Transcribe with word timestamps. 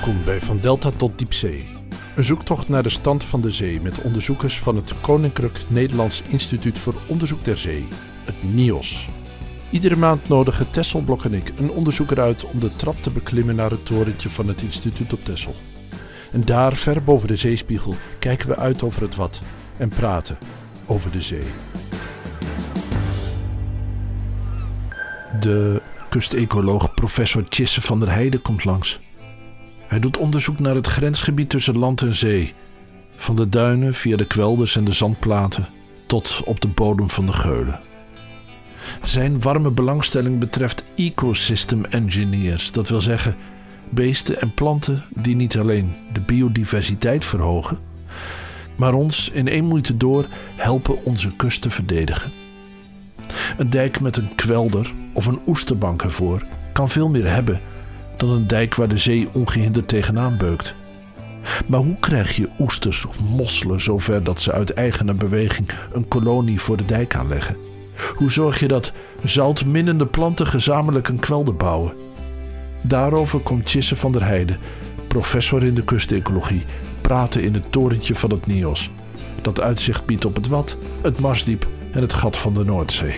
Welkom 0.00 0.24
bij 0.24 0.40
Van 0.40 0.58
Delta 0.58 0.90
tot 0.90 1.18
Diepzee. 1.18 1.68
Een 2.16 2.24
zoektocht 2.24 2.68
naar 2.68 2.82
de 2.82 2.88
stand 2.88 3.24
van 3.24 3.40
de 3.40 3.50
zee 3.50 3.80
met 3.80 4.02
onderzoekers 4.02 4.58
van 4.58 4.76
het 4.76 5.00
Koninklijk 5.00 5.64
Nederlands 5.68 6.22
Instituut 6.22 6.78
voor 6.78 6.94
Onderzoek 7.06 7.44
der 7.44 7.58
Zee, 7.58 7.88
het 8.24 8.54
NIOS. 8.54 9.08
Iedere 9.70 9.96
maand 9.96 10.28
nodigen 10.28 10.70
Tesselblok 10.70 11.24
en 11.24 11.34
ik 11.34 11.52
een 11.58 11.70
onderzoeker 11.70 12.20
uit 12.20 12.44
om 12.44 12.60
de 12.60 12.68
trap 12.68 13.02
te 13.02 13.10
beklimmen 13.10 13.56
naar 13.56 13.70
het 13.70 13.86
torentje 13.86 14.30
van 14.30 14.48
het 14.48 14.62
instituut 14.62 15.12
op 15.12 15.24
Tessel. 15.24 15.54
En 16.32 16.44
daar, 16.44 16.76
ver 16.76 17.02
boven 17.02 17.28
de 17.28 17.36
zeespiegel, 17.36 17.94
kijken 18.18 18.48
we 18.48 18.56
uit 18.56 18.82
over 18.82 19.02
het 19.02 19.14
wat 19.14 19.40
en 19.76 19.88
praten 19.88 20.38
over 20.86 21.10
de 21.10 21.22
zee. 21.22 21.46
De 25.40 25.82
kustecoloog 26.08 26.94
professor 26.94 27.44
Chisse 27.48 27.80
van 27.80 28.00
der 28.00 28.10
Heijden 28.10 28.42
komt 28.42 28.64
langs. 28.64 29.00
Hij 29.90 29.98
doet 29.98 30.16
onderzoek 30.16 30.58
naar 30.58 30.74
het 30.74 30.86
grensgebied 30.86 31.48
tussen 31.48 31.78
land 31.78 32.02
en 32.02 32.14
zee. 32.14 32.54
Van 33.16 33.36
de 33.36 33.48
duinen 33.48 33.94
via 33.94 34.16
de 34.16 34.26
kwelders 34.26 34.76
en 34.76 34.84
de 34.84 34.92
zandplaten 34.92 35.66
tot 36.06 36.42
op 36.44 36.60
de 36.60 36.68
bodem 36.68 37.10
van 37.10 37.26
de 37.26 37.32
geulen. 37.32 37.80
Zijn 39.02 39.40
warme 39.40 39.70
belangstelling 39.70 40.38
betreft 40.38 40.84
ecosystem 40.96 41.84
engineers, 41.84 42.72
dat 42.72 42.88
wil 42.88 43.00
zeggen 43.00 43.36
beesten 43.88 44.40
en 44.40 44.54
planten 44.54 45.04
die 45.14 45.36
niet 45.36 45.58
alleen 45.58 45.94
de 46.12 46.20
biodiversiteit 46.20 47.24
verhogen, 47.24 47.78
maar 48.76 48.94
ons 48.94 49.30
in 49.30 49.48
één 49.48 49.64
moeite 49.64 49.96
door 49.96 50.26
helpen 50.56 51.04
onze 51.04 51.36
kust 51.36 51.62
te 51.62 51.70
verdedigen. 51.70 52.32
Een 53.56 53.70
dijk 53.70 54.00
met 54.00 54.16
een 54.16 54.34
kwelder 54.34 54.92
of 55.12 55.26
een 55.26 55.40
oesterbank 55.46 56.02
ervoor 56.02 56.44
kan 56.72 56.88
veel 56.88 57.08
meer 57.08 57.32
hebben 57.32 57.60
dan 58.20 58.30
een 58.30 58.46
dijk 58.46 58.74
waar 58.74 58.88
de 58.88 58.98
zee 58.98 59.28
ongehinderd 59.32 59.88
tegenaan 59.88 60.36
beukt. 60.36 60.74
Maar 61.66 61.80
hoe 61.80 61.96
krijg 62.00 62.36
je 62.36 62.48
oesters 62.58 63.04
of 63.04 63.20
mosselen 63.20 63.80
zover 63.80 64.24
dat 64.24 64.40
ze 64.40 64.52
uit 64.52 64.72
eigene 64.72 65.14
beweging 65.14 65.68
een 65.92 66.08
kolonie 66.08 66.60
voor 66.60 66.76
de 66.76 66.84
dijk 66.84 67.14
aanleggen? 67.14 67.56
Hoe 68.14 68.30
zorg 68.30 68.60
je 68.60 68.68
dat 68.68 68.92
zoutminnende 69.22 70.06
planten 70.06 70.46
gezamenlijk 70.46 71.08
een 71.08 71.18
kwelder 71.18 71.56
bouwen? 71.56 71.92
Daarover 72.82 73.40
komt 73.40 73.68
Chisse 73.70 73.96
van 73.96 74.12
der 74.12 74.24
Heijden, 74.24 74.58
professor 75.06 75.64
in 75.64 75.74
de 75.74 75.84
kustecologie, 75.84 76.64
praten 77.00 77.42
in 77.42 77.54
het 77.54 77.72
torentje 77.72 78.14
van 78.14 78.30
het 78.30 78.46
NIOS. 78.46 78.90
Dat 79.42 79.60
uitzicht 79.60 80.06
biedt 80.06 80.24
op 80.24 80.34
het 80.34 80.48
Wat, 80.48 80.76
het 81.02 81.18
Marsdiep 81.18 81.66
en 81.92 82.00
het 82.00 82.12
gat 82.12 82.36
van 82.36 82.54
de 82.54 82.64
Noordzee. 82.64 83.14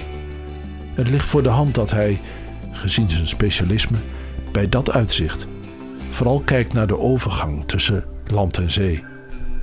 Het 0.95 1.11
ligt 1.11 1.27
voor 1.27 1.43
de 1.43 1.49
hand 1.49 1.75
dat 1.75 1.91
hij, 1.91 2.21
gezien 2.71 3.11
zijn 3.11 3.29
specialisme, 3.29 3.99
bij 4.53 4.69
dat 4.69 4.93
uitzicht 4.93 5.47
vooral 6.13 6.41
kijkt 6.41 6.73
naar 6.73 6.87
de 6.87 6.99
overgang 6.99 7.65
tussen 7.67 8.05
land 8.27 8.59
en 8.59 8.71
zee. 8.71 9.05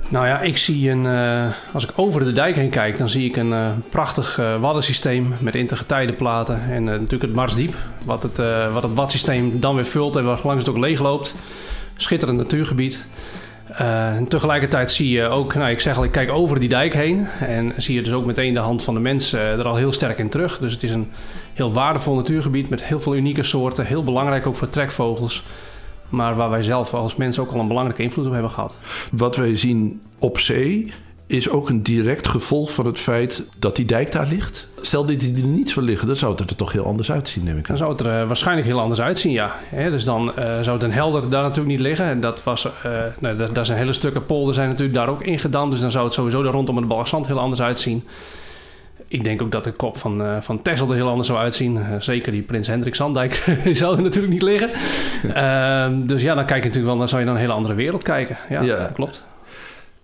Nou 0.08 0.26
ja, 0.26 0.40
ik 0.40 0.56
zie 0.56 0.90
een. 0.90 1.04
Uh, 1.04 1.46
als 1.72 1.84
ik 1.84 1.90
over 1.94 2.24
de 2.24 2.32
dijk 2.32 2.54
heen 2.54 2.70
kijk, 2.70 2.98
dan 2.98 3.08
zie 3.08 3.28
ik 3.28 3.36
een 3.36 3.50
uh, 3.50 3.70
prachtig 3.90 4.38
uh, 4.38 4.60
waddensysteem 4.60 5.32
met 5.40 5.54
intergetijdenplaten. 5.54 6.62
En 6.70 6.84
natuurlijk 6.84 7.22
het 7.22 7.34
Marsdiep, 7.34 7.74
wat 8.04 8.22
het, 8.22 8.36
wat 8.72 8.82
het 8.82 8.94
wadsysteem 8.94 9.60
dan 9.60 9.74
weer 9.74 9.84
vult 9.84 10.16
en 10.16 10.24
waar 10.24 10.38
langs 10.42 10.66
het 10.66 10.74
ook 10.74 10.82
leeg 10.82 11.00
loopt. 11.00 11.34
Schitterend 11.96 12.38
natuurgebied. 12.38 13.06
En 13.76 14.28
tegelijkertijd 14.28 14.90
zie 14.90 15.10
je 15.10 15.24
ook, 15.26 15.54
nou 15.54 15.70
ik 15.70 15.80
zeg 15.80 15.96
al, 15.96 16.04
ik 16.04 16.12
kijk 16.12 16.30
over 16.30 16.60
die 16.60 16.68
dijk 16.68 16.94
heen. 16.94 17.26
En 17.26 17.72
zie 17.76 17.94
je 17.94 18.02
dus 18.02 18.12
ook 18.12 18.24
meteen 18.24 18.54
de 18.54 18.60
hand 18.60 18.82
van 18.82 18.94
de 18.94 19.00
mens 19.00 19.32
er 19.32 19.64
al 19.64 19.76
heel 19.76 19.92
sterk 19.92 20.18
in 20.18 20.28
terug. 20.28 20.58
Dus 20.58 20.72
het 20.72 20.82
is 20.82 20.90
een 20.90 21.10
heel 21.54 21.72
waardevol 21.72 22.14
natuurgebied 22.14 22.68
met 22.68 22.84
heel 22.84 23.00
veel 23.00 23.14
unieke 23.14 23.42
soorten. 23.42 23.86
Heel 23.86 24.04
belangrijk 24.04 24.46
ook 24.46 24.56
voor 24.56 24.70
trekvogels. 24.70 25.44
Maar 26.08 26.34
waar 26.34 26.50
wij 26.50 26.62
zelf 26.62 26.94
als 26.94 27.16
mensen 27.16 27.42
ook 27.42 27.52
al 27.52 27.60
een 27.60 27.68
belangrijke 27.68 28.02
invloed 28.02 28.26
op 28.26 28.32
hebben 28.32 28.50
gehad. 28.50 28.74
Wat 29.12 29.36
wij 29.36 29.56
zien 29.56 30.00
op 30.18 30.38
zee 30.38 30.92
is 31.30 31.48
ook 31.48 31.68
een 31.68 31.82
direct 31.82 32.28
gevolg 32.28 32.72
van 32.72 32.86
het 32.86 32.98
feit 32.98 33.42
dat 33.58 33.76
die 33.76 33.84
dijk 33.84 34.12
daar 34.12 34.26
ligt. 34.26 34.68
Stel 34.80 35.06
dat 35.06 35.20
die 35.20 35.36
er 35.36 35.42
niet 35.42 35.70
zou 35.70 35.84
liggen, 35.84 36.06
dan 36.06 36.16
zou 36.16 36.32
het 36.32 36.50
er 36.50 36.56
toch 36.56 36.72
heel 36.72 36.84
anders 36.84 37.12
uitzien, 37.12 37.44
neem 37.44 37.56
ik 37.56 37.70
aan. 37.70 37.76
Dan 37.76 37.76
zou 37.76 37.90
het 37.90 38.00
er 38.00 38.20
uh, 38.20 38.26
waarschijnlijk 38.26 38.66
heel 38.66 38.80
anders 38.80 39.00
uitzien, 39.00 39.32
ja. 39.32 39.54
dus 39.70 40.04
dan 40.04 40.32
uh, 40.38 40.44
zou 40.60 40.76
het 40.76 40.82
een 40.82 40.92
helder 40.92 41.30
daar 41.30 41.42
natuurlijk 41.42 41.68
niet 41.68 41.80
liggen. 41.80 42.06
En 42.06 42.20
dat 42.20 42.42
was, 42.42 42.64
uh, 42.64 42.72
nou, 43.18 43.36
daar, 43.36 43.52
daar 43.52 43.66
zijn 43.66 43.78
hele 43.78 43.92
stukken 43.92 44.26
polder 44.26 44.54
zijn 44.54 44.68
natuurlijk 44.68 44.98
daar 44.98 45.08
ook 45.08 45.22
ingedamd. 45.22 45.72
Dus 45.72 45.80
dan 45.80 45.90
zou 45.90 46.04
het 46.04 46.14
sowieso 46.14 46.42
daar 46.42 46.52
rondom 46.52 46.76
het 46.76 46.88
Balzand 46.88 47.26
heel 47.26 47.38
anders 47.38 47.62
uitzien. 47.62 48.04
Ik 49.08 49.24
denk 49.24 49.42
ook 49.42 49.52
dat 49.52 49.64
de 49.64 49.72
kop 49.72 49.98
van, 49.98 50.22
uh, 50.22 50.36
van 50.40 50.62
Tessel 50.62 50.88
er 50.88 50.94
heel 50.94 51.08
anders 51.08 51.26
zou 51.26 51.38
uitzien. 51.38 51.76
Uh, 51.76 51.82
zeker 51.98 52.32
die 52.32 52.42
Prins 52.42 52.66
Hendrik 52.66 52.94
Zandijk 52.94 53.44
die 53.64 53.74
zou 53.74 53.96
er 53.96 54.02
natuurlijk 54.02 54.32
niet 54.32 54.42
liggen. 54.42 54.70
Uh, 55.24 55.86
dus 56.08 56.22
ja, 56.22 56.34
dan 56.34 56.44
kijk 56.44 56.62
je 56.62 56.68
natuurlijk 56.68 56.92
wel, 56.92 56.98
dan 56.98 57.08
zou 57.08 57.20
je 57.20 57.26
naar 57.26 57.34
een 57.34 57.40
hele 57.40 57.52
andere 57.52 57.74
wereld 57.74 58.02
kijken. 58.02 58.38
Ja, 58.48 58.62
ja. 58.62 58.90
klopt. 58.94 59.28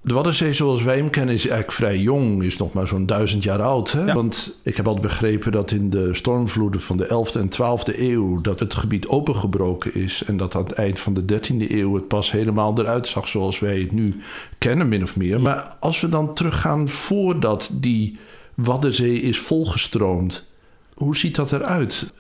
De 0.06 0.15
Waddenzee 0.15 0.53
zoals 0.53 0.83
wij 0.83 0.97
hem 0.97 1.11
kennen 1.11 1.34
is 1.34 1.47
eigenlijk 1.47 1.72
vrij 1.72 1.99
jong. 1.99 2.43
Is 2.43 2.56
nog 2.56 2.72
maar 2.72 2.87
zo'n 2.87 3.06
duizend 3.06 3.43
jaar 3.43 3.62
oud. 3.62 3.93
Hè? 3.93 4.05
Ja. 4.05 4.15
Want 4.15 4.59
ik 4.62 4.77
heb 4.77 4.87
altijd 4.87 5.06
begrepen 5.06 5.53
dat 5.53 5.71
in 5.71 5.91
de 5.91 6.15
stormvloeden 6.15 6.81
van 6.81 6.97
de 6.97 7.05
11e 7.05 7.41
en 7.41 7.49
12e 7.53 7.99
eeuw... 7.99 8.41
dat 8.41 8.61
het 8.61 8.75
gebied 8.75 9.09
opengebroken 9.09 9.94
is. 9.94 10.22
En 10.27 10.37
dat 10.37 10.55
aan 10.55 10.62
het 10.62 10.72
eind 10.72 11.00
van 11.00 11.15
de 11.15 11.22
13e 11.22 11.71
eeuw 11.71 11.94
het 11.94 12.09
pas 12.09 12.31
helemaal 12.31 12.78
eruit 12.78 13.06
zag 13.06 13.28
zoals 13.28 13.59
wij 13.59 13.81
het 13.81 13.93
nu 13.93 14.21
kennen, 14.59 14.89
min 14.89 15.03
of 15.03 15.17
meer. 15.17 15.41
Maar 15.41 15.77
als 15.81 16.00
we 16.00 16.09
dan 16.09 16.34
teruggaan 16.34 16.88
voordat 16.88 17.71
die 17.73 18.19
Waddenzee 18.55 19.21
is 19.21 19.38
volgestroomd. 19.38 20.47
Hoe 20.94 21.17
ziet 21.17 21.34
dat 21.34 21.53
eruit 21.53 22.12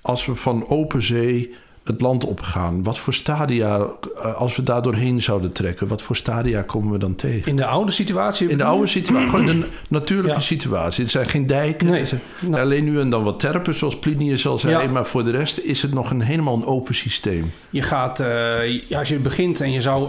als 0.00 0.26
we 0.26 0.34
van 0.34 0.68
open 0.68 1.02
zee 1.02 1.54
het 1.84 2.00
land 2.00 2.24
opgaan? 2.24 2.82
Wat 2.82 2.98
voor 2.98 3.14
stadia, 3.14 3.86
eh, 4.22 4.34
als 4.34 4.56
we 4.56 4.62
daar 4.62 4.82
doorheen 4.82 5.22
zouden 5.22 5.52
trekken, 5.52 5.86
wat 5.86 6.02
voor 6.02 6.16
stadia 6.16 6.62
komen 6.62 6.92
we 6.92 6.98
dan 6.98 7.14
tegen? 7.14 7.50
In 7.50 7.56
de 7.56 7.66
oude 7.66 7.92
situatie? 7.92 8.48
In 8.48 8.58
de 8.58 8.64
oude 8.64 8.86
situatie, 8.86 9.28
gewoon 9.28 9.46
de 9.46 9.66
natuurlijke 9.88 10.32
ja. 10.32 10.40
situatie. 10.40 11.02
Het 11.02 11.12
zijn 11.12 11.28
geen 11.28 11.46
dijken, 11.46 11.86
nee. 11.86 12.04
zijn 12.04 12.20
nou. 12.40 12.62
alleen 12.62 12.84
nu 12.84 13.00
en 13.00 13.10
dan 13.10 13.22
wat 13.22 13.40
terpen, 13.40 13.74
zoals 13.74 13.98
Plinius 13.98 14.46
al 14.46 14.58
zei. 14.58 14.82
Ja. 14.82 14.90
Maar 14.90 15.06
voor 15.06 15.24
de 15.24 15.30
rest 15.30 15.58
is 15.58 15.82
het 15.82 15.94
nog 15.94 16.10
een 16.10 16.20
helemaal 16.20 16.54
een 16.54 16.66
open 16.66 16.94
systeem. 16.94 17.52
Je 17.70 17.82
gaat, 17.82 18.20
uh, 18.20 18.88
ja, 18.88 18.98
als 18.98 19.08
je 19.08 19.18
begint 19.18 19.60
en 19.60 19.72
je 19.72 19.80
zou 19.80 20.08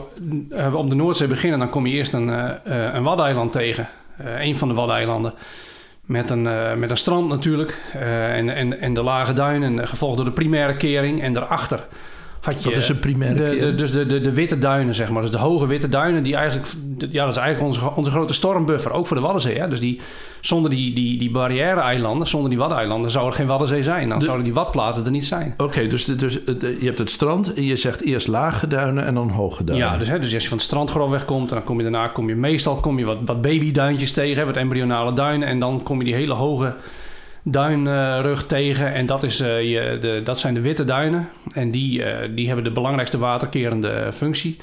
uh, 0.49 0.75
op 0.75 0.89
de 0.89 0.95
Noordzee 0.95 1.27
beginnen, 1.27 1.59
dan 1.59 1.69
kom 1.69 1.87
je 1.87 1.93
eerst 1.93 2.13
een, 2.13 2.27
uh, 2.27 2.49
een 2.93 3.03
waddeiland 3.03 3.51
tegen. 3.51 3.87
Een 4.39 4.57
van 4.57 4.67
de 4.67 4.73
Waddeneilanden. 4.73 5.33
Met 6.05 6.29
een, 6.29 6.45
uh, 6.45 6.73
met 6.73 6.89
een 6.89 6.97
strand 6.97 7.29
natuurlijk. 7.29 7.81
Uh, 7.95 8.35
en, 8.35 8.49
en, 8.49 8.79
en 8.79 8.93
de 8.93 9.03
lage 9.03 9.33
duinen, 9.33 9.87
gevolgd 9.87 10.15
door 10.15 10.25
de 10.25 10.31
primaire 10.31 10.77
kering. 10.77 11.21
En 11.21 11.33
daarachter 11.33 11.85
had 12.39 12.63
je... 12.63 12.69
Wat 12.69 12.77
is 12.77 12.89
een 12.89 12.99
primaire 12.99 13.49
de, 13.49 13.59
de, 13.59 13.75
Dus 13.75 13.91
de, 13.91 14.05
de, 14.05 14.21
de 14.21 14.33
witte 14.33 14.57
duinen, 14.57 14.95
zeg 14.95 15.09
maar. 15.09 15.21
Dus 15.21 15.31
de 15.31 15.37
hoge 15.37 15.67
witte 15.67 15.89
duinen, 15.89 16.23
die 16.23 16.35
eigenlijk... 16.35 16.67
Ja, 16.97 17.25
dat 17.25 17.35
is 17.35 17.41
eigenlijk 17.41 17.61
onze, 17.61 17.91
onze 17.95 18.11
grote 18.11 18.33
stormbuffer, 18.33 18.91
ook 18.91 19.07
voor 19.07 19.15
de 19.15 19.23
Waddenzee. 19.23 19.59
Hè? 19.59 19.67
Dus 19.67 19.79
die, 19.79 20.01
zonder 20.45 20.71
die, 20.71 20.93
die, 20.93 21.17
die 21.17 21.31
barrière-eilanden, 21.31 22.27
zonder 22.27 22.49
die 22.49 22.59
Waddeneilanden... 22.59 23.11
zou 23.11 23.27
er 23.27 23.33
geen 23.33 23.47
Waddenzee 23.47 23.83
zijn. 23.83 24.09
Dan 24.09 24.19
de, 24.19 24.25
zouden 24.25 24.45
die 24.45 24.53
watplaten 24.53 25.05
er 25.05 25.11
niet 25.11 25.25
zijn. 25.25 25.53
Oké, 25.53 25.63
okay, 25.63 25.87
dus, 25.87 26.05
dus 26.05 26.43
de, 26.43 26.77
je 26.79 26.85
hebt 26.85 26.97
het 26.97 27.09
strand 27.09 27.53
en 27.53 27.63
je 27.63 27.75
zegt 27.75 28.01
eerst 28.01 28.27
lage 28.27 28.67
duinen 28.67 29.05
en 29.05 29.13
dan 29.13 29.29
hoge 29.29 29.63
duinen. 29.63 29.87
Ja, 29.87 29.97
dus, 29.97 30.07
hè, 30.07 30.19
dus 30.19 30.33
als 30.33 30.43
je 30.43 30.49
van 30.49 30.57
het 30.57 30.65
strand 30.65 30.89
grofweg 30.89 31.25
komt... 31.25 31.49
dan 31.49 31.63
kom 31.63 31.77
je 31.77 31.83
daarna 31.83 32.07
kom 32.07 32.29
je 32.29 32.35
meestal 32.35 32.75
kom 32.75 32.99
je 32.99 33.05
wat, 33.05 33.17
wat 33.25 33.41
babyduintjes 33.41 34.11
tegen, 34.11 34.39
hè, 34.39 34.45
wat 34.45 34.57
embryonale 34.57 35.13
duinen... 35.13 35.47
en 35.47 35.59
dan 35.59 35.83
kom 35.83 35.97
je 35.97 36.05
die 36.05 36.15
hele 36.15 36.33
hoge 36.33 36.75
duinrug 37.43 38.45
tegen. 38.45 38.93
En 38.93 39.05
dat, 39.05 39.23
is, 39.23 39.41
uh, 39.41 39.61
je, 39.61 39.97
de, 40.01 40.21
dat 40.23 40.39
zijn 40.39 40.53
de 40.53 40.61
witte 40.61 40.83
duinen. 40.83 41.29
En 41.53 41.71
die, 41.71 41.99
uh, 41.99 42.17
die 42.35 42.47
hebben 42.47 42.63
de 42.63 42.71
belangrijkste 42.71 43.17
waterkerende 43.17 44.09
functie. 44.13 44.57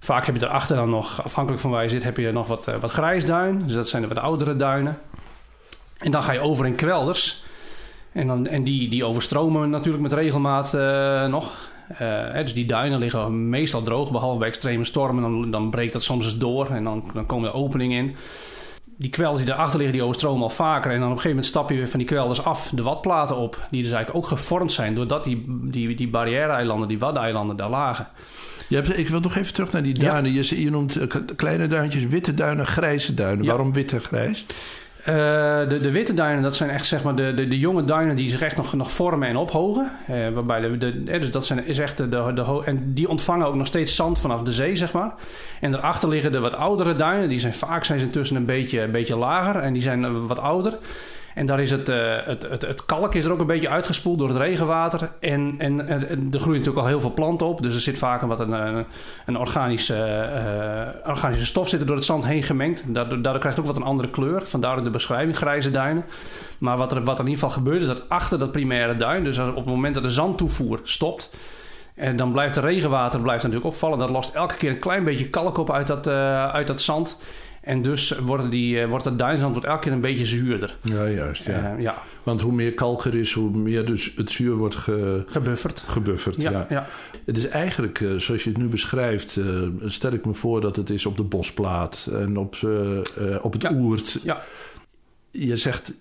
Vaak 0.00 0.26
heb 0.26 0.36
je 0.36 0.46
erachter 0.46 0.76
dan 0.76 0.90
nog, 0.90 1.24
afhankelijk 1.24 1.62
van 1.62 1.70
waar 1.70 1.82
je 1.82 1.88
zit, 1.88 2.04
heb 2.04 2.16
je 2.16 2.32
nog 2.32 2.46
wat, 2.46 2.68
uh, 2.68 2.74
wat 2.80 2.90
grijsduin. 2.90 3.62
Dus 3.66 3.72
dat 3.72 3.88
zijn 3.88 4.02
de 4.02 4.08
wat 4.08 4.18
oudere 4.18 4.56
duinen. 4.56 4.98
En 5.98 6.10
dan 6.10 6.22
ga 6.22 6.32
je 6.32 6.40
over 6.40 6.66
in 6.66 6.74
kwelders. 6.74 7.42
En, 8.12 8.26
dan, 8.26 8.46
en 8.46 8.64
die, 8.64 8.88
die 8.88 9.04
overstromen 9.04 9.70
natuurlijk 9.70 10.02
met 10.02 10.12
regelmaat 10.12 10.72
nog. 11.30 11.70
Hè, 11.94 12.42
dus 12.42 12.54
die 12.54 12.66
duinen 12.66 12.98
liggen 12.98 13.48
meestal 13.48 13.82
droog, 13.82 14.10
behalve 14.10 14.38
bij 14.38 14.48
extreme 14.48 14.84
stormen. 14.84 15.22
Dan, 15.22 15.50
dan 15.50 15.70
breekt 15.70 15.92
dat 15.92 16.02
soms 16.02 16.24
eens 16.24 16.38
door 16.38 16.70
en 16.70 16.84
dan, 16.84 17.10
dan 17.12 17.26
komen 17.26 17.48
er 17.48 17.54
openingen 17.54 17.98
in 17.98 18.16
die 18.98 19.10
kwelders 19.10 19.44
die 19.44 19.54
erachter 19.54 19.76
liggen, 19.76 19.96
die 19.96 20.04
overstromen 20.04 20.42
al 20.42 20.50
vaker. 20.50 20.92
En 20.92 21.00
dan 21.00 21.10
op 21.10 21.16
een 21.16 21.20
gegeven 21.20 21.36
moment 21.36 21.46
stap 21.46 21.70
je 21.70 21.76
weer 21.76 21.88
van 21.88 21.98
die 21.98 22.08
kwelders 22.08 22.44
af 22.44 22.70
de 22.74 22.82
watplaten 22.82 23.36
op. 23.36 23.66
Die 23.70 23.82
dus 23.82 23.92
eigenlijk 23.92 24.24
ook 24.24 24.30
gevormd 24.30 24.72
zijn 24.72 24.94
doordat 24.94 25.24
die, 25.24 25.44
die, 25.48 25.94
die 25.94 26.08
barrière-eilanden, 26.08 26.88
die 26.88 26.98
waddeneilanden 26.98 27.56
daar 27.56 27.70
lagen. 27.70 28.08
Je 28.68 28.74
hebt, 28.74 28.98
ik 28.98 29.08
wil 29.08 29.20
nog 29.20 29.36
even 29.36 29.54
terug 29.54 29.70
naar 29.70 29.82
die 29.82 29.94
duinen. 29.94 30.32
Ja. 30.32 30.42
Je, 30.42 30.62
je, 30.62 30.70
noemt 30.70 30.98
kleine 31.36 31.66
duintjes, 31.66 32.06
witte 32.06 32.34
duinen, 32.34 32.66
grijze 32.66 33.14
duinen. 33.14 33.44
Ja. 33.44 33.50
Waarom 33.50 33.72
witte 33.72 33.94
en 33.94 34.02
grijs? 34.02 34.46
Uh, 35.08 35.14
de, 35.68 35.80
de, 35.80 35.90
witte 35.90 36.14
duinen, 36.14 36.42
dat 36.42 36.56
zijn 36.56 36.70
echt 36.70 36.86
zeg 36.86 37.02
maar 37.02 37.14
de, 37.14 37.34
de, 37.34 37.48
de, 37.48 37.58
jonge 37.58 37.84
duinen 37.84 38.16
die 38.16 38.30
zich 38.30 38.42
echt 38.42 38.56
nog, 38.56 38.74
nog 38.74 38.92
vormen 38.92 39.28
en 39.28 39.36
ophogen. 39.36 39.90
Uh, 40.10 40.28
waarbij 40.28 40.60
de, 40.60 40.78
de, 40.78 41.02
dus 41.04 41.30
dat 41.30 41.46
zijn, 41.46 41.66
is 41.66 41.78
echt 41.78 41.96
de, 41.96 42.08
de, 42.08 42.32
de, 42.34 42.62
en 42.64 42.94
die 42.94 43.08
ontvangen 43.08 43.46
ook 43.46 43.54
nog 43.54 43.66
steeds 43.66 43.94
zand 43.94 44.18
vanaf 44.18 44.42
de 44.42 44.52
zee, 44.52 44.76
zeg 44.76 44.92
maar. 44.92 45.14
En 45.60 45.70
daarachter 45.70 46.08
liggen 46.08 46.32
de 46.32 46.40
wat 46.40 46.54
oudere 46.54 46.94
duinen. 46.94 47.28
Die 47.28 47.38
zijn 47.38 47.54
vaak 47.54 47.84
zijn 47.84 47.98
ze 47.98 48.04
intussen 48.04 48.36
een 48.36 48.44
beetje, 48.44 48.80
een 48.80 48.90
beetje 48.90 49.16
lager 49.16 49.56
en 49.56 49.72
die 49.72 49.82
zijn 49.82 50.26
wat 50.26 50.38
ouder. 50.38 50.78
En 51.38 51.46
daar 51.46 51.60
is 51.60 51.70
het, 51.70 51.88
uh, 51.88 52.16
het, 52.24 52.42
het, 52.42 52.62
het, 52.62 52.84
kalk 52.84 53.14
is 53.14 53.24
er 53.24 53.32
ook 53.32 53.40
een 53.40 53.46
beetje 53.46 53.68
uitgespoeld 53.68 54.18
door 54.18 54.28
het 54.28 54.36
regenwater. 54.36 55.10
En, 55.20 55.54
en, 55.58 55.88
en, 55.88 56.00
er 56.32 56.40
groeien 56.40 56.58
natuurlijk 56.58 56.78
al 56.78 56.86
heel 56.86 57.00
veel 57.00 57.12
planten 57.12 57.46
op. 57.46 57.62
Dus 57.62 57.74
er 57.74 57.80
zit 57.80 57.98
vaak 57.98 58.20
wat 58.20 58.40
een, 58.40 58.52
een, 58.52 58.86
een 59.26 59.36
organische, 59.36 59.94
uh, 61.04 61.08
organische 61.10 61.46
stof 61.46 61.68
zit 61.68 61.80
er 61.80 61.86
door 61.86 61.96
het 61.96 62.04
zand 62.04 62.24
heen 62.24 62.42
gemengd. 62.42 62.84
Daardoor, 62.86 63.20
krijgt 63.20 63.44
het 63.44 63.58
ook 63.58 63.66
wat 63.66 63.76
een 63.76 63.82
andere 63.82 64.10
kleur. 64.10 64.46
Vandaar 64.46 64.82
de 64.82 64.90
beschrijving 64.90 65.36
grijze 65.36 65.70
duinen. 65.70 66.04
Maar 66.58 66.76
wat 66.76 66.92
er, 66.92 67.04
wat 67.04 67.18
er 67.18 67.24
in 67.24 67.30
ieder 67.30 67.44
geval 67.44 67.62
gebeurt 67.62 67.80
is 67.80 67.86
dat 67.86 68.08
achter 68.08 68.38
dat 68.38 68.52
primaire 68.52 68.96
duin... 68.96 69.24
dus 69.24 69.38
op 69.38 69.56
het 69.56 69.64
moment 69.64 69.94
dat 69.94 70.02
de 70.02 70.10
zandtoevoer 70.10 70.80
stopt... 70.82 71.30
En 71.94 72.16
dan 72.16 72.32
blijft 72.32 72.54
de 72.54 72.60
regenwater 72.60 73.20
blijft 73.20 73.42
natuurlijk 73.42 73.70
opvallen. 73.70 73.98
Dat 73.98 74.10
lost 74.10 74.34
elke 74.34 74.56
keer 74.56 74.70
een 74.70 74.78
klein 74.78 75.04
beetje 75.04 75.28
kalk 75.28 75.58
op 75.58 75.72
uit 75.72 75.86
dat, 75.86 76.06
uh, 76.06 76.48
uit 76.48 76.66
dat 76.66 76.80
zand. 76.80 77.18
En 77.68 77.82
dus 77.82 78.18
wordt, 78.18 78.50
die, 78.50 78.86
wordt 78.86 79.04
het 79.04 79.18
duinzand 79.18 79.52
wordt 79.52 79.68
elke 79.68 79.80
keer 79.80 79.92
een 79.92 80.00
beetje 80.00 80.26
zuurder. 80.26 80.76
Ja, 80.82 81.08
juist. 81.08 81.44
Ja. 81.44 81.74
Uh, 81.74 81.82
ja. 81.82 82.02
Want 82.22 82.40
hoe 82.40 82.52
meer 82.52 82.74
kalk 82.74 83.04
er 83.04 83.14
is, 83.14 83.32
hoe 83.32 83.50
meer 83.50 83.84
dus 83.84 84.12
het 84.16 84.30
zuur 84.30 84.56
wordt 84.56 84.74
ge... 84.74 85.24
gebufferd. 85.26 85.84
Gebufferd, 85.86 86.42
ja, 86.42 86.50
ja. 86.50 86.66
ja. 86.68 86.86
Het 87.24 87.36
is 87.36 87.48
eigenlijk, 87.48 88.00
uh, 88.00 88.18
zoals 88.18 88.44
je 88.44 88.50
het 88.50 88.58
nu 88.58 88.66
beschrijft, 88.66 89.36
uh, 89.36 89.68
stel 89.84 90.12
ik 90.12 90.24
me 90.24 90.34
voor 90.34 90.60
dat 90.60 90.76
het 90.76 90.90
is 90.90 91.06
op 91.06 91.16
de 91.16 91.22
bosplaat 91.22 92.08
en 92.12 92.36
op, 92.36 92.56
op 93.42 93.52
het 93.52 93.62
ja. 93.62 93.72
oert. 93.72 94.18
Ja. 94.22 94.42
Je 95.30 95.56
zegt 95.56 95.92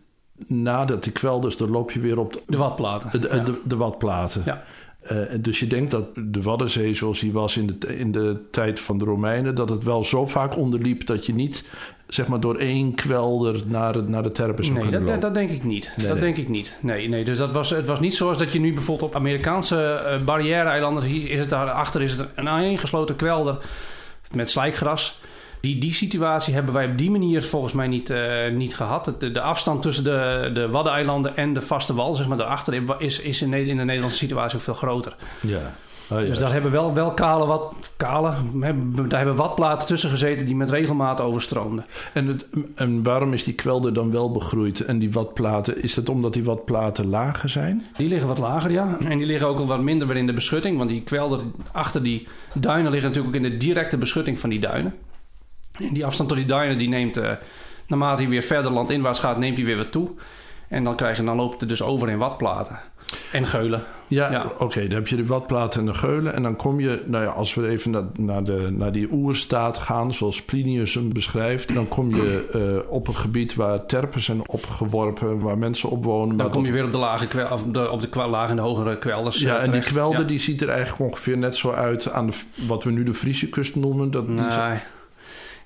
nadat 0.47 1.03
die 1.03 1.11
kwelders, 1.11 1.57
dan 1.57 1.69
loop 1.69 1.91
je 1.91 1.99
weer 1.99 2.19
op 2.19 2.33
de, 2.33 2.41
de 2.45 2.57
watplaten. 2.57 3.21
De, 3.21 3.43
de, 3.43 3.61
de 3.63 3.75
watplaten. 3.75 4.41
Ja. 4.45 4.63
Uh, 5.11 5.19
dus 5.39 5.59
je 5.59 5.67
denkt 5.67 5.91
dat 5.91 6.05
de 6.15 6.41
Waddenzee 6.41 6.93
zoals 6.93 7.19
die 7.19 7.31
was 7.31 7.57
in 7.57 7.77
de, 7.79 7.97
in 7.97 8.11
de 8.11 8.41
tijd 8.51 8.79
van 8.79 8.97
de 8.97 9.05
Romeinen... 9.05 9.55
dat 9.55 9.69
het 9.69 9.83
wel 9.83 10.03
zo 10.03 10.27
vaak 10.27 10.57
onderliep 10.57 11.05
dat 11.05 11.25
je 11.25 11.33
niet 11.33 11.63
zeg 12.07 12.27
maar 12.27 12.39
door 12.39 12.55
één 12.55 12.93
kwelder 12.93 13.63
naar, 13.65 13.93
het, 13.93 14.07
naar 14.07 14.23
de 14.23 14.31
terpen 14.31 14.65
zou 14.65 14.89
nee, 14.89 15.03
dat, 15.03 15.21
dat 15.21 15.33
denk 15.33 15.49
ik 15.49 15.63
niet. 15.63 15.93
Nee, 15.97 16.07
dat 16.07 16.15
nee. 16.15 16.25
denk 16.25 16.37
ik 16.37 16.49
niet. 16.49 16.77
Nee, 16.81 17.09
nee. 17.09 17.25
Dus 17.25 17.37
dat 17.37 17.51
was, 17.51 17.69
het 17.69 17.87
was 17.87 17.99
niet 17.99 18.15
zoals 18.15 18.37
dat 18.37 18.53
je 18.53 18.59
nu 18.59 18.73
bijvoorbeeld 18.73 19.09
op 19.09 19.15
Amerikaanse 19.15 20.01
uh, 20.05 20.25
barrière-eilanden... 20.25 21.03
hier 21.03 21.31
is 21.31 21.39
het 21.39 21.49
daarachter 21.49 22.01
is 22.01 22.11
het 22.11 22.27
een 22.35 22.49
aaneengesloten 22.49 23.15
kwelder 23.15 23.57
met 24.31 24.49
slijkgras... 24.49 25.19
Die, 25.67 25.77
die 25.77 25.93
situatie 25.93 26.53
hebben 26.53 26.73
wij 26.73 26.85
op 26.85 26.97
die 26.97 27.11
manier 27.11 27.43
volgens 27.43 27.73
mij 27.73 27.87
niet, 27.87 28.09
uh, 28.09 28.51
niet 28.51 28.75
gehad. 28.75 29.13
De, 29.19 29.31
de, 29.31 29.41
afstand 29.41 29.81
tussen 29.81 30.03
de, 30.03 30.49
de 30.53 30.69
Waddeneilanden 30.69 31.37
en 31.37 31.53
de 31.53 31.61
vaste 31.61 31.93
wal, 31.93 32.13
zeg 32.13 32.27
maar 32.27 32.37
daarachter, 32.37 33.01
is, 33.01 33.19
is 33.19 33.41
in, 33.41 33.53
in 33.53 33.77
de 33.77 33.83
Nederlandse 33.83 34.17
situatie 34.17 34.57
ook 34.57 34.63
veel 34.63 34.73
groter. 34.73 35.15
Ja. 35.41 35.73
Oh, 36.11 36.17
dus 36.17 36.37
daar 36.37 36.51
hebben 36.51 36.71
wel, 36.71 36.93
wel 36.93 37.13
kale, 37.13 37.45
wat, 37.45 37.93
kale 37.97 38.33
daar 39.07 39.19
hebben 39.19 39.35
watplaten 39.35 39.87
tussen 39.87 40.09
gezeten 40.09 40.45
die 40.45 40.55
met 40.55 40.69
regelmaat 40.69 41.21
overstroomden. 41.21 41.85
En, 42.13 42.27
het, 42.27 42.47
en 42.75 43.03
waarom 43.03 43.33
is 43.33 43.43
die 43.43 43.53
kwelder 43.53 43.93
dan 43.93 44.11
wel 44.11 44.31
begroeid 44.31 44.79
en 44.79 44.99
die 44.99 45.11
watplaten? 45.11 45.83
Is 45.83 45.95
het 45.95 46.09
omdat 46.09 46.33
die 46.33 46.43
watplaten 46.43 47.09
lager 47.09 47.49
zijn? 47.49 47.85
Die 47.97 48.07
liggen 48.07 48.27
wat 48.27 48.37
lager, 48.37 48.71
ja. 48.71 48.97
En 48.99 49.17
die 49.17 49.27
liggen 49.27 49.47
ook 49.47 49.59
al 49.59 49.65
wat 49.65 49.81
minder 49.81 50.07
weer 50.07 50.17
in 50.17 50.27
de 50.27 50.33
beschutting. 50.33 50.77
Want 50.77 50.89
die 50.89 51.01
kwelder 51.01 51.39
achter 51.71 52.03
die 52.03 52.27
duinen 52.53 52.91
liggen 52.91 53.09
natuurlijk 53.09 53.35
ook 53.35 53.43
in 53.43 53.51
de 53.51 53.57
directe 53.57 53.97
beschutting 53.97 54.39
van 54.39 54.49
die 54.49 54.59
duinen. 54.59 54.93
En 55.79 55.93
die 55.93 56.05
afstand 56.05 56.29
tot 56.29 56.37
die 56.37 56.47
duinen 56.47 56.77
die 56.77 56.89
neemt, 56.89 57.17
uh, 57.17 57.31
naarmate 57.87 58.21
hij 58.21 58.29
weer 58.29 58.43
verder 58.43 58.71
landinwaarts 58.71 59.19
gaat, 59.19 59.37
neemt 59.37 59.57
hij 59.57 59.65
weer 59.65 59.77
wat 59.77 59.91
toe. 59.91 60.09
En 60.67 60.83
dan, 60.83 60.95
krijg 60.95 61.17
je, 61.17 61.23
dan 61.23 61.35
loopt 61.35 61.59
het 61.59 61.69
dus 61.69 61.81
over 61.81 62.09
in 62.09 62.17
watplaten. 62.17 62.79
En 63.31 63.47
geulen. 63.47 63.83
Ja, 64.07 64.31
ja. 64.31 64.43
oké. 64.43 64.63
Okay, 64.63 64.87
dan 64.87 64.95
heb 64.95 65.07
je 65.07 65.15
de 65.15 65.25
watplaten 65.25 65.79
en 65.79 65.85
de 65.85 65.93
geulen. 65.93 66.33
En 66.33 66.43
dan 66.43 66.55
kom 66.55 66.79
je, 66.79 67.03
nou 67.05 67.23
ja, 67.23 67.29
als 67.29 67.53
we 67.53 67.67
even 67.67 67.91
naar, 67.91 68.03
naar, 68.19 68.43
de, 68.43 68.67
naar 68.71 68.91
die 68.91 69.07
oerstaat 69.11 69.77
gaan, 69.77 70.13
zoals 70.13 70.41
Plinius 70.41 70.93
hem 70.93 71.13
beschrijft. 71.13 71.73
Dan 71.73 71.87
kom 71.87 72.15
je 72.15 72.49
uh, 72.85 72.91
op 72.91 73.07
een 73.07 73.15
gebied 73.15 73.55
waar 73.55 73.85
terpen 73.85 74.21
zijn 74.21 74.49
opgeworpen, 74.49 75.39
waar 75.39 75.57
mensen 75.57 75.89
op 75.89 76.03
wonen. 76.03 76.37
Dan 76.37 76.49
kom 76.49 76.65
je 76.65 76.71
weer 76.71 76.85
op 76.85 76.91
de 76.91 76.97
lage 76.97 77.27
kwel, 77.27 77.49
of 77.51 77.63
de, 77.63 77.89
op 77.89 78.01
de 78.13 78.27
lage 78.27 78.49
en 78.49 78.55
de 78.55 78.61
hogere 78.61 78.97
kwelders. 78.97 79.39
Ja, 79.39 79.57
uh, 79.57 79.63
en 79.63 79.71
die 79.71 79.81
kwelder 79.81 80.19
ja. 80.19 80.25
die 80.25 80.39
ziet 80.39 80.61
er 80.61 80.69
eigenlijk 80.69 81.11
ongeveer 81.11 81.37
net 81.37 81.55
zo 81.55 81.71
uit 81.71 82.11
aan 82.11 82.27
de, 82.27 82.33
wat 82.67 82.83
we 82.83 82.91
nu 82.91 83.03
de 83.03 83.13
Friese 83.13 83.49
kust 83.49 83.75
noemen. 83.75 84.11
Dat, 84.11 84.27
nee. 84.27 84.79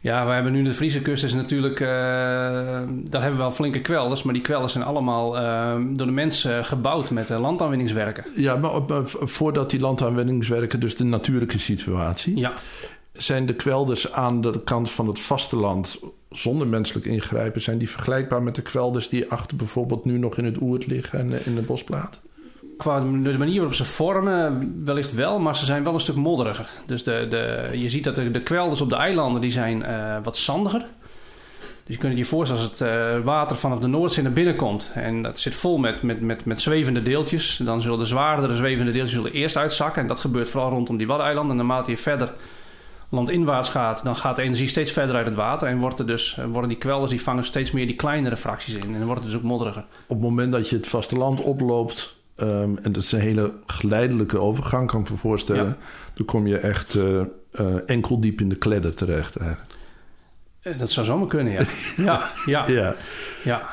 Ja, 0.01 0.25
we 0.25 0.31
hebben 0.31 0.51
nu 0.51 0.63
de 0.63 0.73
Friese 0.73 1.01
kust 1.01 1.23
is 1.23 1.33
natuurlijk... 1.33 1.79
Uh, 1.79 1.87
daar 1.87 3.21
hebben 3.21 3.31
we 3.31 3.37
wel 3.37 3.51
flinke 3.51 3.81
kwelders. 3.81 4.23
Maar 4.23 4.33
die 4.33 4.43
kwelders 4.43 4.71
zijn 4.73 4.83
allemaal 4.83 5.37
uh, 5.37 5.75
door 5.97 6.05
de 6.05 6.13
mensen 6.13 6.65
gebouwd 6.65 7.09
met 7.09 7.29
uh, 7.29 7.39
landaanwinningswerken. 7.39 8.23
Ja, 8.35 8.55
maar, 8.55 8.71
maar, 8.87 9.03
voordat 9.05 9.69
die 9.69 9.79
landaanwinningswerken, 9.79 10.79
dus 10.79 10.95
de 10.95 11.03
natuurlijke 11.03 11.59
situatie... 11.59 12.37
Ja. 12.37 12.53
zijn 13.13 13.45
de 13.45 13.55
kwelders 13.55 14.11
aan 14.11 14.41
de 14.41 14.61
kant 14.63 14.91
van 14.91 15.07
het 15.07 15.19
vasteland 15.19 15.99
zonder 16.29 16.67
menselijk 16.67 17.05
ingrijpen... 17.05 17.61
zijn 17.61 17.77
die 17.77 17.89
vergelijkbaar 17.89 18.43
met 18.43 18.55
de 18.55 18.61
kwelders 18.61 19.09
die 19.09 19.31
achter 19.31 19.57
bijvoorbeeld 19.57 20.05
nu 20.05 20.17
nog 20.17 20.37
in 20.37 20.45
het 20.45 20.61
oert 20.61 20.87
liggen 20.87 21.19
en 21.19 21.45
in 21.45 21.55
de 21.55 21.61
bosplaat? 21.61 22.19
Qua 22.81 22.99
de 22.99 23.37
manier 23.37 23.55
waarop 23.55 23.73
ze 23.73 23.85
vormen, 23.85 24.73
wellicht 24.85 25.13
wel, 25.13 25.39
maar 25.39 25.55
ze 25.55 25.65
zijn 25.65 25.83
wel 25.83 25.93
een 25.93 25.99
stuk 25.99 26.15
modderiger. 26.15 26.69
Dus 26.85 27.03
de, 27.03 27.27
de, 27.29 27.69
je 27.79 27.89
ziet 27.89 28.03
dat 28.03 28.15
de, 28.15 28.31
de 28.31 28.41
kwelders 28.41 28.81
op 28.81 28.89
de 28.89 28.95
eilanden 28.95 29.41
die 29.41 29.51
zijn 29.51 29.81
uh, 29.81 30.17
wat 30.23 30.37
zandiger. 30.37 30.85
Dus 31.59 31.95
je 31.95 31.97
kunt 31.97 32.17
je 32.17 32.25
voorstellen 32.25 32.63
als 32.63 32.79
het 32.79 32.89
uh, 32.89 33.25
water 33.25 33.57
vanaf 33.57 33.79
de 33.79 33.87
Noordzee 33.87 34.23
naar 34.23 34.33
binnen 34.33 34.55
komt 34.55 34.91
en 34.95 35.21
dat 35.21 35.39
zit 35.39 35.55
vol 35.55 35.77
met, 35.77 36.01
met, 36.01 36.21
met, 36.21 36.45
met 36.45 36.61
zwevende 36.61 37.01
deeltjes, 37.01 37.57
dan 37.63 37.81
zullen 37.81 37.99
de 37.99 38.05
zwaardere 38.05 38.55
zwevende 38.55 38.91
deeltjes 38.91 39.15
zullen 39.15 39.31
eerst 39.31 39.57
uitzakken. 39.57 40.01
En 40.01 40.07
dat 40.07 40.19
gebeurt 40.19 40.49
vooral 40.49 40.69
rondom 40.69 40.97
die 40.97 41.07
Waddeneilanden. 41.07 41.59
En 41.59 41.65
naarmate 41.65 41.91
je 41.91 41.97
verder 41.97 42.33
landinwaarts 43.09 43.69
gaat, 43.69 44.03
dan 44.03 44.15
gaat 44.15 44.35
de 44.35 44.41
energie 44.41 44.67
steeds 44.67 44.91
verder 44.91 45.15
uit 45.15 45.25
het 45.25 45.35
water. 45.35 45.67
En 45.67 45.79
wordt 45.79 45.99
er 45.99 46.07
dus, 46.07 46.37
worden 46.51 46.69
die 46.69 46.77
kwelders 46.77 47.11
die 47.11 47.21
vangen 47.21 47.43
steeds 47.43 47.71
meer 47.71 47.85
die 47.85 47.95
kleinere 47.95 48.37
fracties 48.37 48.73
in. 48.73 48.81
En 48.81 48.97
dan 48.97 49.05
wordt 49.05 49.21
het 49.21 49.31
dus 49.31 49.39
ook 49.39 49.45
modderiger. 49.45 49.85
Op 50.07 50.15
het 50.15 50.25
moment 50.29 50.51
dat 50.51 50.69
je 50.69 50.75
het 50.75 50.87
vasteland 50.87 51.41
oploopt, 51.41 52.19
Um, 52.37 52.77
en 52.77 52.91
dat 52.91 53.03
is 53.03 53.11
een 53.11 53.19
hele 53.19 53.53
geleidelijke 53.65 54.37
overgang, 54.39 54.87
kan 54.87 55.01
ik 55.01 55.09
me 55.09 55.17
voorstellen. 55.17 55.65
Ja. 55.65 55.77
Dan 56.13 56.25
kom 56.25 56.47
je 56.47 56.57
echt 56.57 56.95
uh, 56.95 57.21
uh, 57.59 57.75
enkel 57.85 58.19
diep 58.19 58.41
in 58.41 58.49
de 58.49 58.55
kledder 58.55 58.95
terecht. 58.95 59.35
Eigenlijk. 59.35 59.75
Dat 60.77 60.91
zou 60.91 61.05
zomaar 61.05 61.27
kunnen, 61.27 61.53
ja. 61.53 61.65
ja, 62.05 62.29
ja, 62.45 62.67
ja. 62.67 62.95
ja. 63.43 63.69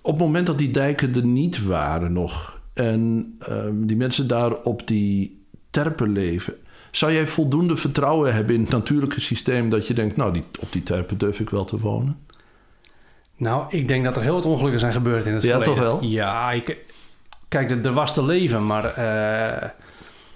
Op 0.00 0.12
het 0.12 0.20
moment 0.20 0.46
dat 0.46 0.58
die 0.58 0.70
dijken 0.70 1.14
er 1.14 1.24
niet 1.24 1.64
waren 1.64 2.12
nog... 2.12 2.60
en 2.74 3.36
um, 3.48 3.86
die 3.86 3.96
mensen 3.96 4.28
daar 4.28 4.54
op 4.54 4.86
die 4.86 5.44
terpen 5.70 6.12
leven... 6.12 6.54
zou 6.90 7.12
jij 7.12 7.26
voldoende 7.26 7.76
vertrouwen 7.76 8.34
hebben 8.34 8.54
in 8.54 8.60
het 8.60 8.70
natuurlijke 8.70 9.20
systeem... 9.20 9.70
dat 9.70 9.86
je 9.86 9.94
denkt, 9.94 10.16
nou, 10.16 10.32
die, 10.32 10.42
op 10.60 10.72
die 10.72 10.82
terpen 10.82 11.18
durf 11.18 11.40
ik 11.40 11.50
wel 11.50 11.64
te 11.64 11.78
wonen? 11.78 12.18
Nou, 13.36 13.66
ik 13.76 13.88
denk 13.88 14.04
dat 14.04 14.16
er 14.16 14.22
heel 14.22 14.34
wat 14.34 14.44
ongelukken 14.44 14.80
zijn 14.80 14.92
gebeurd 14.92 15.26
in 15.26 15.34
het 15.34 15.42
ja, 15.42 15.48
verleden. 15.48 15.74
toch 15.74 15.82
wel? 15.82 16.02
Ja, 16.02 16.52
ik... 16.52 16.76
Kijk, 17.48 17.70
er 17.70 17.92
was 17.92 18.14
te 18.14 18.24
leven, 18.24 18.66
maar 18.66 18.98
uh, 18.98 19.68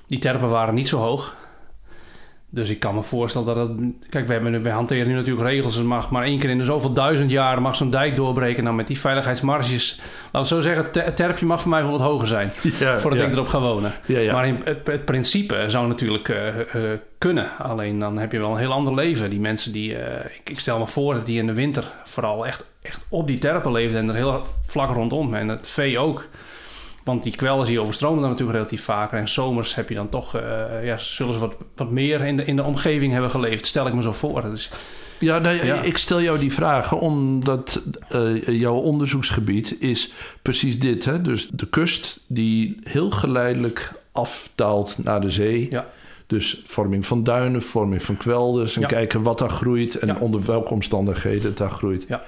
die 0.06 0.18
terpen 0.18 0.48
waren 0.48 0.74
niet 0.74 0.88
zo 0.88 0.98
hoog. 0.98 1.34
Dus 2.52 2.68
ik 2.68 2.78
kan 2.78 2.94
me 2.94 3.02
voorstellen 3.02 3.54
dat 3.54 3.68
het... 3.68 3.78
Kijk, 4.08 4.26
we, 4.26 4.32
hebben, 4.32 4.62
we 4.62 4.70
hanteren 4.70 5.08
nu 5.08 5.14
natuurlijk 5.14 5.48
regels. 5.48 5.74
Het 5.74 5.84
mag 5.84 6.10
maar 6.10 6.24
één 6.24 6.38
keer 6.38 6.50
in 6.50 6.58
de 6.58 6.64
zoveel 6.64 6.92
duizend 6.92 7.30
jaar 7.30 7.62
mag 7.62 7.76
zo'n 7.76 7.90
dijk 7.90 8.16
doorbreken. 8.16 8.64
Nou, 8.64 8.76
met 8.76 8.86
die 8.86 8.98
veiligheidsmarges... 8.98 10.00
Laten 10.30 10.56
we 10.56 10.62
zo 10.62 10.68
zeggen, 10.68 11.04
het 11.04 11.16
terpje 11.16 11.46
mag 11.46 11.60
voor 11.60 11.70
mij 11.70 11.82
wel 11.82 11.90
wat 11.90 12.00
hoger 12.00 12.28
zijn. 12.28 12.52
Ja, 12.80 13.00
voordat 13.00 13.18
ja. 13.18 13.26
ik 13.26 13.32
erop 13.32 13.46
ga 13.46 13.60
wonen. 13.60 13.92
Ja, 14.06 14.32
maar 14.32 14.46
in, 14.46 14.60
het, 14.64 14.86
het, 14.86 15.04
principe 15.04 15.64
zou 15.66 15.88
natuurlijk 15.88 16.28
uh, 16.28 16.36
uh, 16.56 16.90
kunnen. 17.18 17.58
Alleen 17.58 17.98
dan 17.98 18.18
heb 18.18 18.32
je 18.32 18.38
wel 18.38 18.50
een 18.50 18.58
heel 18.58 18.72
ander 18.72 18.94
leven. 18.94 19.30
Die 19.30 19.40
mensen 19.40 19.72
die... 19.72 19.90
uh, 19.90 19.98
ik, 20.24 20.50
ik, 20.50 20.60
stel 20.60 20.78
me 20.78 20.86
voor 20.86 21.14
dat 21.14 21.26
die 21.26 21.38
in 21.38 21.46
de 21.46 21.54
winter 21.54 21.84
vooral 22.04 22.46
echt, 22.46 22.66
echt 22.82 23.06
op 23.08 23.26
die 23.26 23.38
terpen 23.38 23.72
leefden. 23.72 24.00
En 24.00 24.08
er 24.08 24.14
heel 24.14 24.46
vlak 24.66 24.94
rondom. 24.94 25.34
En 25.34 25.48
het 25.48 25.70
vee 25.70 25.98
ook. 25.98 26.28
Want 27.04 27.22
die 27.22 27.36
kwelders 27.36 27.68
die 27.68 27.80
overstromen 27.80 28.20
dan 28.20 28.30
natuurlijk 28.30 28.56
relatief 28.58 28.82
vaker. 28.82 29.18
En 29.18 29.28
zomers 29.28 29.74
heb 29.74 29.88
je 29.88 29.94
dan 29.94 30.08
toch, 30.08 30.36
uh, 30.36 30.42
ja, 30.84 30.96
zullen 30.96 31.32
ze 31.34 31.38
wat, 31.40 31.56
wat 31.76 31.90
meer 31.90 32.20
in 32.20 32.36
de, 32.36 32.44
in 32.44 32.56
de 32.56 32.62
omgeving 32.62 33.12
hebben 33.12 33.30
geleefd. 33.30 33.66
Stel 33.66 33.86
ik 33.86 33.94
me 33.94 34.02
zo 34.02 34.12
voor. 34.12 34.42
Dus, 34.42 34.70
ja, 35.18 35.38
nou, 35.38 35.66
ja, 35.66 35.82
ik 35.82 35.96
stel 35.96 36.20
jou 36.20 36.38
die 36.38 36.52
vragen 36.52 37.00
omdat 37.00 37.82
uh, 38.14 38.46
jouw 38.60 38.74
onderzoeksgebied 38.74 39.76
is 39.80 40.12
precies 40.42 40.78
dit. 40.78 41.04
Hè? 41.04 41.22
Dus 41.22 41.48
de 41.48 41.66
kust 41.66 42.20
die 42.26 42.78
heel 42.84 43.10
geleidelijk 43.10 43.92
afdaalt 44.12 44.96
naar 45.04 45.20
de 45.20 45.30
zee. 45.30 45.68
Ja. 45.70 45.86
Dus 46.26 46.62
vorming 46.66 47.06
van 47.06 47.24
duinen, 47.24 47.62
vorming 47.62 48.02
van 48.02 48.16
kwelders. 48.16 48.74
En 48.74 48.80
Ja. 48.80 48.86
kijken 48.86 49.22
wat 49.22 49.38
daar 49.38 49.50
groeit 49.50 49.94
en 49.98 50.18
onder 50.18 50.44
welke 50.44 50.70
omstandigheden 50.72 51.42
het 51.48 51.56
daar 51.56 51.70
groeit. 51.70 52.04
Ja. 52.08 52.22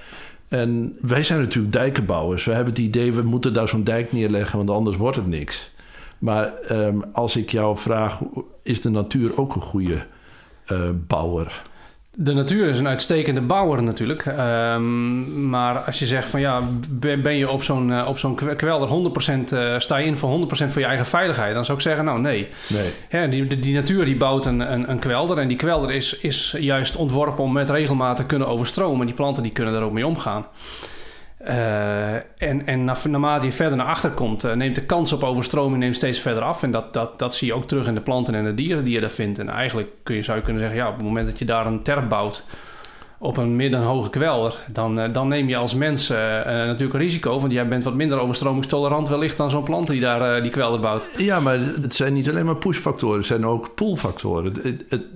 En 0.53 0.97
wij 1.01 1.23
zijn 1.23 1.41
natuurlijk 1.41 1.73
dijkenbouwers. 1.73 2.45
We 2.45 2.53
hebben 2.53 2.73
het 2.73 2.83
idee, 2.83 3.13
we 3.13 3.23
moeten 3.23 3.53
daar 3.53 3.69
zo'n 3.69 3.85
dijk 3.85 4.13
neerleggen, 4.13 4.57
want 4.57 4.71
anders 4.71 4.97
wordt 4.97 5.17
het 5.17 5.27
niks. 5.27 5.71
Maar 6.19 6.55
ehm, 6.57 7.01
als 7.13 7.37
ik 7.37 7.51
jou 7.51 7.77
vraag, 7.77 8.21
is 8.63 8.81
de 8.81 8.91
natuur 8.91 9.39
ook 9.39 9.55
een 9.55 9.63
goede 9.63 10.07
eh, 10.67 10.79
bouwer? 11.07 11.63
De 12.15 12.33
natuur 12.33 12.69
is 12.69 12.79
een 12.79 12.89
uitstekende 12.89 13.41
bouwer 13.41 13.83
natuurlijk. 13.83 14.27
Ehm, 14.27 15.49
maar 15.51 15.79
als 15.79 15.99
je 15.99 16.07
zegt 16.07 16.29
van 16.29 16.41
ja, 16.41 16.63
ben 17.23 17.37
je 17.37 17.49
op 17.51 17.63
zo'n 17.63 17.93
eh, 17.93 18.09
op 18.09 18.19
zo'n 18.19 18.35
kwe- 18.35 18.57
kwelder 18.57 18.89
100% 18.89 19.53
eh, 19.53 19.79
sta 19.79 19.97
je 19.97 20.07
in 20.07 20.19
voor 20.19 20.31
100% 20.31 20.73
voor 20.73 20.81
je 20.81 20.87
eigen 20.87 21.07
veiligheid, 21.07 21.55
dan 21.55 21.65
zou 21.65 21.79
ik 21.79 21.85
zeggen 21.85 22.05
nou 22.05 22.21
nee. 22.21 22.49
Nee. 22.69 22.91
Ja, 23.11 23.27
die, 23.27 23.47
die, 23.47 23.59
die 23.59 23.75
natuur 23.75 24.05
die 24.05 24.17
bouwt 24.17 24.47
een, 24.47 24.73
een, 24.73 24.91
een 24.91 24.99
kwelder 24.99 25.39
en 25.39 25.49
die 25.49 25.57
kwelder 25.57 25.91
is, 25.91 26.19
is 26.19 26.57
juist 26.59 26.97
ontworpen 26.97 27.45
om 27.45 27.53
met 27.53 27.71
regelmaat 27.71 28.17
te 28.17 28.27
kunnen 28.27 28.49
overstromen. 28.49 29.07
Die 29.07 29.15
planten 29.15 29.43
die 29.43 29.53
kunnen 29.53 29.73
daar 29.73 29.83
ook 29.83 29.93
mee 29.93 30.07
omgaan. 30.07 30.47
Uh, 31.49 32.15
en 32.15 32.67
en 32.67 32.85
naarmate 32.85 33.47
je 33.47 33.53
verder 33.53 33.77
naar 33.77 33.87
achter 33.87 34.11
komt, 34.11 34.45
uh, 34.45 34.53
neemt 34.53 34.75
de 34.75 34.83
kans 34.83 35.13
op 35.13 35.23
overstroming 35.23 35.79
neemt 35.79 35.97
steeds 35.97 36.19
verder 36.19 36.43
af. 36.43 36.63
En 36.63 36.71
dat, 36.71 36.93
dat, 36.93 37.19
dat 37.19 37.35
zie 37.35 37.47
je 37.47 37.55
ook 37.55 37.69
terug 37.69 37.87
in 37.87 37.95
de 37.95 38.01
planten 38.01 38.35
en 38.35 38.45
de 38.45 38.55
dieren 38.55 38.85
die 38.85 38.95
je 38.95 39.01
daar 39.01 39.11
vindt. 39.11 39.39
En 39.39 39.49
eigenlijk 39.49 39.89
kun 40.03 40.17
je, 40.17 40.23
zou 40.23 40.39
je 40.39 40.45
kunnen 40.45 40.63
zeggen, 40.63 40.81
ja, 40.81 40.89
op 40.89 40.95
het 40.95 41.05
moment 41.05 41.27
dat 41.27 41.39
je 41.39 41.45
daar 41.45 41.67
een 41.67 41.83
terp 41.83 42.09
bouwt 42.09 42.47
op 43.19 43.37
een 43.37 43.57
midden 43.57 43.81
hoge 43.81 44.11
kwelder, 44.11 44.57
dan, 44.73 44.99
uh, 44.99 45.13
dan 45.13 45.29
neem 45.29 45.49
je 45.49 45.57
als 45.57 45.75
mens 45.75 46.09
natuurlijk 46.09 46.95
een 46.95 47.01
risico. 47.01 47.41
Want 47.41 47.53
jij 47.53 47.69
bent 47.69 47.85
wat 47.85 47.95
minder 47.95 48.19
overstromingstolerant 48.19 49.09
wellicht 49.09 49.37
dan 49.37 49.51
zo'n 49.51 49.63
plant 49.63 49.87
die 49.87 50.01
daar 50.01 50.43
die 50.43 50.51
kwelder 50.51 50.81
bouwt. 50.81 51.15
Ja, 51.17 51.41
maar 51.41 51.59
het 51.83 51.95
zijn 51.95 52.13
niet 52.13 52.31
alleen 52.31 52.45
maar 52.45 52.57
pushfactoren, 52.57 53.17
het 53.17 53.27
zijn 53.27 53.47
ook 53.47 53.75
pullfactoren. 53.75 54.53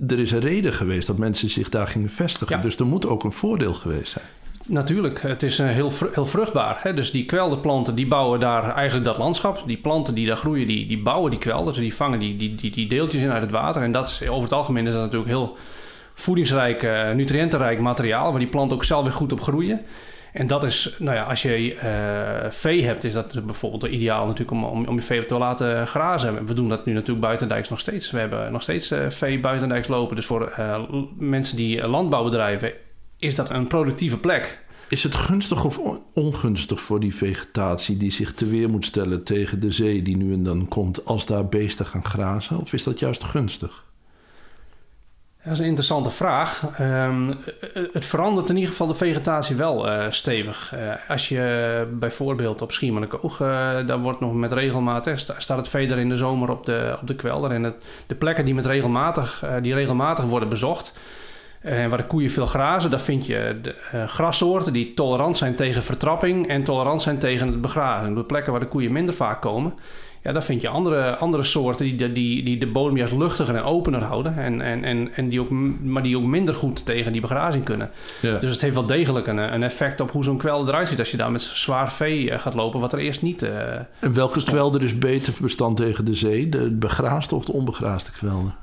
Er 0.07 0.19
is 0.19 0.31
een 0.31 0.39
reden 0.39 0.73
geweest 0.73 1.07
dat 1.07 1.17
mensen 1.17 1.49
zich 1.49 1.69
daar 1.69 1.87
gingen 1.87 2.09
vestigen. 2.09 2.55
Ja. 2.55 2.61
Dus 2.61 2.77
er 2.77 2.85
moet 2.85 3.07
ook 3.07 3.23
een 3.23 3.31
voordeel 3.31 3.73
geweest 3.73 4.11
zijn. 4.11 4.25
Natuurlijk, 4.67 5.21
het 5.21 5.43
is 5.43 5.59
eh, 5.59 5.67
heel, 5.67 5.91
heel 6.11 6.25
vruchtbaar. 6.25 6.79
Hè? 6.81 6.93
Dus 6.93 7.11
die 7.11 7.25
kwelderplanten 7.25 7.95
die 7.95 8.07
bouwen 8.07 8.39
daar 8.39 8.75
eigenlijk 8.75 9.05
dat 9.05 9.17
landschap. 9.17 9.63
Die 9.65 9.77
planten 9.77 10.13
die 10.13 10.27
daar 10.27 10.37
groeien, 10.37 10.67
die, 10.67 10.87
die 10.87 11.01
bouwen 11.01 11.31
die 11.31 11.39
kwelders. 11.39 11.77
Die 11.77 11.95
vangen 11.95 12.19
die, 12.19 12.37
die, 12.37 12.55
die, 12.55 12.71
die 12.71 12.87
deeltjes 12.87 13.21
in 13.21 13.31
uit 13.31 13.41
het 13.41 13.51
water. 13.51 13.81
En 13.81 13.91
dat 13.91 14.07
is, 14.07 14.27
over 14.27 14.43
het 14.43 14.53
algemeen 14.53 14.87
is 14.87 14.93
dat 14.93 15.01
natuurlijk 15.01 15.29
heel 15.29 15.57
voedingsrijk, 16.13 16.83
uh, 16.83 17.11
nutriëntenrijk 17.11 17.79
materiaal... 17.79 18.29
waar 18.29 18.39
die 18.39 18.49
planten 18.49 18.77
ook 18.77 18.83
zelf 18.83 19.03
weer 19.03 19.13
goed 19.13 19.31
op 19.31 19.41
groeien. 19.41 19.81
En 20.33 20.47
dat 20.47 20.63
is, 20.63 20.95
nou 20.99 21.15
ja, 21.15 21.23
als 21.23 21.41
je 21.41 21.73
uh, 21.73 22.51
vee 22.51 22.83
hebt, 22.85 23.03
is 23.03 23.13
dat 23.13 23.45
bijvoorbeeld 23.45 23.83
ideaal 23.83 24.25
natuurlijk 24.25 24.51
om, 24.51 24.63
om, 24.63 24.85
om 24.85 24.95
je 24.95 25.01
vee 25.01 25.25
te 25.25 25.37
laten 25.37 25.87
grazen. 25.87 26.45
We 26.45 26.53
doen 26.53 26.69
dat 26.69 26.85
nu 26.85 26.93
natuurlijk 26.93 27.25
buitendijks 27.25 27.69
nog 27.69 27.79
steeds. 27.79 28.11
We 28.11 28.19
hebben 28.19 28.51
nog 28.51 28.61
steeds 28.61 28.91
uh, 28.91 28.99
vee 29.09 29.39
buitendijks 29.39 29.87
lopen. 29.87 30.15
Dus 30.15 30.25
voor 30.25 30.53
mensen 31.17 31.57
die 31.57 31.87
landbouw 31.87 32.23
bedrijven 32.23 32.71
is 33.19 33.35
dat 33.35 33.49
een 33.49 33.67
productieve 33.67 34.17
plek. 34.17 34.59
Is 34.89 35.03
het 35.03 35.15
gunstig 35.15 35.65
of 35.65 35.79
ongunstig 36.13 36.81
voor 36.81 36.99
die 36.99 37.15
vegetatie 37.15 37.97
die 37.97 38.11
zich 38.11 38.33
te 38.33 38.45
weer 38.45 38.69
moet 38.69 38.85
stellen 38.85 39.23
tegen 39.23 39.59
de 39.59 39.71
zee 39.71 40.01
die 40.01 40.17
nu 40.17 40.33
en 40.33 40.43
dan 40.43 40.67
komt 40.67 41.05
als 41.05 41.25
daar 41.25 41.45
beesten 41.45 41.85
gaan 41.85 42.05
grazen? 42.05 42.59
Of 42.59 42.73
is 42.73 42.83
dat 42.83 42.99
juist 42.99 43.23
gunstig? 43.23 43.85
Dat 45.43 45.55
is 45.55 45.61
een 45.61 45.65
interessante 45.65 46.09
vraag. 46.09 46.79
Um, 46.79 47.37
het 47.93 48.05
verandert 48.05 48.49
in 48.49 48.55
ieder 48.55 48.71
geval 48.71 48.87
de 48.87 48.93
vegetatie 48.93 49.55
wel 49.55 49.87
uh, 49.87 50.05
stevig. 50.09 50.73
Uh, 50.75 50.93
als 51.07 51.29
je 51.29 51.87
bijvoorbeeld 51.93 52.61
op 52.61 52.71
Schiermonnikoog, 52.71 53.39
uh, 53.39 53.47
daar 53.87 53.99
wordt 53.99 54.19
nog 54.19 54.33
met 54.33 54.51
regelmaat, 54.51 55.05
hè, 55.05 55.17
staat 55.17 55.57
het 55.57 55.69
veder 55.69 55.97
in 55.97 56.09
de 56.09 56.17
zomer 56.17 56.49
op 56.49 56.65
de, 56.65 56.97
op 57.01 57.07
de 57.07 57.15
kwelder. 57.15 57.51
En 57.51 57.63
het, 57.63 57.75
de 58.07 58.15
plekken 58.15 58.45
die, 58.45 58.53
met 58.53 58.65
regelmatig, 58.65 59.43
die 59.61 59.73
regelmatig 59.73 60.25
worden 60.25 60.49
bezocht, 60.49 60.93
en 61.67 61.83
eh, 61.83 61.89
waar 61.89 61.97
de 61.97 62.05
koeien 62.05 62.31
veel 62.31 62.45
grazen, 62.45 62.89
daar 62.89 62.99
vind 63.01 63.25
je 63.25 63.59
de, 63.61 63.75
uh, 63.95 64.07
grassoorten 64.07 64.73
die 64.73 64.93
tolerant 64.93 65.37
zijn 65.37 65.55
tegen 65.55 65.83
vertrapping 65.83 66.47
en 66.47 66.63
tolerant 66.63 67.01
zijn 67.01 67.19
tegen 67.19 67.47
het 67.47 67.61
begrazen. 67.61 68.15
De 68.15 68.23
plekken 68.23 68.51
waar 68.51 68.61
de 68.61 68.67
koeien 68.67 68.91
minder 68.91 69.13
vaak 69.13 69.41
komen, 69.41 69.73
ja, 70.27 70.33
daar 70.33 70.43
vind 70.43 70.61
je 70.61 70.67
andere, 70.67 71.15
andere 71.15 71.43
soorten 71.43 71.85
die, 71.85 72.11
die, 72.11 72.43
die 72.43 72.57
de 72.57 72.67
bodem 72.67 72.97
juist 72.97 73.13
luchtiger 73.13 73.55
en 73.55 73.63
opener 73.63 74.03
houden. 74.03 74.37
En, 74.37 74.61
en, 74.61 74.83
en, 74.83 75.09
en 75.15 75.29
die 75.29 75.41
ook, 75.41 75.49
maar 75.83 76.03
die 76.03 76.17
ook 76.17 76.23
minder 76.23 76.55
goed 76.55 76.85
tegen 76.85 77.11
die 77.11 77.21
begrazing 77.21 77.63
kunnen. 77.63 77.89
Ja. 78.21 78.37
Dus 78.37 78.51
het 78.51 78.61
heeft 78.61 78.75
wel 78.75 78.85
degelijk 78.85 79.27
een, 79.27 79.37
een 79.37 79.63
effect 79.63 79.99
op 79.99 80.11
hoe 80.11 80.23
zo'n 80.23 80.37
kwelder 80.37 80.73
eruit 80.73 80.87
ziet 80.87 80.99
als 80.99 81.11
je 81.11 81.17
daar 81.17 81.31
met 81.31 81.41
zwaar 81.41 81.91
vee 81.91 82.31
eh, 82.31 82.39
gaat 82.39 82.53
lopen, 82.53 82.79
wat 82.79 82.93
er 82.93 82.99
eerst 82.99 83.21
niet. 83.21 83.43
Uh, 83.43 83.49
en 83.99 84.13
welke 84.13 84.43
kwelder 84.43 84.83
is 84.83 84.97
beter 84.97 85.33
bestand 85.41 85.77
tegen 85.77 86.05
de 86.05 86.15
zee? 86.15 86.49
De 86.49 86.71
begraasde 86.71 87.35
of 87.35 87.45
de 87.45 87.53
onbegraasde 87.53 88.11
kwelder? 88.11 88.55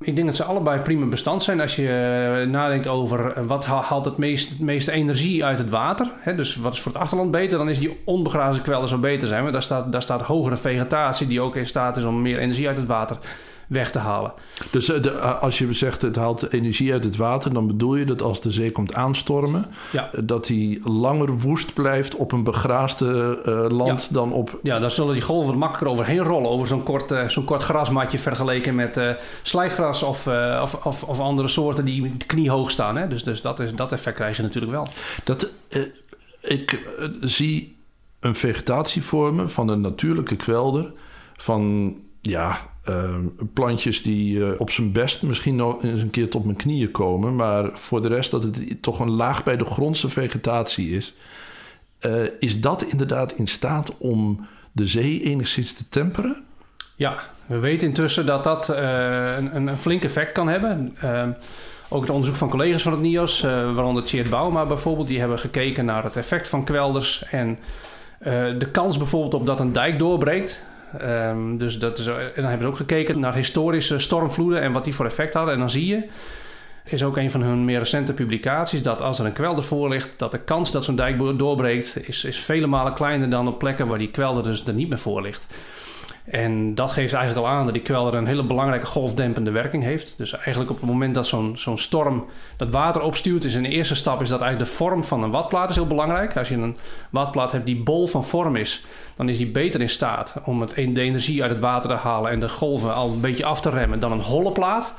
Ik 0.00 0.14
denk 0.14 0.26
dat 0.26 0.36
ze 0.36 0.44
allebei 0.44 0.80
prima 0.80 1.06
bestand 1.06 1.42
zijn 1.42 1.60
als 1.60 1.76
je 1.76 1.88
eh, 1.88 2.50
nadenkt 2.50 2.86
over 2.86 3.32
eh, 3.32 3.44
wat 3.44 3.64
haalt 3.64 4.04
het, 4.04 4.16
meest, 4.16 4.60
meeste 4.60 4.92
energie 4.92 5.44
uit 5.44 5.58
het 5.58 5.70
water. 5.70 6.10
Dus 6.36 6.56
wat 6.56 6.74
is 6.74 6.80
voor 6.80 6.92
het 6.92 7.00
achterland 7.00 7.30
beter? 7.30 7.58
Dan 7.58 7.68
is 7.68 7.78
die 7.78 7.96
onbegrazen 8.04 8.62
kwelder 8.62 8.88
zo 8.88 8.98
beter 8.98 9.28
zijn. 9.28 9.42
Maar 9.42 9.52
daar 9.52 9.62
staat, 9.62 9.92
daar 9.92 10.02
staat 10.02 10.22
hogere 10.22 10.56
vegetatie 10.56 11.26
die 11.26 11.40
ook 11.40 11.56
in 11.56 11.66
staat 11.66 11.96
is 11.96 12.04
om 12.04 12.22
meer 12.22 12.38
energie 12.38 12.68
uit 12.68 12.76
het 12.76 12.86
water 12.86 13.18
weg 13.68 13.90
te 13.90 13.98
halen. 13.98 14.32
Dus 14.70 14.92
eh, 14.92 15.02
de, 15.02 15.10
eh, 15.10 15.42
als 15.42 15.58
je 15.58 15.72
zegt 15.72 16.02
het 16.02 16.16
haalt 16.16 16.52
energie 16.52 16.92
uit 16.92 17.04
het 17.04 17.16
water, 17.16 17.52
dan 17.52 17.66
bedoel 17.66 17.96
je 17.96 18.04
dat 18.04 18.22
als 18.22 18.40
de 18.40 18.50
zee 18.50 18.70
komt 18.70 18.94
aanstormen, 18.94 19.66
ja. 19.90 20.10
Eh, 20.12 20.20
dat 20.24 20.48
hij 20.48 20.80
langer 20.84 21.38
woest 21.38 21.74
blijft 21.74 22.16
op 22.16 22.32
een 22.32 22.44
begraasde 22.44 23.40
uh, 23.46 23.76
land 23.76 24.14
dan 24.14 24.32
op. 24.32 24.58
Ja, 24.62 24.78
dan 24.78 24.90
zullen 24.90 25.12
die 25.14 25.22
golven 25.22 25.52
er 25.52 25.58
makkelijker 25.58 25.92
overheen 25.92 26.22
rollen 26.22 26.50
over 26.50 26.66
zo'n 26.66 26.82
kort, 26.82 27.10
uh, 27.10 27.28
zo'n 27.28 27.44
kort 27.44 27.62
grasmatje 27.62 28.18
vergeleken 28.18 28.74
met 28.74 28.96
uh, 28.96 29.10
slijkgras 29.42 30.02
of, 30.02 30.26
of, 30.62 30.74
of, 30.74 31.02
of, 31.02 31.20
andere 31.20 31.48
soorten 31.48 31.84
die 31.84 32.16
kniehoog 32.26 32.70
staan. 32.70 32.96
Hè? 32.96 33.08
Dus, 33.08 33.24
dus 33.24 33.40
dat, 33.40 33.60
is, 33.60 33.74
dat 33.74 33.92
effect 33.92 34.16
krijg 34.16 34.36
je 34.36 34.42
natuurlijk 34.42 34.72
wel. 34.72 34.88
Dat, 35.24 35.50
ik 36.40 36.88
zie 37.20 37.76
een 38.20 38.34
vegetatie 38.34 39.02
vormen 39.02 39.50
van 39.50 39.68
een 39.68 39.80
natuurlijke 39.80 40.36
kwelder 40.36 40.92
van 41.36 41.94
ja, 42.20 42.60
uh, 42.88 43.14
plantjes 43.52 44.02
die 44.02 44.38
uh, 44.38 44.48
op 44.58 44.70
zijn 44.70 44.92
best 44.92 45.22
misschien 45.22 45.56
nog 45.56 45.82
eens 45.82 46.00
een 46.00 46.10
keer 46.10 46.30
tot 46.30 46.44
mijn 46.44 46.56
knieën 46.56 46.90
komen. 46.90 47.36
Maar 47.36 47.70
voor 47.74 48.02
de 48.02 48.08
rest 48.08 48.30
dat 48.30 48.42
het 48.42 48.82
toch 48.82 49.00
een 49.00 49.10
laag 49.10 49.44
bij 49.44 49.56
de 49.56 49.64
grondse 49.64 50.08
vegetatie 50.08 50.90
is. 50.90 51.14
Uh, 52.00 52.24
is 52.38 52.60
dat 52.60 52.82
inderdaad 52.82 53.32
in 53.32 53.46
staat 53.46 53.98
om 53.98 54.46
de 54.72 54.86
zee 54.86 55.22
enigszins 55.22 55.72
te 55.72 55.84
temperen? 55.88 56.42
Ja, 56.96 57.18
we 57.46 57.58
weten 57.58 57.88
intussen 57.88 58.26
dat 58.26 58.44
dat 58.44 58.68
een, 58.68 59.56
een, 59.56 59.76
flink 59.76 60.04
effect 60.04 60.32
kan 60.32 60.48
hebben. 60.48 60.96
Ehm, 61.00 61.32
ook 61.88 62.00
het 62.00 62.10
onderzoek 62.10 62.36
van 62.36 62.48
collega's 62.48 62.82
van 62.82 62.92
het 62.92 63.00
NIOS, 63.00 63.40
waaronder 63.40 64.04
Tjeerd 64.04 64.30
Bouma 64.30 64.66
bijvoorbeeld, 64.66 65.08
die 65.08 65.18
hebben 65.18 65.38
gekeken 65.38 65.84
naar 65.84 66.04
het 66.04 66.16
effect 66.16 66.48
van 66.48 66.64
kwelders 66.64 67.24
en 67.24 67.58
de 68.58 68.68
kans 68.72 68.98
bijvoorbeeld 68.98 69.34
op 69.34 69.46
dat 69.46 69.60
een 69.60 69.72
dijk 69.72 69.98
doorbreekt. 69.98 70.62
Um, 71.02 71.58
dus 71.58 71.78
dat 71.78 71.98
is, 71.98 72.06
en 72.06 72.30
dan 72.34 72.44
hebben 72.44 72.60
ze 72.60 72.66
ook 72.66 72.76
gekeken 72.76 73.20
naar 73.20 73.34
historische 73.34 73.98
stormvloeden 73.98 74.60
en 74.60 74.72
wat 74.72 74.84
die 74.84 74.94
voor 74.94 75.06
effect 75.06 75.34
hadden. 75.34 75.54
En 75.54 75.60
dan 75.60 75.70
zie 75.70 75.86
je, 75.86 76.08
is 76.84 77.02
ook 77.02 77.16
een 77.16 77.30
van 77.30 77.42
hun 77.42 77.64
meer 77.64 77.78
recente 77.78 78.12
publicaties, 78.12 78.82
dat 78.82 79.02
als 79.02 79.18
er 79.18 79.26
een 79.26 79.32
kwelder 79.32 79.64
voor 79.64 79.88
ligt, 79.88 80.18
dat 80.18 80.30
de 80.30 80.38
kans 80.38 80.72
dat 80.72 80.84
zo'n 80.84 80.96
dijk 80.96 81.38
doorbreekt, 81.38 82.08
is, 82.08 82.24
is 82.24 82.38
vele 82.38 82.66
malen 82.66 82.94
kleiner 82.94 83.30
dan 83.30 83.48
op 83.48 83.58
plekken 83.58 83.86
waar 83.86 83.98
die 83.98 84.10
kwelder 84.10 84.42
dus 84.42 84.66
er 84.66 84.74
niet 84.74 84.88
meer 84.88 84.98
voor 84.98 85.22
ligt. 85.22 85.46
En 86.30 86.74
dat 86.74 86.90
geeft 86.90 87.12
eigenlijk 87.12 87.46
al 87.46 87.52
aan 87.52 87.64
dat 87.64 87.74
die 87.74 87.82
kwelder 87.82 88.14
een 88.14 88.26
hele 88.26 88.44
belangrijke 88.44 88.86
golfdempende 88.86 89.50
werking 89.50 89.82
heeft. 89.82 90.14
Dus 90.16 90.32
eigenlijk 90.32 90.70
op 90.70 90.76
het 90.76 90.90
moment 90.90 91.14
dat 91.14 91.26
zo'n 91.26 91.52
zo'n 91.56 91.78
storm 91.78 92.26
dat 92.56 92.70
water 92.70 93.02
opstuurt, 93.02 93.44
is 93.44 93.52
de 93.52 93.68
eerste 93.68 93.94
stap 93.94 94.20
is 94.20 94.28
dat 94.28 94.40
eigenlijk 94.40 94.70
de 94.70 94.76
vorm 94.76 95.04
van 95.04 95.22
een 95.22 95.30
watplaat 95.30 95.70
is 95.70 95.76
heel 95.76 95.86
belangrijk. 95.86 96.36
Als 96.36 96.48
je 96.48 96.54
een 96.54 96.76
watplaat 97.10 97.52
hebt 97.52 97.66
die 97.66 97.82
bol 97.82 98.06
van 98.06 98.24
vorm 98.24 98.56
is, 98.56 98.84
dan 99.16 99.28
is 99.28 99.36
die 99.36 99.50
beter 99.50 99.80
in 99.80 99.88
staat 99.88 100.34
om 100.44 100.60
het, 100.60 100.74
de 100.74 101.00
energie 101.00 101.42
uit 101.42 101.50
het 101.50 101.60
water 101.60 101.90
te 101.90 101.96
halen 101.96 102.30
en 102.30 102.40
de 102.40 102.48
golven 102.48 102.94
al 102.94 103.12
een 103.12 103.20
beetje 103.20 103.44
af 103.44 103.60
te 103.60 103.70
remmen 103.70 104.00
dan 104.00 104.12
een 104.12 104.20
holle 104.20 104.52
plaat. 104.52 104.94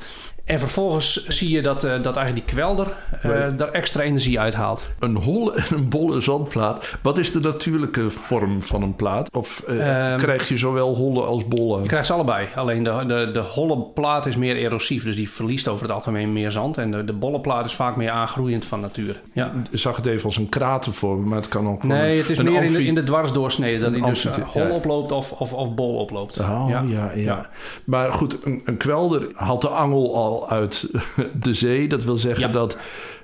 En 0.50 0.58
vervolgens 0.58 1.26
zie 1.26 1.50
je 1.50 1.62
dat, 1.62 1.84
uh, 1.84 1.90
dat 2.02 2.16
eigenlijk 2.16 2.46
die 2.46 2.54
kwelder 2.54 2.96
uh, 3.26 3.32
daar 3.56 3.70
extra 3.70 4.02
energie 4.02 4.40
uithaalt. 4.40 4.90
Een 4.98 5.16
holle 5.16 5.54
en 5.54 5.76
een 5.76 5.88
bolle 5.88 6.20
zandplaat. 6.20 6.96
Wat 7.02 7.18
is 7.18 7.32
de 7.32 7.40
natuurlijke 7.40 8.10
vorm 8.10 8.60
van 8.60 8.82
een 8.82 8.96
plaat? 8.96 9.36
Of 9.36 9.62
uh, 9.68 10.12
um, 10.12 10.18
krijg 10.18 10.48
je 10.48 10.56
zowel 10.56 10.94
holle 10.94 11.22
als 11.22 11.46
bolle? 11.46 11.82
Je 11.82 11.88
krijgt 11.88 12.06
ze 12.06 12.12
allebei. 12.12 12.48
Alleen 12.54 12.82
de, 12.82 13.04
de, 13.06 13.30
de 13.32 13.38
holle 13.38 13.78
plaat 13.94 14.26
is 14.26 14.36
meer 14.36 14.56
erosief. 14.56 15.04
Dus 15.04 15.16
die 15.16 15.30
verliest 15.30 15.68
over 15.68 15.82
het 15.82 15.94
algemeen 15.94 16.32
meer 16.32 16.50
zand. 16.50 16.78
En 16.78 16.90
de, 16.90 17.04
de 17.04 17.12
bolle 17.12 17.40
plaat 17.40 17.66
is 17.66 17.74
vaak 17.74 17.96
meer 17.96 18.10
aangroeiend 18.10 18.64
van 18.64 18.80
natuur. 18.80 19.20
Ja. 19.32 19.52
Ik 19.70 19.78
zag 19.78 19.96
het 19.96 20.06
even 20.06 20.24
als 20.24 20.36
een 20.36 20.48
kratervorm, 20.48 21.28
maar 21.28 21.38
het 21.38 21.48
kan 21.48 21.68
ook 21.68 21.82
Nee, 21.82 22.18
het 22.18 22.30
is 22.30 22.42
meer 22.42 22.62
in 22.62 22.72
de, 22.72 22.84
in 22.84 22.94
de 22.94 23.02
dwarsdoorsnede. 23.02 23.78
Dat 23.78 23.92
hij 23.92 24.10
dus 24.10 24.24
hol 24.24 24.66
ja. 24.66 24.70
oploopt 24.70 25.12
of, 25.12 25.32
of, 25.32 25.52
of 25.52 25.74
bol 25.74 25.94
oploopt. 25.94 26.40
Oh, 26.40 26.64
ja. 26.68 26.84
Ja, 26.86 27.12
ja. 27.14 27.48
Maar 27.84 28.12
goed, 28.12 28.38
een, 28.44 28.62
een 28.64 28.76
kwelder 28.76 29.28
haalt 29.34 29.60
de 29.60 29.68
angel 29.68 30.16
al 30.16 30.39
uit 30.48 30.90
de 31.44 31.54
zee. 31.54 31.88
Dat 31.88 32.04
wil 32.04 32.16
zeggen 32.16 32.52
dat 32.52 32.76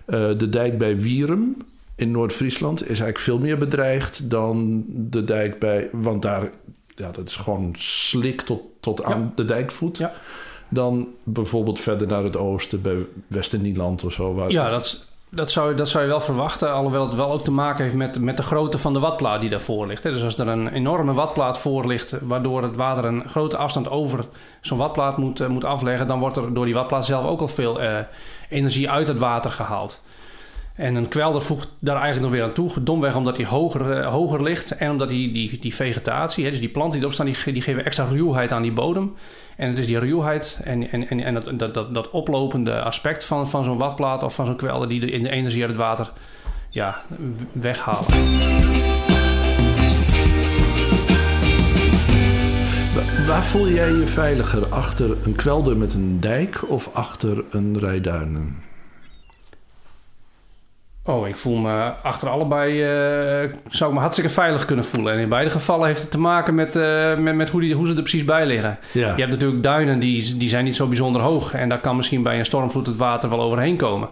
uh, 0.07 0.39
de 0.39 0.49
dijk 0.49 0.79
bij 0.79 0.97
Wierum 0.97 1.57
in 1.95 2.11
Noord-Friesland 2.11 2.81
is 2.81 2.87
eigenlijk 2.87 3.19
veel 3.19 3.39
meer 3.39 3.59
bedreigd 3.59 4.31
dan 4.31 4.85
de 4.89 5.25
dijk 5.25 5.59
bij. 5.59 5.89
Want 5.93 6.23
daar, 6.23 6.51
ja, 6.95 7.11
dat 7.11 7.27
is 7.27 7.37
gewoon 7.37 7.75
slik 7.79 8.41
tot, 8.41 8.63
tot 8.81 9.03
aan 9.03 9.21
ja. 9.21 9.33
de 9.35 9.45
dijkvoet. 9.45 9.99
Ja. 9.99 10.13
Dan 10.69 11.09
bijvoorbeeld 11.23 11.81
verder 11.81 12.07
naar 12.07 12.25
het 12.25 12.37
oosten 12.37 12.83
bij 12.83 12.97
Westernieland 13.27 14.05
of 14.05 14.13
zo. 14.13 14.35
Waar 14.35 14.51
ja, 14.51 14.69
dat 14.69 15.07
dat 15.31 15.51
zou, 15.51 15.75
dat 15.75 15.89
zou 15.89 16.05
je 16.05 16.11
wel 16.11 16.21
verwachten, 16.21 16.73
alhoewel 16.73 17.07
het 17.07 17.15
wel 17.15 17.33
ook 17.33 17.45
te 17.45 17.51
maken 17.51 17.83
heeft 17.83 17.95
met, 17.95 18.21
met 18.21 18.37
de 18.37 18.43
grootte 18.43 18.79
van 18.79 18.93
de 18.93 18.99
watplaat 18.99 19.41
die 19.41 19.51
daarvoor 19.51 19.87
ligt. 19.87 20.03
Dus 20.03 20.23
als 20.23 20.39
er 20.39 20.49
een 20.49 20.69
enorme 20.69 21.13
watplaat 21.13 21.59
voor 21.59 21.87
ligt, 21.87 22.15
waardoor 22.23 22.63
het 22.63 22.77
water 22.77 23.05
een 23.05 23.29
grote 23.29 23.57
afstand 23.57 23.91
over 23.91 24.25
zo'n 24.61 24.79
watplaat 24.79 25.17
moet, 25.17 25.41
uh, 25.41 25.47
moet 25.47 25.65
afleggen, 25.65 26.07
dan 26.07 26.19
wordt 26.19 26.37
er 26.37 26.55
door 26.55 26.65
die 26.65 26.75
watplaat 26.75 27.07
zelf 27.07 27.27
ook 27.27 27.41
al 27.41 27.49
veel 27.49 27.83
uh, 27.83 27.99
energie 28.49 28.91
uit 28.91 29.09
het 29.09 29.19
water 29.19 29.51
gehaald. 29.51 30.03
En 30.75 30.95
een 30.95 31.09
kwelder 31.09 31.43
voegt 31.43 31.69
daar 31.81 32.01
eigenlijk 32.01 32.25
nog 32.25 32.35
weer 32.35 32.43
aan 32.43 32.55
toe. 32.55 32.83
Domweg 32.83 33.17
omdat 33.17 33.37
hij 33.37 33.47
hoger, 33.47 33.99
uh, 33.99 34.07
hoger 34.07 34.43
ligt 34.43 34.77
en 34.77 34.91
omdat 34.91 35.09
die, 35.09 35.33
die, 35.33 35.59
die 35.59 35.75
vegetatie, 35.75 36.51
dus 36.51 36.61
die 36.61 36.69
planten 36.69 36.93
die 36.93 37.01
erop 37.01 37.13
staan, 37.13 37.27
die, 37.27 37.53
die 37.53 37.63
geven 37.63 37.85
extra 37.85 38.05
ruwheid 38.05 38.53
aan 38.53 38.63
die 38.63 38.73
bodem. 38.73 39.15
En 39.57 39.69
het 39.69 39.79
is 39.79 39.87
die 39.87 39.99
ruwheid 39.99 40.59
en, 40.65 40.91
en, 40.91 41.09
en, 41.09 41.21
en 41.21 41.35
dat, 41.35 41.59
dat, 41.59 41.75
dat, 41.75 41.95
dat 41.95 42.11
oplopende 42.11 42.83
aspect 42.83 43.25
van, 43.25 43.49
van 43.49 43.65
zo'n 43.65 43.79
watplaat 43.79 44.23
of 44.23 44.35
van 44.35 44.47
zo'n 44.47 44.57
kwelder 44.57 44.89
die 44.89 45.01
de, 45.01 45.11
in 45.11 45.23
de 45.23 45.31
energie 45.31 45.61
uit 45.61 45.71
het 45.71 45.81
water 45.81 46.13
ja, 46.69 47.03
weghalen. 47.53 48.07
Waar 53.27 53.45
voel 53.45 53.69
jij 53.69 53.93
je 53.93 54.07
veiliger? 54.07 54.67
Achter 54.67 55.17
een 55.27 55.35
kwelder 55.35 55.77
met 55.77 55.95
een 55.95 56.21
dijk 56.21 56.71
of 56.71 56.95
achter 56.95 57.45
een 57.51 57.79
rij 57.79 58.01
duinen? 58.01 58.66
Oh, 61.07 61.29
ik 61.29 61.37
voel 61.37 61.57
me 61.57 61.93
achter 62.03 62.29
allebei, 62.29 62.73
uh, 62.73 63.51
zou 63.71 63.91
ik 63.91 63.95
me 63.97 64.01
hartstikke 64.03 64.31
veilig 64.31 64.65
kunnen 64.65 64.85
voelen. 64.85 65.13
En 65.13 65.19
in 65.19 65.29
beide 65.29 65.51
gevallen 65.51 65.87
heeft 65.87 66.01
het 66.01 66.11
te 66.11 66.19
maken 66.19 66.55
met, 66.55 66.77
uh, 66.77 67.17
met, 67.17 67.35
met 67.35 67.51
hoe, 67.51 67.61
die, 67.61 67.75
hoe 67.75 67.87
ze 67.87 67.95
er 67.95 68.03
precies 68.03 68.25
bij 68.25 68.47
liggen. 68.47 68.79
Ja. 68.93 69.13
Je 69.15 69.21
hebt 69.21 69.33
natuurlijk 69.33 69.63
duinen, 69.63 69.99
die, 69.99 70.37
die 70.37 70.49
zijn 70.49 70.65
niet 70.65 70.77
zo 70.77 70.87
bijzonder 70.87 71.21
hoog. 71.21 71.53
En 71.53 71.69
daar 71.69 71.81
kan 71.81 71.97
misschien 71.97 72.23
bij 72.23 72.39
een 72.39 72.45
stormvloed 72.45 72.87
het 72.87 72.97
water 72.97 73.31
wel 73.31 73.41
overheen 73.41 73.77
komen. 73.77 74.09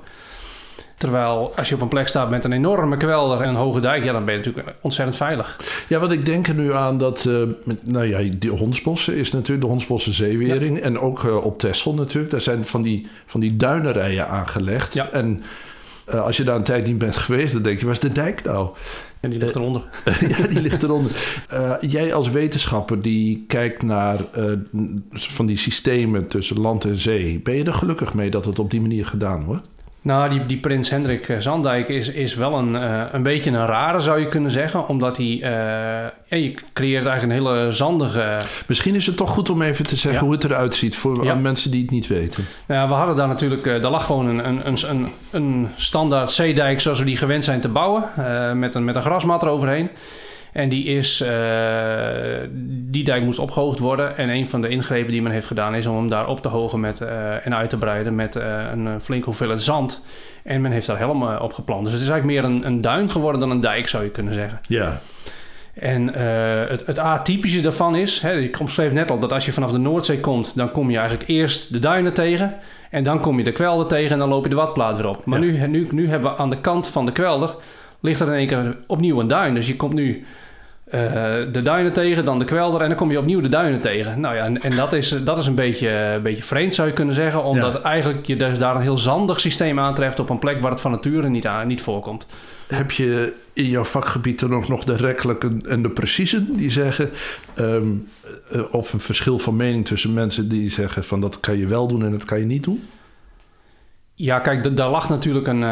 Terwijl 0.97 1.53
als 1.57 1.69
je 1.69 1.75
op 1.75 1.81
een 1.81 1.89
plek 1.89 2.09
staat 2.09 2.31
met 2.31 2.45
een 2.45 2.53
enorme 2.53 2.97
kwelder 2.97 3.41
en 3.41 3.49
een 3.49 3.55
hoge 3.55 3.81
dijk, 3.81 4.05
ja, 4.05 4.13
dan 4.13 4.25
ben 4.25 4.35
je 4.35 4.39
natuurlijk 4.39 4.77
ontzettend 4.81 5.17
veilig. 5.17 5.61
Ja, 5.89 5.99
want 5.99 6.13
ik 6.13 6.27
denk 6.27 6.49
er 6.49 6.55
nu 6.55 6.75
aan 6.75 6.99
dat, 6.99 7.25
uh, 7.29 7.43
met, 7.65 7.87
nou 7.87 8.07
ja, 8.07 8.31
die 8.39 8.51
Hondsbossen 8.51 9.17
is 9.17 9.33
natuurlijk 9.33 9.61
de 9.61 9.67
Hondsbossen 9.67 10.13
zeewering. 10.13 10.79
En 10.79 10.99
ook 10.99 11.23
uh, 11.23 11.45
op 11.45 11.59
Texel 11.59 11.95
natuurlijk. 11.95 12.33
Daar 12.33 12.41
zijn 12.41 12.65
van 12.65 12.83
die, 12.83 13.07
van 13.27 13.41
die 13.41 13.57
duinenrijen 13.57 14.29
aangelegd. 14.29 14.95
Ja. 14.95 15.09
En 15.13 15.43
uh, 16.09 16.25
als 16.25 16.37
je 16.37 16.45
daar 16.45 16.57
een 16.57 16.63
tijd 16.63 16.87
niet 16.87 16.99
bent 16.99 17.17
geweest, 17.17 17.53
dan 17.53 17.63
denk 17.63 17.79
je, 17.79 17.85
waar 17.85 17.95
is 17.95 18.01
de 18.01 18.13
dijk 18.13 18.45
nou? 18.45 18.69
En 19.21 19.31
die 19.31 19.39
ligt 19.39 19.55
eronder. 19.55 19.83
ja, 20.39 20.47
die 20.47 20.61
ligt 20.61 20.83
eronder. 20.83 21.13
jij 21.81 22.15
als 22.15 22.31
wetenschapper 22.31 23.03
die 23.03 23.45
kijkt 23.47 23.83
naar 23.83 24.21
van 25.13 25.47
die 25.47 25.57
systemen 25.57 26.29
tussen 26.29 26.61
land 26.61 26.85
en 26.85 26.97
zee. 26.97 27.41
Ben 27.41 27.55
je 27.55 27.65
er 27.65 27.75
gelukkig 27.75 28.15
mee 28.15 28.31
dat 28.31 28.45
het 28.45 28.59
op 28.59 28.71
die 28.71 28.81
manier 28.81 29.07
gedaan 29.07 29.45
wordt? 29.45 29.69
Nou, 30.05 30.31
die, 30.31 30.47
die 30.47 30.59
Prins 30.59 30.91
Hendrik 30.91 31.29
eh, 31.29 31.37
Zandijk 31.39 31.89
is, 31.89 32.09
is 32.09 32.35
wel 32.35 32.59
een, 32.59 32.75
uh, 32.75 33.03
een 33.13 33.23
beetje 33.23 33.51
een 33.51 33.67
rare, 33.67 34.01
zou 34.01 34.21
je 34.21 34.29
kunnen 34.29 34.51
zeggen. 34.51 34.89
Omdat 34.89 35.17
hij... 35.17 35.27
Uh, 35.27 35.41
ja, 36.27 36.37
je 36.37 36.55
creëert 36.73 37.07
eigenlijk 37.07 37.23
een 37.23 37.47
hele 37.47 37.73
zandige... 37.73 38.39
Misschien 38.67 38.95
is 38.95 39.07
het 39.07 39.17
toch 39.17 39.31
goed 39.31 39.51
om 39.51 39.63
even 39.63 39.85
te 39.85 39.97
zeggen 39.97 40.25
hoe 40.25 40.33
het 40.33 40.45
eruit 40.45 40.75
ziet... 40.75 40.97
voor 40.97 41.37
mensen 41.37 41.71
die 41.71 41.83
het 41.83 41.91
niet 41.91 42.07
weten. 42.07 42.45
Ja, 42.69 42.89
we 42.89 42.95
hadden 42.95 43.17
daar 43.17 43.29
natuurlijk... 43.29 43.65
daar 43.65 43.91
lag 43.91 44.07
gewoon 44.07 44.27
een, 44.27 44.67
een, 44.67 44.77
een, 44.89 45.09
een 45.31 45.69
standaard 45.77 46.31
zeedijk 46.31 46.81
zoals 46.81 46.99
we 46.99 47.05
die 47.05 47.17
gewend 47.17 47.45
zijn 47.45 47.61
te 47.61 47.69
bouwen. 47.69 48.05
met, 48.59 48.75
een, 48.75 48.85
met 48.85 48.97
een 48.97 49.03
grasmat 49.03 49.43
eroverheen. 49.43 49.91
En 50.55 50.69
die, 50.69 50.85
is, 50.85 51.21
uh, 51.21 51.29
die 52.67 53.05
dijk 53.05 53.25
moest 53.25 53.39
opgehoogd 53.39 53.79
worden. 53.79 54.17
En 54.17 54.29
een 54.29 54.49
van 54.49 54.61
de 54.61 54.69
ingrepen 54.69 55.13
die 55.13 55.23
men 55.23 55.33
heeft 55.33 55.47
gedaan 55.47 55.75
is 55.75 55.87
om 55.87 55.97
hem 55.97 56.09
daar 56.09 56.29
op 56.29 56.41
te 56.41 56.49
hogen 56.49 56.81
met, 56.81 57.01
uh, 57.01 57.47
en 57.47 57.55
uit 57.55 57.71
te 57.71 57.77
breiden 57.77 58.15
met 58.15 58.37
uh, 58.37 58.63
een 58.73 59.01
flinke 59.01 59.25
hoeveelheid 59.25 59.63
zand. 59.63 60.05
En 60.43 60.61
men 60.61 60.71
heeft 60.71 60.87
daar 60.87 60.99
helemaal 60.99 61.41
op 61.41 61.53
geplant. 61.53 61.85
Dus 61.85 61.93
het 61.93 62.03
is 62.03 62.09
eigenlijk 62.09 62.41
meer 62.41 62.51
een, 62.51 62.67
een 62.67 62.81
duin 62.81 63.11
geworden 63.11 63.41
dan 63.41 63.51
een 63.51 63.61
dijk, 63.61 63.89
zou 63.89 64.05
je 64.05 64.11
kunnen 64.11 64.35
zeggen. 64.35 64.61
Ja. 64.69 65.01
En 65.75 66.15
het, 66.69 66.87
het 66.87 66.99
atypische 66.99 67.61
daarvan 67.61 67.97
is, 67.97 68.21
hè, 68.21 68.39
ik 68.39 68.61
omschreef 68.61 68.93
net 68.93 69.11
al 69.11 69.19
dat 69.19 69.33
als 69.33 69.45
je 69.45 69.53
vanaf 69.53 69.73
de 69.73 69.79
Noordzee 69.79 70.21
komt, 70.21 70.57
dan 70.57 70.71
kom 70.71 70.91
je 70.91 70.99
eigenlijk 70.99 71.29
eerst 71.29 71.73
de 71.73 71.79
duinen 71.79 72.15
tegen. 72.15 72.55
En 72.91 73.05
dan 73.05 73.21
kom 73.21 73.39
je 73.39 73.45
de 73.45 73.53
kwelder 73.53 73.87
tegen 73.87 74.13
en 74.13 74.19
dan 74.19 74.29
loop 74.29 74.43
je 74.43 74.51
de 74.51 74.57
watplaat 74.57 74.97
weer 74.97 75.09
op. 75.09 75.25
Maar 75.25 75.39
nu, 75.39 75.67
nu, 75.67 75.89
nu 75.91 76.09
hebben 76.09 76.31
we 76.31 76.37
aan 76.37 76.51
de 76.51 76.61
kant 76.61 76.89
van 76.89 77.07
de 77.07 77.13
kwelder, 77.13 77.55
ligt 78.01 78.21
er 78.21 78.27
in 78.27 78.33
één 78.33 78.47
keer 78.47 78.77
opnieuw 78.87 79.21
een 79.21 79.29
duin. 79.29 79.55
Dus 79.55 79.67
je 79.67 79.77
komt 79.77 79.95
nu 79.95 80.25
de 80.91 81.61
duinen 81.63 81.93
tegen, 81.93 82.25
dan 82.25 82.39
de 82.39 82.45
kwelder 82.45 82.81
en 82.81 82.89
dan 82.89 82.97
kom 82.97 83.11
je 83.11 83.19
opnieuw 83.19 83.41
de 83.41 83.49
duinen 83.49 83.81
tegen. 83.81 84.21
Nou 84.21 84.35
ja, 84.35 84.45
en, 84.45 84.63
en 84.63 84.77
dat, 84.77 84.93
is, 84.93 85.17
dat 85.25 85.39
is 85.39 85.47
een 85.47 85.55
beetje, 85.55 85.89
een 85.89 86.23
beetje 86.23 86.43
vreemd 86.43 86.75
zou 86.75 86.89
je 86.89 86.95
kunnen 86.95 87.15
zeggen, 87.15 87.45
omdat 87.45 87.81
eigenlijk 87.81 88.27
je 88.27 88.37
dus 88.37 88.59
daar 88.59 88.75
een 88.75 88.83
heel 88.83 88.99
zandig 88.99 89.41
systeem 89.41 89.81
aantreft 89.81 90.21
op 90.21 90.31
een 90.31 90.39
plek 90.39 90.61
waar 90.61 90.71
het 90.71 90.81
van 90.81 90.91
nature 90.91 91.29
niet, 91.29 91.47
aan, 91.47 91.67
niet 91.67 91.83
voorkomt. 91.83 92.27
Heb 92.67 92.91
je 92.91 93.35
in 93.53 93.67
jouw 93.67 93.85
vakgebied 93.85 94.41
dan 94.41 94.55
ook 94.55 94.69
nog 94.69 94.85
de 94.85 94.97
rekkelijke 94.97 95.53
en 95.69 95.83
de 95.83 95.91
precieze 95.91 96.45
die 96.57 96.71
zeggen, 96.71 97.11
um, 97.59 98.09
of 98.71 98.93
een 98.93 99.01
verschil 99.01 99.39
van 99.39 99.57
mening 99.57 99.87
tussen 99.87 100.13
mensen 100.13 100.49
die 100.49 100.71
zeggen 100.71 101.05
van 101.05 101.21
dat 101.21 101.41
kan 101.41 101.59
je 101.59 101.67
wel 101.67 101.89
doen 101.89 102.05
en 102.05 102.11
dat 102.11 102.25
kan 102.25 102.39
je 102.39 102.47
niet 102.47 102.65
doen? 102.65 102.83
Ja, 104.15 104.39
kijk, 104.39 104.77
daar 104.77 104.91
lag 104.91 105.09
natuurlijk 105.09 105.47
een, 105.47 105.61
uh, 105.61 105.63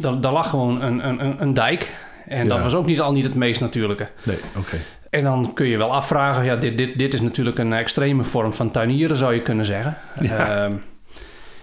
daar, 0.00 0.20
daar 0.20 0.32
lag 0.32 0.50
gewoon 0.50 0.82
een, 0.82 1.08
een, 1.08 1.42
een 1.42 1.54
dijk. 1.54 1.94
En 2.30 2.48
dat 2.48 2.62
was 2.62 2.74
ook 2.74 2.86
niet 2.86 3.00
al 3.00 3.12
niet 3.12 3.24
het 3.24 3.34
meest 3.34 3.60
natuurlijke. 3.60 4.08
Nee, 4.22 4.38
oké. 4.56 4.76
En 5.10 5.24
dan 5.24 5.50
kun 5.54 5.66
je 5.66 5.76
wel 5.76 5.92
afvragen, 5.92 6.44
ja, 6.44 6.56
dit, 6.56 6.78
dit, 6.78 6.98
dit 6.98 7.14
is 7.14 7.20
natuurlijk 7.20 7.58
een 7.58 7.72
extreme 7.72 8.24
vorm 8.24 8.52
van 8.52 8.70
tuinieren, 8.70 9.16
zou 9.16 9.34
je 9.34 9.42
kunnen 9.42 9.64
zeggen. 9.64 9.96
Ja. 10.20 10.68
Uh, 10.68 10.74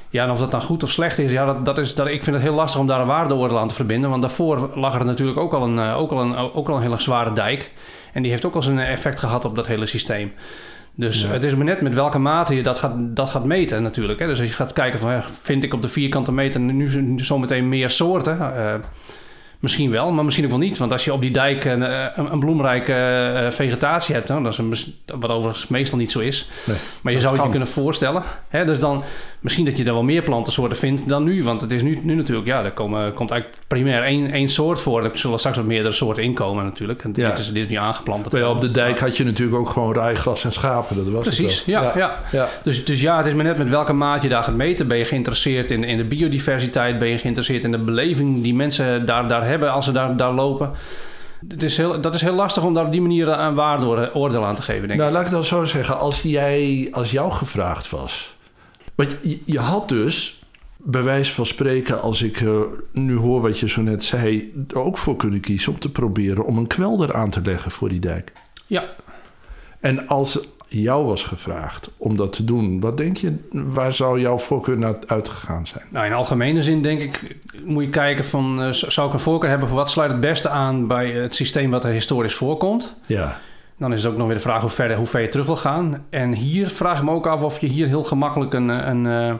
ja, 0.09 0.23
en 0.23 0.29
of 0.29 0.39
dat 0.39 0.51
dan 0.51 0.61
goed 0.61 0.83
of 0.83 0.91
slecht 0.91 1.19
is, 1.19 1.31
ja, 1.31 1.45
dat, 1.45 1.65
dat 1.65 1.77
is, 1.77 1.95
dat, 1.95 2.07
ik 2.07 2.23
vind 2.23 2.35
het 2.35 2.45
heel 2.45 2.53
lastig 2.53 2.79
om 2.79 2.87
daar 2.87 2.99
een 2.99 3.07
waardeoordeel 3.07 3.59
aan 3.59 3.67
te 3.67 3.73
verbinden. 3.73 4.09
Want 4.09 4.21
daarvoor 4.21 4.71
lag 4.75 4.95
er 4.95 5.05
natuurlijk 5.05 5.37
ook 5.37 5.53
al 5.53 5.63
een, 5.63 5.79
eh, 5.79 5.99
ook 5.99 6.11
al 6.11 6.21
een, 6.21 6.35
ook 6.35 6.69
al 6.69 6.75
een 6.75 6.81
hele 6.81 7.01
zware 7.01 7.33
dijk. 7.33 7.71
En 8.13 8.21
die 8.21 8.31
heeft 8.31 8.45
ook 8.45 8.55
al 8.55 8.61
zijn 8.61 8.79
effect 8.79 9.19
gehad 9.19 9.45
op 9.45 9.55
dat 9.55 9.67
hele 9.67 9.85
systeem. 9.85 10.33
Dus 10.95 11.27
het 11.27 11.43
is 11.43 11.55
maar 11.55 11.65
net 11.65 11.81
met 11.81 11.93
welke 11.93 12.19
mate 12.19 12.55
je 12.55 12.63
dat 12.63 12.77
gaat, 12.77 12.95
dat 12.97 13.29
gaat 13.29 13.45
meten 13.45 13.83
natuurlijk. 13.83 14.19
Hè. 14.19 14.27
Dus 14.27 14.39
als 14.39 14.49
je 14.49 14.55
gaat 14.55 14.73
kijken 14.73 14.99
van, 14.99 15.23
vind 15.23 15.63
ik 15.63 15.73
op 15.73 15.81
de 15.81 15.87
vierkante 15.87 16.31
meter 16.31 16.59
nu, 16.59 17.01
nu 17.01 17.19
zometeen 17.19 17.69
meer 17.69 17.89
soorten... 17.89 18.37
Uh, 18.37 18.73
Misschien 19.59 19.91
wel, 19.91 20.11
maar 20.11 20.23
misschien 20.23 20.45
ook 20.45 20.51
wel 20.51 20.59
niet. 20.59 20.77
Want 20.77 20.91
als 20.91 21.05
je 21.05 21.13
op 21.13 21.21
die 21.21 21.31
dijk 21.31 21.65
een, 21.65 21.83
eh, 21.83 22.05
een, 22.15 22.31
een 22.31 22.39
bloemrijke 22.39 22.93
uh, 23.43 23.51
vegetatie 23.51 24.15
hebt, 24.15 24.27
nou, 24.27 24.43
dat 24.43 24.51
is 24.51 24.57
een, 24.57 24.75
wat 25.19 25.29
overigens 25.29 25.67
meestal 25.67 25.97
niet 25.97 26.11
zo 26.11 26.19
is. 26.19 26.49
Nee, 26.63 26.77
maar 27.01 27.13
je 27.13 27.19
zou 27.19 27.33
het 27.33 27.43
je 27.43 27.49
kunnen 27.49 27.67
voorstellen. 27.67 28.23
Hè? 28.49 28.65
Dus 28.65 28.79
dan 28.79 29.03
misschien 29.39 29.65
dat 29.65 29.77
je 29.77 29.83
er 29.83 29.93
wel 29.93 30.03
meer 30.03 30.21
plantensoorten 30.21 30.77
vindt 30.77 31.09
dan 31.09 31.23
nu. 31.23 31.43
Want 31.43 31.61
het 31.61 31.71
is 31.71 31.81
nu, 31.81 31.99
nu 32.03 32.15
natuurlijk, 32.15 32.47
ja, 32.47 32.63
er 32.63 32.71
komen, 32.71 33.13
komt 33.13 33.31
eigenlijk 33.31 33.61
primair 33.67 34.03
één, 34.03 34.31
één 34.31 34.49
soort 34.49 34.79
voor. 34.79 35.03
Er 35.03 35.11
zullen 35.13 35.39
straks 35.39 35.57
wat 35.57 35.65
meerdere 35.65 35.93
soorten 35.93 36.23
inkomen 36.23 36.63
natuurlijk. 36.63 37.03
En 37.03 37.11
ja. 37.15 37.29
dit, 37.29 37.39
is, 37.39 37.51
dit 37.51 37.65
is 37.65 37.71
nu 37.71 37.77
aangeplant. 37.77 38.31
Ja, 38.31 38.49
op 38.49 38.61
de 38.61 38.71
dijk 38.71 38.99
had 38.99 39.17
je 39.17 39.23
natuurlijk 39.23 39.57
ook 39.57 39.69
gewoon 39.69 39.93
rijgras 39.93 40.45
en 40.45 40.53
schapen. 40.53 40.95
Dat 40.95 41.07
was 41.07 41.21
Precies, 41.21 41.63
ja, 41.65 41.81
ja. 41.81 41.91
ja. 41.95 42.21
ja. 42.31 42.49
Dus, 42.63 42.85
dus 42.85 43.01
ja, 43.01 43.17
het 43.17 43.25
is 43.25 43.33
maar 43.33 43.43
net 43.43 43.57
met 43.57 43.69
welke 43.69 43.93
maat 43.93 44.23
je 44.23 44.29
daar 44.29 44.43
gaat 44.43 44.55
meten. 44.55 44.87
Ben 44.87 44.97
je 44.97 45.05
geïnteresseerd 45.05 45.71
in, 45.71 45.83
in 45.83 45.97
de 45.97 46.03
biodiversiteit? 46.03 46.99
Ben 46.99 47.07
je 47.07 47.17
geïnteresseerd 47.17 47.63
in 47.63 47.71
de 47.71 47.77
beleving 47.77 48.43
die 48.43 48.55
mensen 48.55 49.05
daar, 49.05 49.27
daar 49.27 49.45
hebben 49.47 49.71
als 49.71 49.85
ze 49.85 49.91
daar, 49.91 50.17
daar 50.17 50.33
lopen? 50.33 50.71
Het 51.47 51.63
is 51.63 51.77
heel, 51.77 52.01
dat 52.01 52.15
is 52.15 52.21
heel 52.21 52.33
lastig 52.33 52.63
om 52.63 52.73
daar 52.73 52.85
op 52.85 52.91
die 52.91 53.01
manier 53.01 53.33
aan 53.33 53.55
waardeoordeel 53.55 54.45
aan 54.45 54.55
te 54.55 54.61
geven, 54.61 54.87
denk 54.87 54.99
nou, 54.99 55.11
laat 55.11 55.25
ik 55.25 55.31
dan 55.31 55.43
zo 55.43 55.65
zeggen. 55.65 55.99
Als, 55.99 56.21
jij, 56.21 56.87
als 56.91 57.11
jou 57.11 57.31
gevraagd 57.31 57.89
was... 57.89 58.35
Want 58.95 59.15
je, 59.21 59.39
je 59.45 59.59
had 59.59 59.89
dus, 59.89 60.41
bij 60.77 61.03
wijze 61.03 61.33
van 61.33 61.45
spreken... 61.45 62.01
als 62.01 62.21
ik 62.21 62.39
uh, 62.39 62.61
nu 62.91 63.15
hoor 63.15 63.41
wat 63.41 63.59
je 63.59 63.69
zo 63.69 63.81
net 63.81 64.03
zei... 64.03 64.53
er 64.67 64.79
ook 64.79 64.97
voor 64.97 65.15
kunnen 65.15 65.39
kiezen 65.39 65.71
om 65.71 65.79
te 65.79 65.91
proberen... 65.91 66.45
om 66.45 66.57
een 66.57 66.67
kwelder 66.67 67.13
aan 67.13 67.29
te 67.29 67.41
leggen 67.41 67.71
voor 67.71 67.89
die 67.89 67.99
dijk. 67.99 68.33
Ja. 68.65 68.83
En 69.79 70.07
als 70.07 70.39
jou 70.67 71.05
was 71.05 71.23
gevraagd 71.23 71.89
om 71.97 72.15
dat 72.15 72.33
te 72.33 72.45
doen, 72.45 72.79
wat 72.79 72.97
denk 72.97 73.17
je, 73.17 73.35
waar 73.51 73.93
zou 73.93 74.19
jouw 74.19 74.37
voorkeur 74.37 74.77
naar 74.77 74.95
uitgegaan 75.07 75.67
zijn? 75.67 75.83
Nou, 75.89 76.05
in 76.05 76.13
algemene 76.13 76.63
zin 76.63 76.81
denk 76.81 77.01
ik, 77.01 77.37
moet 77.63 77.83
je 77.83 77.89
kijken 77.89 78.25
van, 78.25 78.63
uh, 78.63 78.71
zou 78.71 79.07
ik 79.07 79.13
een 79.13 79.19
voorkeur 79.19 79.49
hebben 79.49 79.67
voor 79.67 79.77
wat 79.77 79.89
sluit 79.89 80.11
het 80.11 80.19
beste 80.19 80.49
aan 80.49 80.87
bij 80.87 81.11
het 81.11 81.35
systeem 81.35 81.71
wat 81.71 81.85
er 81.85 81.91
historisch 81.91 82.35
voorkomt? 82.35 82.97
Ja. 83.05 83.39
Dan 83.77 83.93
is 83.93 84.03
het 84.03 84.11
ook 84.11 84.17
nog 84.17 84.27
weer 84.27 84.35
de 84.35 84.41
vraag 84.41 84.61
hoe 84.61 84.69
ver, 84.69 84.95
hoe 84.95 85.05
ver 85.05 85.21
je 85.21 85.29
terug 85.29 85.45
wil 85.45 85.55
gaan. 85.55 86.05
En 86.09 86.33
hier 86.33 86.69
vraag 86.69 86.97
ik 86.97 87.03
me 87.03 87.11
ook 87.11 87.27
af 87.27 87.41
of 87.41 87.61
je 87.61 87.67
hier 87.67 87.87
heel 87.87 88.03
gemakkelijk 88.03 88.53
een, 88.53 88.69
een, 88.69 89.05
een 89.05 89.31
eh, 89.31 89.35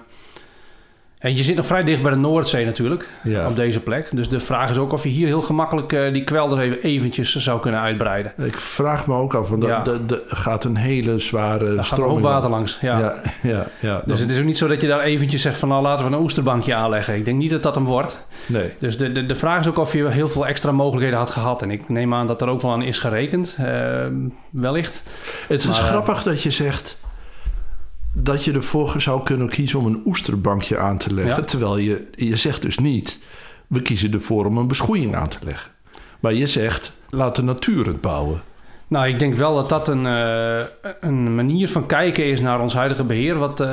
en 1.19 1.37
je 1.37 1.43
zit 1.43 1.55
nog 1.55 1.65
vrij 1.65 1.83
dicht 1.83 2.01
bij 2.01 2.11
de 2.11 2.17
Noordzee 2.17 2.65
natuurlijk, 2.65 3.09
op 3.47 3.55
deze 3.55 3.79
plek. 3.79 4.09
Dus 4.11 4.29
de 4.29 4.39
vraag 4.39 4.69
is 4.69 4.77
ook 4.77 4.93
of 4.93 5.03
je 5.03 5.09
hier 5.09 5.27
heel 5.27 5.41
gemakkelijk 5.41 5.91
uh, 5.91 6.13
die 6.13 6.23
kwelder 6.23 6.59
even 6.59 6.81
eventjes 6.81 7.35
zou 7.35 7.59
kunnen 7.59 7.79
uitbreiden. 7.79 8.33
Ik 8.37 8.59
vraag 8.59 9.07
me 9.07 9.15
ook 9.15 9.33
af, 9.33 9.49
want 9.49 9.63
er 9.63 9.69
ja. 9.69 9.83
gaat 10.27 10.63
een 10.63 10.75
hele 10.75 11.19
zware 11.19 11.75
Daar 11.75 11.85
stroming... 11.85 12.21
gaat 12.21 12.31
water 12.31 12.49
langs, 12.49 12.77
ja. 12.81 12.99
ja, 12.99 13.15
ja, 13.51 13.65
ja 13.79 14.01
dus 14.05 14.19
het 14.19 14.29
is 14.29 14.37
ook 14.37 14.43
niet 14.43 14.57
zo 14.57 14.67
dat 14.67 14.81
je 14.81 14.87
daar 14.87 15.01
eventjes 15.01 15.41
zegt 15.41 15.57
van... 15.57 15.69
nou, 15.69 15.81
laten 15.81 16.09
we 16.09 16.15
een 16.15 16.21
oesterbankje 16.21 16.75
aanleggen. 16.75 17.15
Ik 17.15 17.25
denk 17.25 17.37
niet 17.37 17.51
dat 17.51 17.63
dat 17.63 17.75
hem 17.75 17.85
wordt. 17.85 18.25
Nee. 18.45 18.71
Dus 18.79 18.97
de, 18.97 19.11
de, 19.11 19.25
de 19.25 19.35
vraag 19.35 19.59
is 19.59 19.67
ook 19.67 19.77
of 19.77 19.93
je 19.93 20.07
heel 20.07 20.27
veel 20.27 20.47
extra 20.47 20.71
mogelijkheden 20.71 21.19
had 21.19 21.29
gehad. 21.29 21.61
En 21.61 21.71
ik 21.71 21.89
neem 21.89 22.13
aan 22.13 22.27
dat 22.27 22.41
er 22.41 22.47
ook 22.47 22.61
wel 22.61 22.71
aan 22.71 22.81
is 22.81 22.99
gerekend, 22.99 23.57
uh, 23.59 23.67
wellicht. 24.49 25.03
Het 25.47 25.63
is 25.63 25.77
eh, 25.77 25.83
grappig 25.83 26.23
dat 26.23 26.41
je 26.41 26.51
zegt 26.51 26.97
dat 28.23 28.43
je 28.43 28.53
ervoor 28.53 29.01
zou 29.01 29.23
kunnen 29.23 29.47
kiezen 29.47 29.79
om 29.79 29.85
een 29.85 30.01
oesterbankje 30.05 30.77
aan 30.77 30.97
te 30.97 31.13
leggen. 31.13 31.45
Terwijl 31.45 31.77
je, 31.77 32.07
je 32.15 32.35
zegt 32.35 32.61
dus 32.61 32.77
niet, 32.77 33.19
we 33.67 33.81
kiezen 33.81 34.13
ervoor 34.13 34.45
om 34.45 34.57
een 34.57 34.67
beschoeiing 34.67 35.15
aan 35.15 35.27
te 35.27 35.37
leggen. 35.43 35.71
Maar 36.19 36.33
je 36.33 36.47
zegt, 36.47 36.91
laat 37.09 37.35
de 37.35 37.43
natuur 37.43 37.85
het 37.85 38.01
bouwen. 38.01 38.41
Nou, 38.87 39.07
ik 39.07 39.19
denk 39.19 39.35
wel 39.35 39.55
dat 39.55 39.69
dat 39.69 39.87
een, 39.87 40.05
uh, 40.05 40.59
een 40.99 41.35
manier 41.35 41.69
van 41.69 41.85
kijken 41.85 42.25
is 42.25 42.41
naar 42.41 42.61
ons 42.61 42.73
huidige 42.73 43.03
beheer. 43.03 43.37
Wat 43.37 43.59
uh, 43.59 43.67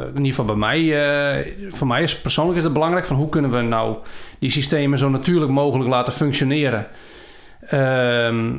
in 0.00 0.16
ieder 0.16 0.24
geval 0.24 0.44
bij 0.44 0.54
mij, 0.54 0.80
uh, 0.80 1.72
voor 1.72 1.86
mij 1.86 2.02
is 2.02 2.20
persoonlijk 2.20 2.58
is 2.58 2.64
het 2.64 2.72
belangrijk 2.72 3.06
van 3.06 3.16
hoe 3.16 3.28
kunnen 3.28 3.50
we 3.50 3.60
nou 3.60 3.96
die 4.38 4.50
systemen 4.50 4.98
zo 4.98 5.08
natuurlijk 5.08 5.50
mogelijk 5.50 5.90
laten 5.90 6.12
functioneren. 6.12 6.86
Ehm, 7.60 8.56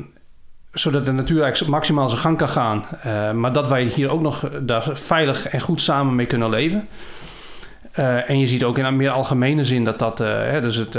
zodat 0.78 1.06
de 1.06 1.12
natuur 1.12 1.42
eigenlijk 1.42 1.72
maximaal 1.72 2.08
zijn 2.08 2.20
gang 2.20 2.38
kan 2.38 2.48
gaan. 2.48 2.84
Uh, 3.06 3.32
maar 3.32 3.52
dat 3.52 3.68
wij 3.68 3.84
hier 3.84 4.10
ook 4.10 4.20
nog 4.20 4.50
daar 4.62 4.88
veilig 4.92 5.48
en 5.48 5.60
goed 5.60 5.82
samen 5.82 6.14
mee 6.14 6.26
kunnen 6.26 6.50
leven. 6.50 6.88
Uh, 7.98 8.30
en 8.30 8.38
je 8.38 8.46
ziet 8.46 8.64
ook 8.64 8.78
in 8.78 8.84
een 8.84 8.96
meer 8.96 9.10
algemene 9.10 9.64
zin 9.64 9.84
dat 9.84 9.98
dat, 9.98 10.18
hè, 10.18 10.60
dus 10.60 10.76
het, 10.76 10.92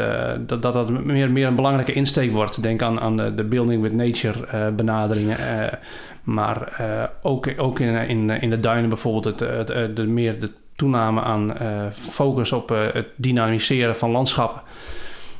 dat, 0.47 0.61
dat, 0.61 0.73
dat 0.73 0.89
meer, 0.89 1.31
meer 1.31 1.47
een 1.47 1.55
belangrijke 1.55 1.93
insteek 1.93 2.31
wordt. 2.31 2.61
Denk 2.61 2.81
aan, 2.81 2.99
aan 2.99 3.17
de, 3.17 3.35
de 3.35 3.43
building 3.43 3.81
with 3.81 3.93
nature 3.93 4.71
benaderingen. 4.71 5.37
maar 6.23 6.81
ook, 7.21 7.53
ook 7.57 7.79
in, 7.79 7.95
in, 7.95 8.29
in 8.29 8.49
de 8.49 8.59
duinen 8.59 8.89
bijvoorbeeld 8.89 9.39
het, 9.39 9.69
het, 9.69 9.95
de, 9.95 10.03
meer 10.03 10.39
de 10.39 10.51
toename 10.75 11.21
aan 11.21 11.53
focus 11.91 12.51
op 12.51 12.69
het 12.69 13.07
dynamiseren 13.15 13.95
van 13.95 14.11
landschappen. 14.11 14.61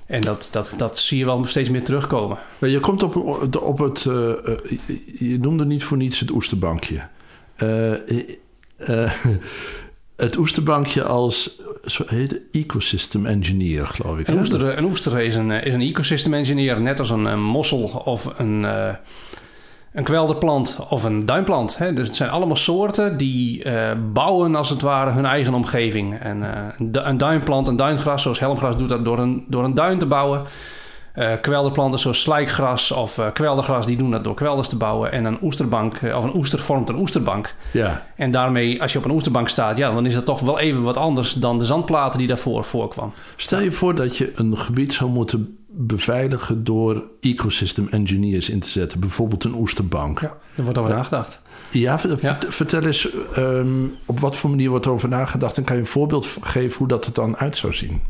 En 0.08 0.22
dat, 0.22 0.50
dat, 0.52 0.74
dat 0.78 1.00
zie 1.00 1.18
je 1.18 1.26
wel 1.26 1.46
steeds 1.46 1.70
meer 1.70 1.84
terugkomen. 1.84 2.38
Je 2.60 2.80
komt 2.80 3.04
op, 3.04 3.16
op 3.62 3.78
het. 3.78 4.02
je 5.20 5.38
noemde 5.42 5.66
niet 5.66 5.84
voor 5.84 5.98
niets 5.98 6.20
het 6.20 6.32
oesterbankje. 6.32 7.08
het 10.16 10.38
oesterbankje 10.38 11.04
als 11.04 11.62
zo 11.86 12.04
heet 12.08 12.42
ecosystem 12.52 13.26
engineer, 13.26 13.88
geloof 13.88 14.20
ik. 14.20 14.28
Een 14.28 14.38
oester, 14.38 14.78
een 14.78 14.86
oester 14.86 15.22
is, 15.22 15.36
een, 15.36 15.52
is 15.52 15.74
een 15.74 15.82
ecosystem 15.82 16.34
engineer, 16.34 16.82
net 16.82 17.00
als 17.00 17.10
een, 17.10 17.26
een 17.26 17.44
mossel 17.44 17.82
of 18.06 18.34
een, 18.38 18.66
een 19.98 20.04
kwelderplant 20.04 20.80
of 20.90 21.04
een 21.04 21.26
duinplant. 21.26 21.78
Hè? 21.78 21.94
Dus 21.94 22.08
het 22.08 22.16
zijn 22.16 22.30
allemaal 22.30 22.56
soorten 22.56 23.18
die 23.18 23.64
uh, 23.64 23.92
bouwen 24.14 24.56
als 24.56 24.70
het 24.70 24.82
ware 24.82 25.12
hun 25.12 25.26
eigen 25.26 25.54
omgeving. 25.54 26.20
En 26.20 26.38
uh, 26.38 27.04
een 27.06 27.18
duinplant, 27.18 27.68
een 27.68 27.76
duingras, 27.76 28.22
zoals 28.22 28.40
helmgras 28.40 28.78
doet 28.78 28.90
dat 28.90 29.06
door 29.06 29.20
een, 29.20 29.46
door 29.48 29.64
een 29.64 29.74
duin 29.74 30.00
te 30.00 30.06
bouwen. 30.06 30.42
Uh, 31.16 31.32
kwelderplanten 31.42 32.00
zoals 32.00 32.22
slijkgras 32.22 32.92
of 32.92 33.22
kweldergras, 33.34 33.86
die 33.86 33.98
doen 33.98 34.12
dat 34.12 34.24
door 34.24 34.36
kwelders 34.36 34.68
te 34.68 34.76
bouwen. 34.76 35.12
En 35.12 35.26
een 35.26 35.38
oesterbank, 35.42 36.00
of 36.16 36.24
een 36.24 36.36
oester 36.36 36.60
vormt 36.60 36.90
een 36.90 37.00
oesterbank. 37.00 37.56
Ja. 37.72 38.06
En 38.16 38.32
daarmee, 38.32 38.82
als 38.82 38.92
je 38.92 38.98
op 38.98 39.06
een 39.06 39.12
oesterbank 39.12 39.50
staat, 39.50 39.78
ja, 39.78 39.94
dan 39.94 40.06
is 40.06 40.14
dat 40.14 40.26
toch 40.26 40.40
wel 40.40 40.60
even 40.60 40.84
wat 40.84 40.98
anders 40.98 41.34
dan 41.34 41.60
de 41.60 41.66
zandplaten 41.66 42.20
die 42.20 42.28
daarvoor 42.28 42.64
voorkwam. 42.64 43.14
Stel 43.36 43.60
je 43.60 43.72
voor 43.72 43.96
dat 43.96 44.18
je 44.18 44.32
een 44.36 44.58
gebied 44.58 44.94
zou 44.94 45.10
moeten 45.10 45.58
beveiligen 45.80 46.64
door 46.64 47.04
ecosystem 47.22 47.88
engineers 47.92 48.50
in 48.50 48.60
te 48.60 48.70
zetten. 48.70 49.00
Bijvoorbeeld 49.00 49.44
een 49.44 49.54
oesterbank. 49.54 50.20
Ja, 50.20 50.38
er 50.56 50.64
wordt 50.64 50.78
over 50.78 50.94
nagedacht. 50.94 51.42
Ja, 51.72 52.00
ja, 52.20 52.38
vertel 52.48 52.84
eens 52.84 53.10
um, 53.38 53.96
op 54.06 54.20
wat 54.20 54.36
voor 54.36 54.50
manier 54.50 54.70
wordt 54.70 54.88
over 54.88 55.10
nagedacht 55.10 55.58
en 55.58 55.64
kan 55.64 55.76
je 55.76 55.82
een 55.82 55.88
voorbeeld 55.88 56.38
geven 56.42 56.78
hoe 56.78 56.88
dat 56.88 57.06
er 57.06 57.14
dan 57.14 57.38
uit 57.38 57.58
zou 57.58 57.74
zien? 57.74 58.02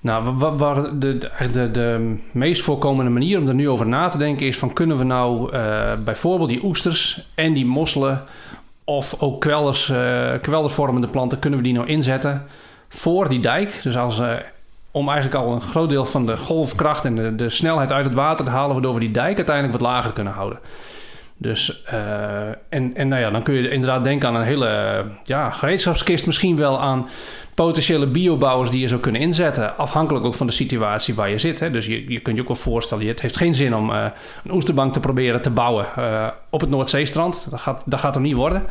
Nou, 0.00 0.36
waar 0.56 0.98
de, 0.98 1.18
de, 1.52 1.70
de, 1.70 2.16
meest 2.30 2.62
voorkomende 2.62 3.10
manier 3.10 3.38
om 3.38 3.48
er 3.48 3.54
nu 3.54 3.68
over 3.68 3.86
na 3.86 4.08
te 4.08 4.18
denken 4.18 4.46
is 4.46 4.58
van 4.58 4.72
kunnen 4.72 4.98
we 4.98 5.04
nou 5.04 5.52
uh, 5.52 5.92
bijvoorbeeld 6.04 6.48
die 6.48 6.64
oesters 6.64 7.28
en 7.34 7.52
die 7.52 7.66
mosselen 7.66 8.22
of 8.84 9.20
ook 9.20 9.40
kwelders, 9.40 9.88
uh, 9.88 10.32
kweldervormende 10.40 11.08
planten, 11.08 11.38
kunnen 11.38 11.58
we 11.58 11.64
die 11.64 11.74
nou 11.74 11.86
inzetten 11.86 12.46
voor 12.88 13.28
die 13.28 13.40
dijk? 13.40 13.80
Dus 13.82 13.96
als, 13.96 14.18
uh, 14.18 14.32
om 14.92 15.08
eigenlijk 15.08 15.44
al 15.44 15.52
een 15.52 15.60
groot 15.60 15.88
deel 15.88 16.04
van 16.04 16.26
de 16.26 16.36
golfkracht 16.36 17.04
en 17.04 17.14
de, 17.14 17.34
de 17.34 17.50
snelheid 17.50 17.92
uit 17.92 18.04
het 18.04 18.14
water 18.14 18.44
te 18.44 18.50
halen, 18.50 18.72
waardoor 18.72 18.94
we 18.94 19.00
die 19.00 19.10
dijk 19.10 19.36
uiteindelijk 19.36 19.78
wat 19.78 19.88
lager 19.88 20.12
kunnen 20.12 20.32
houden. 20.32 20.58
Dus, 21.36 21.82
en, 22.68 22.96
en 22.96 23.08
nou 23.08 23.20
ja, 23.20 23.30
dan 23.30 23.42
kun 23.42 23.54
je 23.54 23.70
inderdaad 23.70 24.04
denken 24.04 24.28
aan 24.28 24.34
een 24.34 24.42
hele 24.42 25.04
ja, 25.24 25.50
gereedschapskist, 25.50 26.26
misschien 26.26 26.56
wel 26.56 26.80
aan 26.80 27.08
potentiële 27.54 28.06
biobouwers 28.06 28.70
die 28.70 28.80
je 28.80 28.88
zou 28.88 29.00
kunnen 29.00 29.20
inzetten. 29.20 29.76
Afhankelijk 29.76 30.24
ook 30.24 30.34
van 30.34 30.46
de 30.46 30.52
situatie 30.52 31.14
waar 31.14 31.30
je 31.30 31.38
zit. 31.38 31.60
Hè. 31.60 31.70
Dus 31.70 31.86
je, 31.86 32.10
je 32.10 32.20
kunt 32.20 32.36
je 32.36 32.42
ook 32.42 32.48
wel 32.48 32.56
voorstellen, 32.56 33.06
het 33.06 33.20
heeft 33.20 33.36
geen 33.36 33.54
zin 33.54 33.74
om 33.74 33.90
uh, 33.90 34.04
een 34.44 34.52
oesterbank 34.52 34.92
te 34.92 35.00
proberen 35.00 35.42
te 35.42 35.50
bouwen 35.50 35.86
uh, 35.98 36.28
op 36.50 36.60
het 36.60 36.70
Noordzeestrand. 36.70 37.46
Dat 37.50 37.60
gaat, 37.60 37.82
dat 37.84 38.00
gaat 38.00 38.14
er 38.14 38.20
niet 38.20 38.34
worden. 38.34 38.62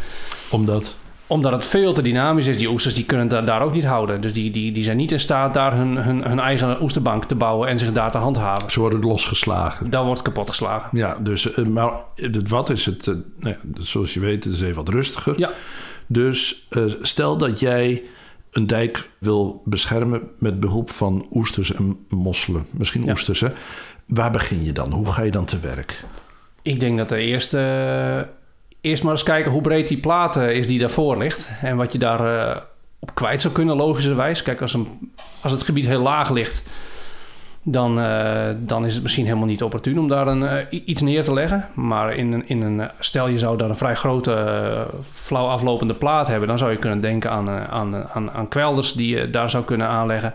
Omdat? 0.51 0.97
Omdat 1.31 1.51
het 1.51 1.65
veel 1.65 1.93
te 1.93 2.01
dynamisch 2.01 2.47
is. 2.47 2.57
Die 2.57 2.69
oesters 2.69 2.95
die 2.95 3.05
kunnen 3.05 3.27
daar, 3.27 3.45
daar 3.45 3.61
ook 3.61 3.73
niet 3.73 3.85
houden. 3.85 4.21
Dus 4.21 4.33
die, 4.33 4.51
die, 4.51 4.71
die 4.71 4.83
zijn 4.83 4.97
niet 4.97 5.11
in 5.11 5.19
staat 5.19 5.53
daar 5.53 5.75
hun, 5.75 5.97
hun, 5.97 6.23
hun 6.23 6.39
eigen 6.39 6.81
oesterbank 6.81 7.25
te 7.25 7.35
bouwen 7.35 7.69
en 7.69 7.79
zich 7.79 7.91
daar 7.91 8.11
te 8.11 8.17
handhaven. 8.17 8.71
Ze 8.71 8.79
worden 8.79 8.99
losgeslagen. 8.99 9.89
Dat 9.89 10.05
wordt 10.05 10.21
kapot 10.21 10.49
geslagen. 10.49 10.97
Ja, 10.97 11.17
dus 11.19 11.57
uh, 11.57 11.65
maar 11.65 11.93
wat 12.47 12.69
is 12.69 12.85
het? 12.85 13.05
Nou 13.05 13.23
ja, 13.39 13.57
zoals 13.73 14.13
je 14.13 14.19
weet, 14.19 14.43
het 14.43 14.53
is 14.53 14.61
even 14.61 14.75
wat 14.75 14.89
rustiger. 14.89 15.39
Ja. 15.39 15.51
Dus 16.07 16.67
stel 17.01 17.37
dat 17.37 17.59
jij 17.59 18.03
een 18.51 18.67
dijk 18.67 19.09
wil 19.17 19.61
beschermen 19.65 20.21
met 20.37 20.59
behulp 20.59 20.91
van 20.91 21.27
oesters 21.31 21.73
en 21.73 22.05
mosselen. 22.09 22.65
Misschien 22.77 23.03
ja. 23.03 23.11
oesters, 23.11 23.39
hè? 23.39 23.49
Waar 24.05 24.31
begin 24.31 24.63
je 24.63 24.73
dan? 24.73 24.91
Hoe 24.91 25.11
ga 25.11 25.21
je 25.21 25.31
dan 25.31 25.45
te 25.45 25.59
werk? 25.59 26.03
Ik 26.61 26.79
denk 26.79 26.97
dat 26.97 27.09
de 27.09 27.17
eerste... 27.17 27.59
Eerst 28.81 29.03
maar 29.03 29.11
eens 29.11 29.23
kijken 29.23 29.51
hoe 29.51 29.61
breed 29.61 29.87
die 29.87 29.97
plaat 29.97 30.35
is 30.35 30.67
die 30.67 30.79
daarvoor 30.79 31.17
ligt. 31.17 31.49
En 31.61 31.77
wat 31.77 31.91
je 31.91 31.99
daar 31.99 32.21
uh, 32.21 32.61
op 32.99 33.15
kwijt 33.15 33.41
zou 33.41 33.53
kunnen, 33.53 33.75
logischerwijs. 33.75 34.41
Kijk, 34.41 34.61
als, 34.61 34.73
een, 34.73 35.13
als 35.41 35.51
het 35.51 35.63
gebied 35.63 35.85
heel 35.85 36.01
laag 36.01 36.29
ligt 36.29 36.63
dan, 37.63 37.99
uh, 37.99 38.49
dan 38.57 38.85
is 38.85 38.93
het 38.93 39.03
misschien 39.03 39.25
helemaal 39.25 39.45
niet 39.45 39.63
opportun 39.63 39.99
om 39.99 40.07
daar 40.07 40.27
een, 40.27 40.41
uh, 40.41 40.81
iets 40.85 41.01
neer 41.01 41.23
te 41.23 41.33
leggen. 41.33 41.67
Maar 41.73 42.15
in 42.15 42.31
een, 42.31 42.47
in 42.47 42.61
een, 42.61 42.89
stel 42.99 43.27
je 43.27 43.37
zou 43.37 43.57
daar 43.57 43.69
een 43.69 43.75
vrij 43.75 43.95
grote, 43.95 44.87
flauw 45.11 45.47
aflopende 45.47 45.93
plaat 45.93 46.27
hebben, 46.27 46.47
dan 46.47 46.57
zou 46.57 46.71
je 46.71 46.77
kunnen 46.77 47.01
denken 47.01 47.31
aan, 47.31 47.49
aan, 47.49 47.95
aan, 48.13 48.31
aan 48.31 48.47
kwelders 48.47 48.93
die 48.93 49.17
je 49.17 49.29
daar 49.29 49.49
zou 49.49 49.63
kunnen 49.63 49.87
aanleggen. 49.87 50.33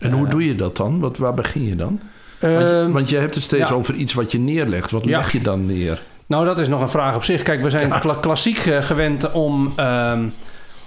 En 0.00 0.12
hoe 0.12 0.28
doe 0.28 0.46
je 0.46 0.54
dat 0.54 0.76
dan? 0.76 1.00
Wat, 1.00 1.16
waar 1.16 1.34
begin 1.34 1.64
je 1.64 1.76
dan? 1.76 2.00
Want, 2.40 2.70
je, 2.70 2.88
want 2.92 3.08
je 3.08 3.16
hebt 3.16 3.34
het 3.34 3.44
steeds 3.44 3.68
ja. 3.68 3.74
over 3.74 3.94
iets 3.94 4.12
wat 4.12 4.32
je 4.32 4.38
neerlegt. 4.38 4.90
Wat 4.90 5.04
ja. 5.04 5.18
leg 5.18 5.32
je 5.32 5.40
dan 5.40 5.66
neer? 5.66 6.02
Nou, 6.26 6.44
dat 6.44 6.58
is 6.58 6.68
nog 6.68 6.80
een 6.80 6.88
vraag 6.88 7.14
op 7.14 7.24
zich. 7.24 7.42
Kijk, 7.42 7.62
we 7.62 7.70
zijn 7.70 8.00
kla 8.00 8.14
klassiek 8.20 8.58
gewend 8.58 9.32
om. 9.32 9.74
Um, 9.80 10.32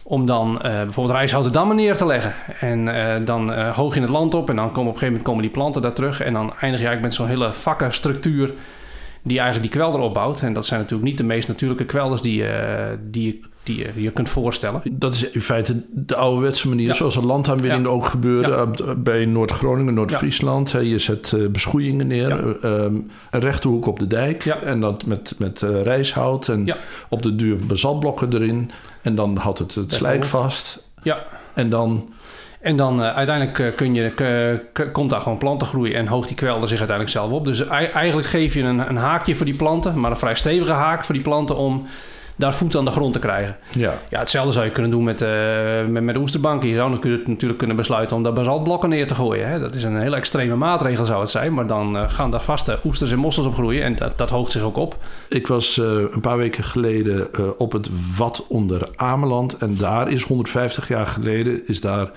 om 0.10 0.26
dan 0.26 0.56
uh, 0.56 0.62
bijvoorbeeld 0.62 1.17
rijshouten 1.17 1.52
dammen 1.52 1.76
neer 1.76 1.97
te 1.97 2.06
leggen. 2.06 2.34
En 2.60 2.88
uh, 2.88 3.15
dan 3.26 3.54
hoog 3.54 3.95
in 3.95 4.02
het 4.02 4.12
land 4.12 4.34
op 4.34 4.50
en 4.50 4.56
dan 4.56 4.71
komen 4.71 4.89
op 4.89 4.93
een 4.93 5.00
gegeven 5.00 5.08
moment 5.08 5.23
komen 5.23 5.41
die 5.41 5.52
planten 5.52 5.82
daar 5.82 5.93
terug. 5.93 6.21
En 6.21 6.34
dan 6.34 6.41
eindig 6.41 6.80
je 6.80 6.88
eigenlijk 6.88 7.02
met 7.02 7.13
zo'n 7.13 7.28
hele 7.28 7.54
vakkenstructuur 7.54 8.54
die 9.27 9.39
eigenlijk 9.39 9.71
die 9.71 9.81
kwelder 9.81 10.01
opbouwt. 10.01 10.41
En 10.41 10.53
dat 10.53 10.65
zijn 10.65 10.79
natuurlijk 10.79 11.09
niet 11.09 11.17
de 11.17 11.23
meest 11.23 11.47
natuurlijke 11.47 11.85
kwelders 11.85 12.21
die, 12.21 12.43
die, 13.09 13.39
die, 13.63 13.87
die 13.93 14.03
je 14.03 14.11
kunt 14.11 14.29
voorstellen. 14.29 14.81
Dat 14.91 15.13
is 15.13 15.29
in 15.29 15.41
feite 15.41 15.83
de 15.91 16.15
ouderwetse 16.15 16.69
manier, 16.69 16.87
ja. 16.87 16.93
zoals 16.93 17.15
een 17.15 17.25
landaanwinning 17.25 17.85
ja. 17.85 17.91
ook 17.91 18.05
gebeurde 18.05 18.67
ja. 18.85 18.95
bij 18.95 19.25
Noord-Groningen, 19.25 19.93
Noord-Friesland. 19.93 20.71
Je 20.71 20.99
zet 20.99 21.51
beschoeiingen 21.51 22.07
neer, 22.07 22.65
um, 22.65 23.11
een 23.31 23.39
rechte 23.39 23.67
hoek 23.67 23.85
op 23.85 23.99
de 23.99 24.07
dijk 24.07 24.45
en 24.45 24.79
dat 24.79 25.05
met, 25.05 25.33
met 25.37 25.61
rijshout 25.61 26.47
en 26.47 26.75
op 27.09 27.23
de 27.23 27.35
duur 27.35 27.57
basaltblokken 27.65 28.33
erin. 28.33 28.71
En 29.01 29.15
dan 29.15 29.37
houdt 29.37 29.59
het 29.59 29.75
het 29.75 29.93
slijk 29.93 30.25
vast. 30.25 30.83
Ja. 31.03 31.25
En 31.53 31.69
dan... 31.69 32.09
En 32.67 32.75
dan 32.75 32.99
uh, 32.99 33.15
uiteindelijk 33.15 33.58
uh, 33.58 33.75
kun 33.75 33.93
je, 33.93 34.60
uh, 34.77 34.86
komt 34.91 35.10
daar 35.10 35.21
gewoon 35.21 35.38
plantengroei 35.38 35.93
en 35.93 36.08
hoogt 36.08 36.27
die 36.27 36.38
kwelder 36.38 36.69
zich 36.69 36.80
uiteindelijk 36.80 37.17
zelf 37.17 37.32
op. 37.32 37.45
Dus 37.45 37.67
eigenlijk 37.67 38.27
geef 38.27 38.53
je 38.53 38.62
een, 38.62 38.89
een, 38.89 38.95
haakje 38.97 39.36
voor 39.36 39.45
die 39.45 39.56
planten, 39.56 39.99
maar 39.99 40.12
een 40.12 40.17
vrij 40.17 40.36
stevige 40.36 40.71
haak 40.71 41.06
voor 41.06 41.15
die 41.15 41.23
planten 41.23 41.56
om 41.56 41.88
daar 42.36 42.56
voet 42.56 42.75
aan 42.75 42.86
de 42.86 42.91
grond 42.91 43.13
te 43.13 43.19
krijgen. 43.19 43.56
Ja. 43.71 43.93
Ja, 44.10 44.19
hetzelfde 44.19 44.51
zou 44.51 44.65
je 44.65 44.71
kunnen 44.71 44.91
doen 44.91 45.03
met, 45.03 45.21
uh, 45.21 45.30
met, 45.89 46.03
met 46.03 46.15
de 46.15 46.21
oesterbanken. 46.21 46.69
Je 46.69 46.75
zou 46.75 46.89
natuurlijk 47.25 47.58
kunnen 47.58 47.75
besluiten 47.75 48.15
om 48.15 48.23
daar 48.23 48.34
basaltblokken 48.34 48.89
neer 48.89 49.08
te 49.08 49.15
gooien. 49.15 49.49
Hè. 49.49 49.60
Dat 49.60 49.75
is 49.75 49.84
een 49.84 49.99
hele 49.99 50.15
extreme 50.15 50.56
maatregel 50.56 51.06
zou 51.06 51.19
het 51.19 51.30
zijn. 51.30 51.53
Maar 51.53 51.67
dan 51.67 51.95
uh, 51.95 52.10
gaan 52.10 52.32
daar 52.32 52.41
vaste 52.41 52.80
oesters 52.86 53.12
en 53.12 53.19
mossels 53.19 53.45
op 53.45 53.53
groeien. 53.53 53.84
En 53.84 53.95
dat, 53.95 54.17
dat 54.17 54.30
hoogt 54.30 54.51
zich 54.51 54.62
ook 54.62 54.77
op. 54.77 54.95
Ik 55.30 55.47
was 55.47 55.77
een 55.77 56.21
paar 56.21 56.38
weken 56.38 56.63
geleden 56.63 57.27
op 57.60 57.71
het 57.71 57.89
Wat 58.17 58.45
onder 58.49 58.88
Ameland. 58.95 59.58
En 59.58 59.77
daar 59.77 60.12
is 60.12 60.23
150 60.23 60.88
jaar 60.88 61.06
geleden 61.06 61.67
is 61.67 61.82
daar 61.82 62.10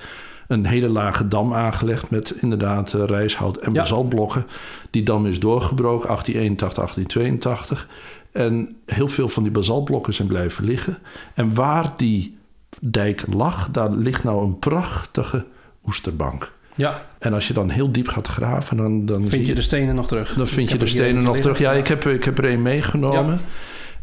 een 0.50 0.66
hele 0.66 0.88
lage 0.88 1.28
dam 1.28 1.54
aangelegd 1.54 2.10
met 2.10 2.30
inderdaad 2.30 2.92
rijshout 2.92 3.56
en 3.56 3.72
basaltblokken. 3.72 4.46
Die 4.90 5.02
dam 5.02 5.26
is 5.26 5.40
doorgebroken, 5.40 6.06
1881, 6.06 6.94
1882. 6.94 7.88
En 8.32 8.76
heel 8.86 9.08
veel 9.08 9.28
van 9.28 9.42
die 9.42 9.52
basaltblokken 9.52 10.14
zijn 10.14 10.28
blijven 10.28 10.64
liggen. 10.64 10.98
En 11.34 11.54
waar 11.54 11.92
die 11.96 12.36
dijk 12.80 13.24
lag, 13.32 13.70
daar 13.70 13.90
ligt 13.90 14.24
nou 14.24 14.44
een 14.44 14.58
prachtige 14.58 15.44
oesterbank. 15.86 16.52
Ja. 16.74 17.06
En 17.18 17.32
als 17.32 17.48
je 17.48 17.54
dan 17.54 17.68
heel 17.70 17.92
diep 17.92 18.08
gaat 18.08 18.26
graven, 18.26 18.76
dan, 18.76 19.06
dan 19.06 19.24
vind 19.24 19.42
je, 19.42 19.48
je, 19.48 19.54
de 19.54 19.62
stenen 19.62 19.94
nog 19.94 20.06
terug. 20.06 20.34
Dan 20.34 20.48
vind 20.48 20.70
je 20.70 20.78
de 20.78 20.86
stenen 20.86 21.22
nog 21.22 21.38
terug. 21.38 21.58
Ja, 21.58 21.72
ik 21.72 21.86
heb, 21.86 22.06
ik 22.06 22.24
heb 22.24 22.38
er 22.38 22.44
een 22.44 22.62
meegenomen. 22.62 23.40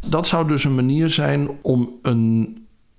Ja. 0.01 0.09
Dat 0.09 0.27
zou 0.27 0.47
dus 0.47 0.63
een 0.63 0.75
manier 0.75 1.09
zijn 1.09 1.49
om 1.61 1.93
een 2.01 2.57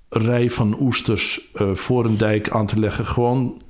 rij 0.09 0.51
van 0.51 0.77
oesters 0.81 1.41
uh, 1.55 1.75
voor 1.75 2.05
een 2.05 2.17
dijk 2.17 2.51
aan 2.51 2.67
te 2.67 2.79
leggen. 2.79 3.07
Gewoon 3.07 3.63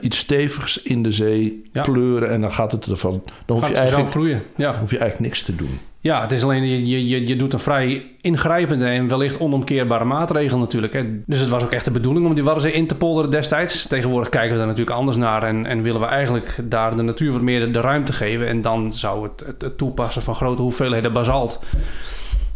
iets 0.00 0.18
stevigs 0.18 0.82
in 0.82 1.02
de 1.02 1.12
zee 1.12 1.62
ja. 1.72 1.82
pleuren 1.82 2.30
en 2.30 2.40
dan 2.40 2.52
gaat 2.52 2.72
het 2.72 2.86
ervan. 2.86 3.22
Dan 3.46 3.56
hoef, 3.56 3.64
gaat 3.64 3.74
je 3.74 3.80
eigenlijk, 3.80 4.10
groeien. 4.10 4.42
Ja. 4.56 4.78
hoef 4.78 4.90
je 4.90 4.98
eigenlijk 4.98 5.28
niks 5.30 5.42
te 5.42 5.56
doen. 5.56 5.78
Ja, 6.02 6.20
het 6.20 6.32
is 6.32 6.42
alleen, 6.42 6.68
je, 6.68 7.08
je, 7.08 7.26
je 7.26 7.36
doet 7.36 7.52
een 7.52 7.60
vrij 7.60 8.06
ingrijpende 8.20 8.84
en 8.84 9.08
wellicht 9.08 9.40
onomkeerbare 9.40 10.04
maatregel 10.04 10.58
natuurlijk. 10.58 10.92
Hè. 10.92 11.04
Dus 11.26 11.40
het 11.40 11.48
was 11.48 11.62
ook 11.62 11.70
echt 11.70 11.84
de 11.84 11.90
bedoeling 11.90 12.26
om 12.26 12.34
die 12.34 12.44
Waddenzee 12.44 12.72
in 12.72 12.86
te 12.86 12.94
polderen 12.94 13.30
destijds. 13.30 13.86
Tegenwoordig 13.86 14.28
kijken 14.28 14.50
we 14.50 14.56
daar 14.56 14.66
natuurlijk 14.66 14.96
anders 14.96 15.16
naar 15.16 15.42
en, 15.42 15.66
en 15.66 15.82
willen 15.82 16.00
we 16.00 16.06
eigenlijk 16.06 16.56
daar 16.62 16.96
de 16.96 17.02
natuur 17.02 17.32
wat 17.32 17.40
meer 17.40 17.60
de, 17.60 17.70
de 17.70 17.80
ruimte 17.80 18.12
geven. 18.12 18.46
En 18.46 18.62
dan 18.62 18.92
zou 18.92 19.22
het, 19.22 19.42
het, 19.46 19.62
het, 19.62 19.78
toepassen 19.78 20.22
van 20.22 20.34
grote 20.34 20.62
hoeveelheden 20.62 21.12
basalt 21.12 21.60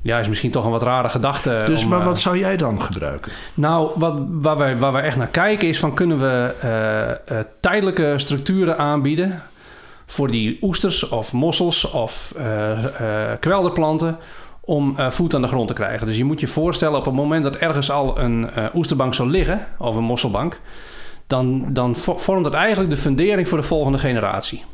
Ja, 0.05 0.19
is 0.19 0.29
misschien 0.29 0.51
toch 0.51 0.65
een 0.65 0.71
wat 0.71 0.83
rare 0.83 1.09
gedachte. 1.09 1.63
Dus, 1.67 1.83
om, 1.83 1.89
maar 1.89 2.01
eh, 2.01 2.05
wat 2.05 2.21
zou 2.21 2.39
jij 2.39 2.57
dan 2.57 2.81
gebruiken? 2.81 3.33
Nou, 3.55 3.91
wat, 3.95 4.23
waar, 4.31 4.57
wij, 4.57 4.77
waar 4.79 4.93
wij 4.93 5.03
echt 5.03 5.17
naar 5.17 5.27
kijken 5.27 5.69
is 5.69 5.79
van 5.79 5.95
kunnen 5.95 6.19
we 6.19 6.55
eh, 6.61 7.39
eh, 7.39 7.45
tijdelijke 7.61 8.15
structuren 8.17 8.79
aanbieden 8.79 9.43
voor 10.07 10.31
die 10.31 10.59
oesters 10.63 11.09
of 11.09 11.33
mossels 11.33 11.91
of 11.91 12.35
kwelderplanten 13.41 14.19
om 14.61 14.97
voet 15.09 15.35
aan 15.35 15.43
de 15.43 15.49
grond 15.49 15.69
te 15.69 15.75
krijgen. 15.75 16.07
Dus 16.07 16.17
je 16.17 16.25
moet 16.25 16.41
je 16.41 16.47
voorstellen 16.47 16.99
op 16.99 17.05
het 17.05 17.15
moment 17.15 17.45
dat 17.45 17.57
ergens 17.57 17.91
al 17.91 18.19
een 18.19 18.49
oesterbank 18.75 19.15
zou 19.15 19.29
liggen 19.31 19.67
of 19.79 19.97
een 19.97 20.03
mosselbank, 20.03 20.61
dan, 21.27 21.65
dan 21.69 21.97
vo- 21.97 22.17
vormt 22.19 22.45
dat 22.45 22.55
eigenlijk 22.55 22.91
de 22.91 22.97
fundering 22.97 23.49
voor 23.49 23.59
de 23.59 23.65
volgende 23.65 23.99
generatie. 23.99 24.65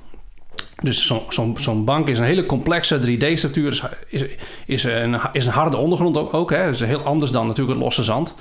Dus 0.82 1.06
zo'n 1.28 1.56
zo'n 1.58 1.84
bank 1.84 2.08
is 2.08 2.18
een 2.18 2.24
hele 2.24 2.46
complexe 2.46 2.98
3D-structuur. 2.98 3.90
Is, 4.08 4.24
is, 4.66 4.84
een, 4.84 5.20
is 5.32 5.46
een 5.46 5.52
harde 5.52 5.76
ondergrond 5.76 6.16
ook. 6.16 6.34
ook 6.34 6.50
hè. 6.50 6.68
is 6.68 6.80
heel 6.80 7.02
anders 7.02 7.30
dan 7.30 7.46
natuurlijk 7.46 7.76
het 7.76 7.84
losse 7.84 8.02
zand. 8.02 8.34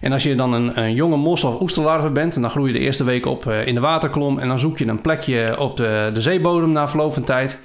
En 0.00 0.12
als 0.12 0.22
je 0.22 0.34
dan 0.34 0.52
een, 0.52 0.78
een 0.80 0.94
jonge 0.94 1.16
mossel 1.16 1.52
of 1.52 1.60
oesterlarve 1.60 2.10
bent... 2.10 2.36
en 2.36 2.42
dan 2.42 2.50
groei 2.50 2.72
je 2.72 2.78
de 2.78 2.84
eerste 2.84 3.04
week 3.04 3.26
op 3.26 3.46
eh, 3.46 3.66
in 3.66 3.74
de 3.74 3.80
waterkolom... 3.80 4.38
en 4.38 4.48
dan 4.48 4.58
zoek 4.58 4.78
je 4.78 4.86
een 4.86 5.00
plekje 5.00 5.58
op 5.58 5.76
de, 5.76 6.10
de 6.14 6.20
zeebodem 6.20 6.72
na 6.72 6.88
verloop 6.88 7.14
van 7.14 7.24
tijd... 7.24 7.58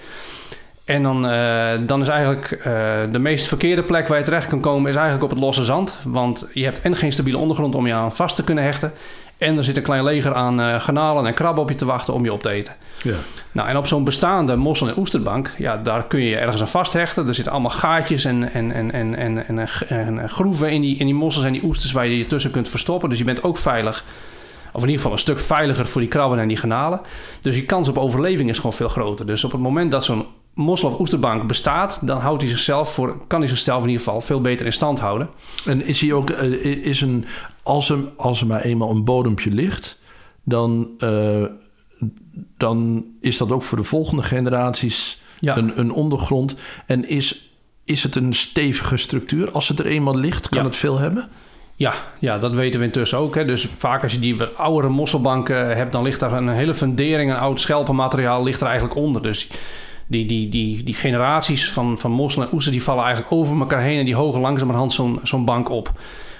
En 0.88 1.04
dan, 1.04 1.28
eh, 1.28 1.80
dan 1.86 2.02
is 2.02 2.08
eigenlijk 2.08 2.52
eh, 2.52 2.63
de 3.12 3.20
meest 3.20 3.48
verkeerde 3.48 3.84
plek 3.84 4.08
waar 4.08 4.17
je 4.17 4.24
terecht 4.24 4.48
kan 4.48 4.60
komen... 4.60 4.89
is 4.89 4.96
eigenlijk 4.96 5.24
op 5.24 5.30
het 5.30 5.39
losse 5.39 5.63
zand. 5.63 6.00
Want 6.04 6.50
je 6.54 6.63
hebt 6.63 6.82
en 6.82 6.96
geen 6.96 7.12
stabiele 7.12 7.38
ondergrond 7.38 7.76
om 7.76 7.88
je 7.88 7.93
aan 7.93 8.15
vast 8.15 8.36
te 8.36 8.43
kunnen 8.43 8.63
hechten... 8.63 8.93
en 9.38 9.58
er 9.58 9.63
zit 9.63 9.78
een 9.78 9.84
klein 9.84 10.04
leger 10.04 10.34
aan 10.34 10.62
eh 10.62 10.80
garnalen 10.80 11.26
en 11.26 11.34
krabben 11.34 11.63
op 11.63 11.69
je 11.69 11.76
te 11.76 11.86
wachten 11.86 12.13
om 12.13 12.23
je 12.23 12.34
op 12.34 12.41
te 12.41 12.50
eten. 12.50 12.73
Ja. 13.04 13.15
Nou, 13.52 13.69
en 13.69 13.78
op 13.78 13.88
zo'n 13.88 14.04
bestaande 14.04 14.56
mossel- 14.56 14.88
en 14.88 14.97
oesterbank, 14.97 15.52
ja, 15.58 15.78
daar 15.78 16.08
kun 16.08 16.21
je 16.21 16.38
ergens 16.38 16.62
aan 16.62 16.67
vasthechten. 16.67 17.28
Er 17.28 17.36
zitten 17.36 17.54
allemaal 17.54 17.71
gaatjes 17.71 18.26
en, 18.26 18.54
en, 18.54 18.71
en, 18.71 18.91
en, 18.91 19.15
en, 19.15 19.47
en, 19.47 19.67
en, 19.88 20.19
en 20.19 20.30
groeven 20.30 20.71
in 20.71 20.82
die, 20.82 20.97
in 20.97 21.06
die 21.06 21.15
mossels 21.15 21.45
en 21.45 21.54
die 21.54 21.63
oesters 21.63 21.91
waar 21.91 22.08
je 22.08 22.17
je 22.17 22.28
tussen 22.28 22.52
kunt 22.52 22.69
verstoppen. 22.69 23.10
Dus 23.10 23.17
je 23.17 23.23
bent 23.23 23.43
ook 23.43 23.58
veilig. 23.58 24.04
Of 24.71 24.84
in 24.84 24.89
ieder 24.89 24.95
geval 24.95 25.12
een 25.12 25.19
stuk 25.19 25.39
veiliger 25.39 25.88
voor 25.88 26.02
die 26.02 26.10
krabben 26.10 26.39
en 26.39 26.47
die 26.47 26.58
garnalen. 26.58 27.02
Dus 27.41 27.56
je 27.56 27.65
kans 27.65 27.89
op 27.89 27.97
overleving 27.97 28.50
is 28.50 28.58
gewoon 28.58 28.73
veel 28.73 28.89
groter. 28.89 29.26
Dus 29.26 29.43
op 29.43 29.52
het 29.52 29.62
moment 29.62 29.91
dat 29.91 30.04
zo'n 30.04 30.26
mossel- 30.58 30.89
of 30.89 31.00
oesterbank 31.00 31.48
bestaat, 31.48 32.00
dan 32.02 32.20
houdt 32.20 32.41
hij 32.41 32.52
zichzelf 32.52 32.93
voor, 32.93 33.17
kan 33.28 33.39
hij 33.39 33.50
zichzelf 33.50 33.82
in 33.84 33.89
ieder 33.89 34.04
geval 34.04 34.22
veel 34.22 34.41
beter 34.41 34.65
in 34.65 34.74
stand 34.74 35.00
houden. 35.00 35.30
En 35.65 35.86
is 35.86 36.02
hij 36.02 36.13
ook, 36.13 36.30
eh, 36.30 36.65
is 36.86 37.02
een, 37.02 37.26
als 37.63 37.89
er, 37.89 38.00
als 38.17 38.41
er 38.41 38.48
maar 38.48 38.62
eenmaal 38.62 38.89
een 38.89 39.04
bodempje 39.04 39.52
ligt, 39.52 40.00
dan, 40.43 40.89
eh, 41.00 41.43
dan 42.58 43.06
is 43.22 43.38
dat 43.38 43.52
ook 43.52 43.63
voor 43.63 43.78
de 43.78 43.84
volgende 43.84 44.24
generaties 44.24 45.22
Ja. 45.39 45.58
een, 45.58 45.80
een 45.80 45.91
ondergrond. 45.91 46.56
En 46.86 47.10
is, 47.10 47.50
is 47.86 48.04
het 48.04 48.15
een 48.15 48.34
stevige 48.34 48.98
structuur? 48.98 49.52
Als 49.52 49.67
het 49.67 49.80
er 49.80 49.86
eenmaal 49.86 50.15
ligt, 50.17 50.50
kan 50.50 50.58
Ja. 50.62 50.65
het 50.65 50.76
veel 50.76 50.98
hebben? 50.98 51.30
Ja, 51.76 51.93
ja, 52.20 52.38
dat 52.38 52.54
weten 52.56 52.80
we 52.80 52.86
intussen 52.86 53.17
ook. 53.17 53.36
Hè. 53.36 53.46
Dus 53.46 53.67
vaak 53.78 54.04
als 54.04 54.12
je 54.13 54.20
die 54.20 54.38
wat 54.38 54.58
oudere 54.58 54.89
mosselbanken 54.93 55.76
hebt, 55.78 55.91
dan 55.91 56.04
ligt 56.04 56.20
daar 56.20 56.34
een 56.34 56.50
hele 56.50 56.74
fundering, 56.74 57.32
een 57.32 57.38
oud 57.38 57.62
schelpenmateriaal 57.62 58.43
ligt 58.43 58.62
er 58.62 58.67
eigenlijk 58.67 58.96
onder. 58.98 59.22
Dus 59.22 59.48
die, 60.08 60.26
die, 60.26 60.50
die, 60.50 60.84
die 60.84 60.93
generaties 60.93 61.72
van, 61.72 61.98
van 61.98 62.12
mossel 62.12 62.41
en 62.41 62.50
oester, 62.54 62.72
die 62.72 62.84
vallen 62.84 63.04
eigenlijk 63.04 63.34
over 63.34 63.60
elkaar 63.60 63.82
heen 63.82 64.00
en 64.00 64.06
die 64.06 64.15
hogen 64.15 64.41
langzamerhand 64.41 64.93
zo'n 64.93 65.20
zo'n 65.24 65.46
bank 65.46 65.70
op. 65.70 65.91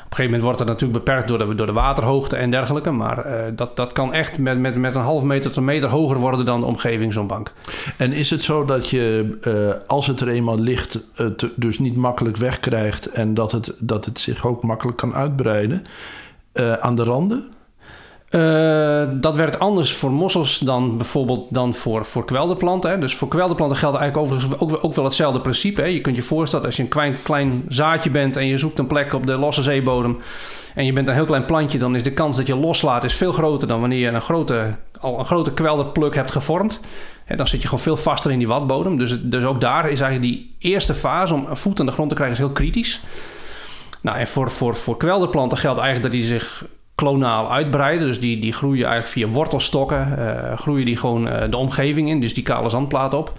Op 0.08 0.13
een 0.13 0.19
gegeven 0.19 0.39
moment 0.39 0.43
wordt 0.43 0.58
dat 0.58 0.67
natuurlijk 0.67 1.06
beperkt 1.06 1.27
door 1.27 1.38
de, 1.38 1.56
door 1.56 1.65
de 1.65 1.71
waterhoogte 1.71 2.36
en 2.36 2.51
dergelijke. 2.51 2.91
Maar 2.91 3.25
eh, 3.25 3.43
dat, 3.56 3.75
dat 3.75 3.91
kan 3.91 4.13
echt 4.13 4.38
met, 4.38 4.60
met, 4.60 4.75
met 4.75 4.95
een 4.95 5.01
half 5.01 5.23
meter 5.23 5.49
tot 5.49 5.58
een 5.58 5.65
meter 5.65 5.89
hoger 5.89 6.17
worden 6.17 6.45
dan 6.45 6.60
de 6.60 6.65
omgeving, 6.65 7.13
zo'n 7.13 7.27
bank. 7.27 7.51
En 7.97 8.13
is 8.13 8.30
het 8.30 8.41
zo 8.43 8.65
dat 8.65 8.89
je, 8.89 9.38
eh, 9.41 9.88
als 9.88 10.08
het 10.08 10.19
er 10.19 10.27
eenmaal 10.27 10.60
ligt, 10.60 10.99
het 11.13 11.49
dus 11.56 11.80
niet 11.80 11.95
makkelijk 11.95 12.38
wegkrijgt 12.38 13.06
en 13.06 13.34
dat 13.34 13.51
het, 13.51 13.73
dat 13.80 14.06
het 14.06 14.19
zich 14.19 14.45
ook 14.45 14.63
makkelijk 14.63 14.97
kan 14.97 15.13
uitbreiden 15.15 15.86
eh, 16.51 16.73
aan 16.73 16.95
de 16.95 17.03
randen? 17.03 17.47
Eh, 18.27 19.03
dat 19.13 19.35
werkt 19.35 19.59
anders 19.59 19.93
voor 19.93 20.11
mossels 20.11 20.59
dan 20.59 20.97
bijvoorbeeld 20.97 21.45
dan 21.49 21.73
voor, 21.73 22.05
voor 22.05 22.25
kwelderplanten. 22.25 22.91
Hè. 22.91 22.97
Dus 22.97 23.15
voor 23.15 23.27
kwelderplanten 23.27 23.77
geldt 23.77 23.97
eigenlijk 23.97 24.31
overigens 24.31 24.81
ook, 24.81 24.93
wel 24.93 25.05
hetzelfde 25.05 25.41
principe. 25.41 25.81
Hè. 25.81 25.87
Je 25.87 26.01
kunt 26.01 26.15
je 26.15 26.21
voorstellen 26.21 26.65
als 26.65 26.75
je 26.75 26.83
een 26.83 27.19
klein, 27.23 27.65
zaadje 27.67 28.09
bent 28.09 28.35
en 28.35 28.47
je 28.47 28.57
zoekt 28.57 28.79
een 28.79 28.87
plek 28.87 29.13
op 29.13 29.25
de 29.25 29.37
losse 29.37 29.61
zeebodem 29.61 30.17
en 30.75 30.85
je 30.85 30.93
bent 30.93 31.07
een 31.07 31.13
heel 31.13 31.25
klein 31.25 31.45
plantje, 31.45 31.77
dan 31.77 31.95
is 31.95 32.03
de 32.03 32.13
kans 32.13 32.37
dat 32.37 32.47
je 32.47 32.55
loslaat 32.55 33.03
is 33.03 33.13
veel 33.13 33.31
groter 33.31 33.67
dan 33.67 33.79
wanneer 33.79 33.99
je 33.99 34.07
een 34.07 34.21
grote, 34.21 34.75
al 34.99 35.19
een 35.19 35.25
grote 35.25 35.53
kwelderpluk 35.53 36.15
hebt 36.15 36.31
gevormd. 36.31 36.79
Dan 37.35 37.47
zit 37.47 37.61
je 37.61 37.67
gewoon 37.67 37.83
veel 37.83 37.97
vaster 37.97 38.31
in 38.31 38.37
die 38.37 38.47
watbodem. 38.47 38.97
Dus, 38.97 39.17
dus 39.21 39.43
ook 39.43 39.61
daar 39.61 39.89
is 39.89 40.01
eigenlijk 40.01 40.33
die 40.33 40.55
eerste 40.59 40.93
fase 40.93 41.33
om 41.33 41.45
een 41.49 41.57
voet 41.57 41.79
aan 41.79 41.85
de 41.85 41.91
grond 41.91 42.09
te 42.09 42.15
krijgen 42.15 42.37
is 42.37 42.43
heel 42.43 42.53
kritisch. 42.53 43.01
Nou, 44.01 44.17
en 44.17 44.27
voor, 44.27 44.51
voor, 44.51 44.75
voor 44.75 44.97
kwelderplanten 44.97 45.57
geldt 45.57 45.79
eigenlijk 45.79 46.13
dat 46.13 46.21
die 46.21 46.29
zich 46.29 46.65
klonaal 47.01 47.51
uitbreiden. 47.51 48.07
Dus 48.07 48.19
die, 48.19 48.39
die 48.39 48.53
groeien 48.53 48.86
eigenlijk 48.88 49.13
via 49.13 49.27
wortelstokken, 49.27 50.17
eh, 50.51 50.57
groeien 50.57 50.86
die 50.86 50.97
gewoon 50.97 51.27
eh, 51.27 51.49
de 51.49 51.57
omgeving 51.57 52.10
in, 52.10 52.21
dus 52.21 52.33
die 52.33 52.43
kale 52.43 52.69
zandplaat 52.69 53.13
op. 53.13 53.33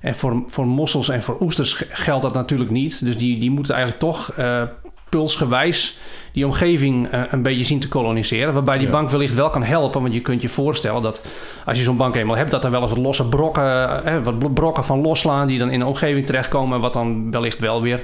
En 0.00 0.14
voor, 0.14 0.42
voor 0.46 0.66
mossels 0.66 1.08
en 1.08 1.22
voor 1.22 1.36
oesters 1.40 1.72
ge- 1.72 1.86
geldt 1.90 2.22
dat 2.22 2.34
natuurlijk 2.34 2.70
niet. 2.70 3.04
Dus 3.04 3.16
die, 3.16 3.38
die 3.38 3.50
moeten 3.50 3.74
eigenlijk 3.74 4.04
toch 4.04 4.32
eh, 4.36 4.62
pulsgewijs 5.08 5.98
die 6.32 6.46
omgeving 6.46 7.08
een 7.30 7.42
beetje 7.42 7.64
zien 7.64 7.80
te 7.80 7.88
koloniseren. 7.88 8.52
Waarbij 8.54 8.78
die 8.78 8.86
Ja. 8.86 8.92
bank 8.92 9.10
wellicht 9.10 9.34
wel 9.34 9.50
kan 9.50 9.62
helpen. 9.62 10.02
Want 10.02 10.14
je 10.14 10.20
kunt 10.20 10.42
je 10.42 10.48
voorstellen 10.48 11.02
dat 11.02 11.26
als 11.64 11.78
je 11.78 11.84
zo'n 11.84 11.96
bank 11.96 12.14
eenmaal 12.14 12.36
hebt... 12.36 12.50
dat 12.50 12.64
er 12.64 12.70
wel 12.70 12.82
eens 12.82 12.90
wat 12.92 13.00
losse 13.00 13.28
brokken, 13.28 14.04
eh, 14.04 14.22
wat 14.22 14.54
brokken 14.54 14.84
van 14.84 15.00
losslaan... 15.00 15.46
die 15.46 15.58
dan 15.58 15.70
in 15.70 15.78
de 15.78 15.86
omgeving 15.86 16.26
terechtkomen... 16.26 16.80
wat 16.80 16.92
dan 16.92 17.30
wellicht 17.30 17.58
wel 17.58 17.82
weer 17.82 18.00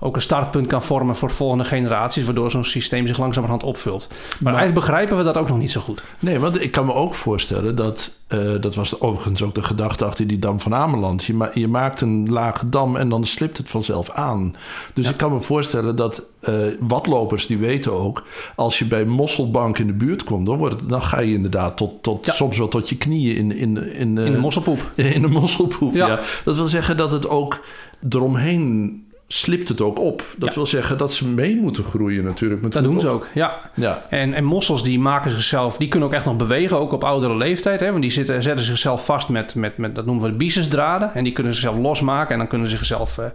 ook 0.00 0.14
een 0.16 0.22
startpunt 0.22 0.66
kan 0.66 0.82
vormen 0.82 1.16
voor 1.16 1.30
volgende 1.30 1.64
generaties... 1.64 2.24
waardoor 2.24 2.50
zo'n 2.50 2.64
systeem 2.64 3.06
zich 3.06 3.18
langzamerhand 3.18 3.62
opvult. 3.62 4.06
Maar, 4.08 4.18
Maar- 4.40 4.52
eigenlijk 4.54 4.86
begrijpen 4.86 5.16
we 5.16 5.22
dat 5.22 5.36
ook 5.36 5.48
nog 5.48 5.58
niet 5.58 5.70
zo 5.72 5.80
goed. 5.80 6.02
Nee, 6.18 6.38
want 6.38 6.62
ik 6.62 6.70
kan 6.70 6.86
me 6.86 6.94
ook 6.94 7.14
voorstellen 7.14 7.76
dat, 7.76 8.10
eh, 8.26 8.38
dat 8.60 8.74
was 8.74 9.00
overigens 9.00 9.42
ook 9.42 9.54
de 9.54 9.62
gedachte 9.62 10.04
achter 10.04 10.26
die 10.26 10.38
dam 10.38 10.60
van 10.60 10.74
Ameland. 10.74 11.24
Je, 11.24 11.34
ma- 11.34 11.50
je 11.54 11.68
maakt 11.68 12.00
een 12.00 12.28
lage 12.32 12.68
dam 12.68 12.96
en 12.96 13.08
dan 13.08 13.24
slipt 13.24 13.56
het 13.56 13.68
vanzelf 13.70 14.10
aan. 14.10 14.54
Dus 14.94 15.08
ik 15.08 15.16
kan 15.16 15.32
me 15.32 15.40
voorstellen 15.40 15.96
dat 15.96 16.22
eh 16.40 16.54
watlopers 16.80 17.46
die 17.46 17.58
weten 17.58 17.92
ook, 17.92 18.24
als 18.56 18.78
je 18.78 18.84
bij 18.84 19.04
Mosselbank 19.04 19.78
in 19.78 19.86
de 19.86 19.92
buurt 19.92 20.24
komt, 20.24 20.46
dan, 20.46 20.56
wordt 20.56 20.80
het, 20.80 20.88
dan 20.88 21.02
ga 21.02 21.20
je 21.20 21.32
inderdaad 21.34 21.76
tot, 21.76 22.02
tot 22.02 22.26
Ja. 22.26 22.32
soms 22.32 22.58
wel 22.58 22.68
tot 22.68 22.88
je 22.88 22.96
knieën 22.96 23.36
in, 23.36 23.52
in, 23.56 23.92
in, 23.94 24.18
In 24.18 24.32
de 24.32 24.38
mosselpoep. 24.38 24.90
in 25.14 25.22
de 25.22 25.28
mosselpoep. 25.28 25.94
Ja. 25.94 26.06
Ja. 26.06 26.20
Dat 26.44 26.54
wil 26.56 26.68
zeggen 26.68 26.96
dat 26.96 27.12
het 27.12 27.28
ook 27.28 27.60
eromheen 28.08 29.04
slipt 29.28 29.68
het 29.68 29.80
ook 29.80 29.98
op. 30.00 30.22
Dat 30.36 30.48
Ja. 30.48 30.54
wil 30.54 30.66
zeggen 30.66 30.98
dat 30.98 31.12
ze 31.12 31.28
mee 31.28 31.56
moeten 31.56 31.84
groeien 31.84 32.24
natuurlijk. 32.24 32.62
met 32.62 32.72
Dat 32.72 32.84
doen 32.84 33.00
ze 33.00 33.08
ook, 33.08 33.26
ja. 33.34 33.70
Ja. 33.74 34.02
En, 34.10 34.34
en 34.34 34.44
mossels 34.44 34.82
die 34.82 34.98
maken 34.98 35.30
zichzelf, 35.30 35.76
die 35.76 35.88
kunnen 35.88 36.08
ook 36.08 36.14
echt 36.14 36.24
nog 36.24 36.36
bewegen, 36.36 36.78
ook 36.78 36.92
op 36.92 37.04
oudere 37.04 37.36
leeftijd. 37.36 37.80
Hè? 37.80 37.90
Want 37.90 38.02
die 38.02 38.10
zitten, 38.10 38.42
zetten 38.42 38.64
zichzelf 38.64 39.04
vast 39.04 39.28
met, 39.28 39.54
met, 39.54 39.76
met, 39.76 39.94
dat 39.94 40.06
noemen 40.06 40.24
we 40.24 40.30
de 40.30 40.36
byssusdraden. 40.36 41.14
En 41.14 41.24
die 41.24 41.32
kunnen 41.32 41.52
zichzelf 41.52 41.78
losmaken 41.78 42.32
en 42.32 42.38
dan 42.38 42.48
kunnen 42.48 42.68
ze 42.68 42.76
zichzelf 42.76 43.18
eh, 43.18 43.26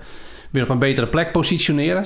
weer 0.52 0.64
op 0.64 0.70
een 0.70 0.80
betere 0.80 1.08
plek 1.08 1.32
positioneren. 1.32 2.06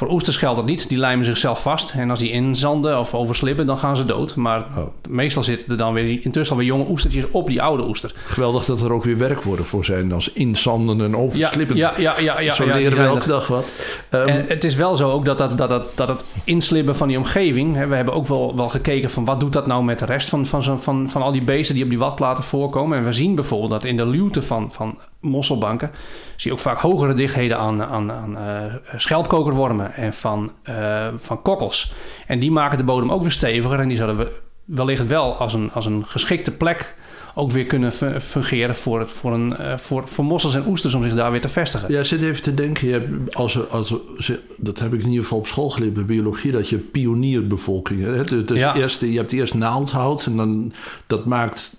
Voor 0.00 0.10
oesters 0.10 0.36
geldt 0.36 0.56
dat 0.56 0.66
niet, 0.66 0.88
die 0.88 0.98
lijmen 0.98 1.24
zichzelf 1.24 1.62
vast. 1.62 1.92
En 1.92 2.10
als 2.10 2.18
die 2.18 2.30
inzanden 2.30 2.98
of 2.98 3.14
overslippen, 3.14 3.66
dan 3.66 3.78
gaan 3.78 3.96
ze 3.96 4.04
dood. 4.04 4.36
Maar 4.36 4.58
Oh. 4.76 4.82
meestal 5.08 5.42
zitten 5.42 5.70
er 5.70 5.76
dan 5.76 5.92
weer 5.92 6.24
intussen 6.24 6.56
alweer 6.56 6.70
jonge 6.70 6.86
oestertjes 6.90 7.24
op 7.30 7.46
die 7.46 7.62
oude 7.62 7.82
oester. 7.86 8.12
Geweldig 8.24 8.64
dat 8.64 8.80
er 8.80 8.92
ook 8.92 9.04
weer 9.04 9.18
werkwoorden 9.18 9.64
voor 9.64 9.84
zijn 9.84 10.12
als 10.12 10.32
inzanden 10.32 11.00
en 11.00 11.16
overslippen. 11.16 11.76
ja, 11.76 11.92
ja, 11.96 12.14
ja, 12.20 12.40
ja, 12.40 12.52
Zo 12.54 12.64
ja, 12.66 12.72
die 12.72 12.82
leren 12.82 12.98
we 12.98 13.04
elke 13.04 13.28
dag 13.28 13.46
wat. 13.46 13.72
Ehm, 14.10 14.28
En 14.28 14.44
het 14.48 14.64
is 14.64 14.74
wel 14.74 14.96
zo 14.96 15.10
ook 15.10 15.24
dat, 15.24 15.38
dat, 15.38 15.58
dat, 15.58 15.68
dat, 15.68 15.92
dat 15.96 16.08
het 16.08 16.24
inslibben 16.44 16.96
van 16.96 17.08
die 17.08 17.16
omgeving... 17.16 17.74
Hè, 17.76 17.86
we 17.86 17.94
hebben 17.96 18.14
ook 18.14 18.26
wel, 18.26 18.56
wel 18.56 18.68
gekeken 18.68 19.10
van 19.10 19.24
wat 19.24 19.40
doet 19.40 19.52
dat 19.52 19.66
nou 19.66 19.84
met 19.84 19.98
de 19.98 20.04
rest 20.04 20.28
van, 20.28 20.46
van, 20.46 20.62
zo'n- 20.62 20.78
van, 20.78 21.08
van 21.10 21.22
al 21.22 21.32
die 21.32 21.42
beesten 21.44 21.74
die 21.74 21.84
op 21.84 21.90
die 21.90 21.98
watplaten 21.98 22.44
voorkomen. 22.44 22.98
En 22.98 23.04
we 23.04 23.12
zien 23.12 23.34
bijvoorbeeld 23.34 23.70
dat 23.70 23.84
in 23.84 23.96
de 23.96 24.06
luwte 24.06 24.42
van, 24.42 24.72
van 24.72 24.98
mosselbanken... 25.20 25.90
zie 26.36 26.50
je 26.50 26.56
ook 26.56 26.62
vaak 26.62 26.78
hogere 26.80 27.14
dichtheden 27.14 27.58
aan, 27.58 27.82
aan, 27.82 28.12
aan 28.12 28.36
eh, 28.38 28.64
schelpkokerwormen 28.96 29.94
en 29.94 30.14
van, 30.14 30.52
eh, 30.62 31.06
van 31.16 31.42
kokkels. 31.42 31.92
En 32.26 32.38
die 32.40 32.50
maken 32.50 32.78
de 32.78 32.84
bodem 32.84 33.12
ook 33.12 33.22
weer 33.22 33.30
steviger 33.30 33.78
en 33.78 33.88
die 33.88 33.96
zouden 33.96 34.16
we 34.18 34.32
wellicht 34.64 35.06
wel 35.06 35.34
als 35.36 35.54
een, 35.54 35.70
als 35.72 35.86
een 35.86 36.06
geschikte 36.06 36.50
plek... 36.50 36.94
ook 37.34 37.50
weer 37.50 37.64
kunnen 37.66 37.92
fu- 37.92 38.20
fungeren 38.20 38.74
voor, 38.74 39.00
het, 39.00 39.10
voor, 39.10 39.32
een, 39.32 39.56
eh, 39.56 39.76
voor, 39.76 40.08
voor 40.08 40.24
mossels 40.24 40.54
en 40.54 40.66
oesters 40.66 40.94
om 40.94 41.02
zich 41.02 41.14
daar 41.14 41.30
weer 41.30 41.40
te 41.40 41.48
vestigen. 41.48 41.92
ja, 41.92 42.02
zit 42.04 42.22
even 42.22 42.42
te 42.42 42.54
denken. 42.54 42.86
Je 42.86 42.92
hebt, 42.92 43.34
als, 43.34 43.54
er- 43.54 43.66
als, 43.66 43.90
er- 44.28 44.40
dat 44.56 44.78
heb 44.78 44.92
ik 44.94 45.00
in 45.02 45.08
ieder 45.08 45.22
geval 45.22 45.38
op 45.38 45.46
school 45.46 45.70
geleerd 45.70 45.94
bij 45.94 46.04
biologie. 46.04 46.52
Dat 46.52 46.68
je 46.68 46.78
pionierbevolking 46.78 48.02
hebt. 48.04 48.48
Dus 48.48 48.60
Ja. 48.60 48.74
eerst, 48.74 49.00
je 49.00 49.16
hebt 49.16 49.32
eerst 49.32 49.54
naaldhout. 49.54 50.26
En 50.26 50.36
dan, 50.36 50.72
dat 51.06 51.24
maakt 51.24 51.76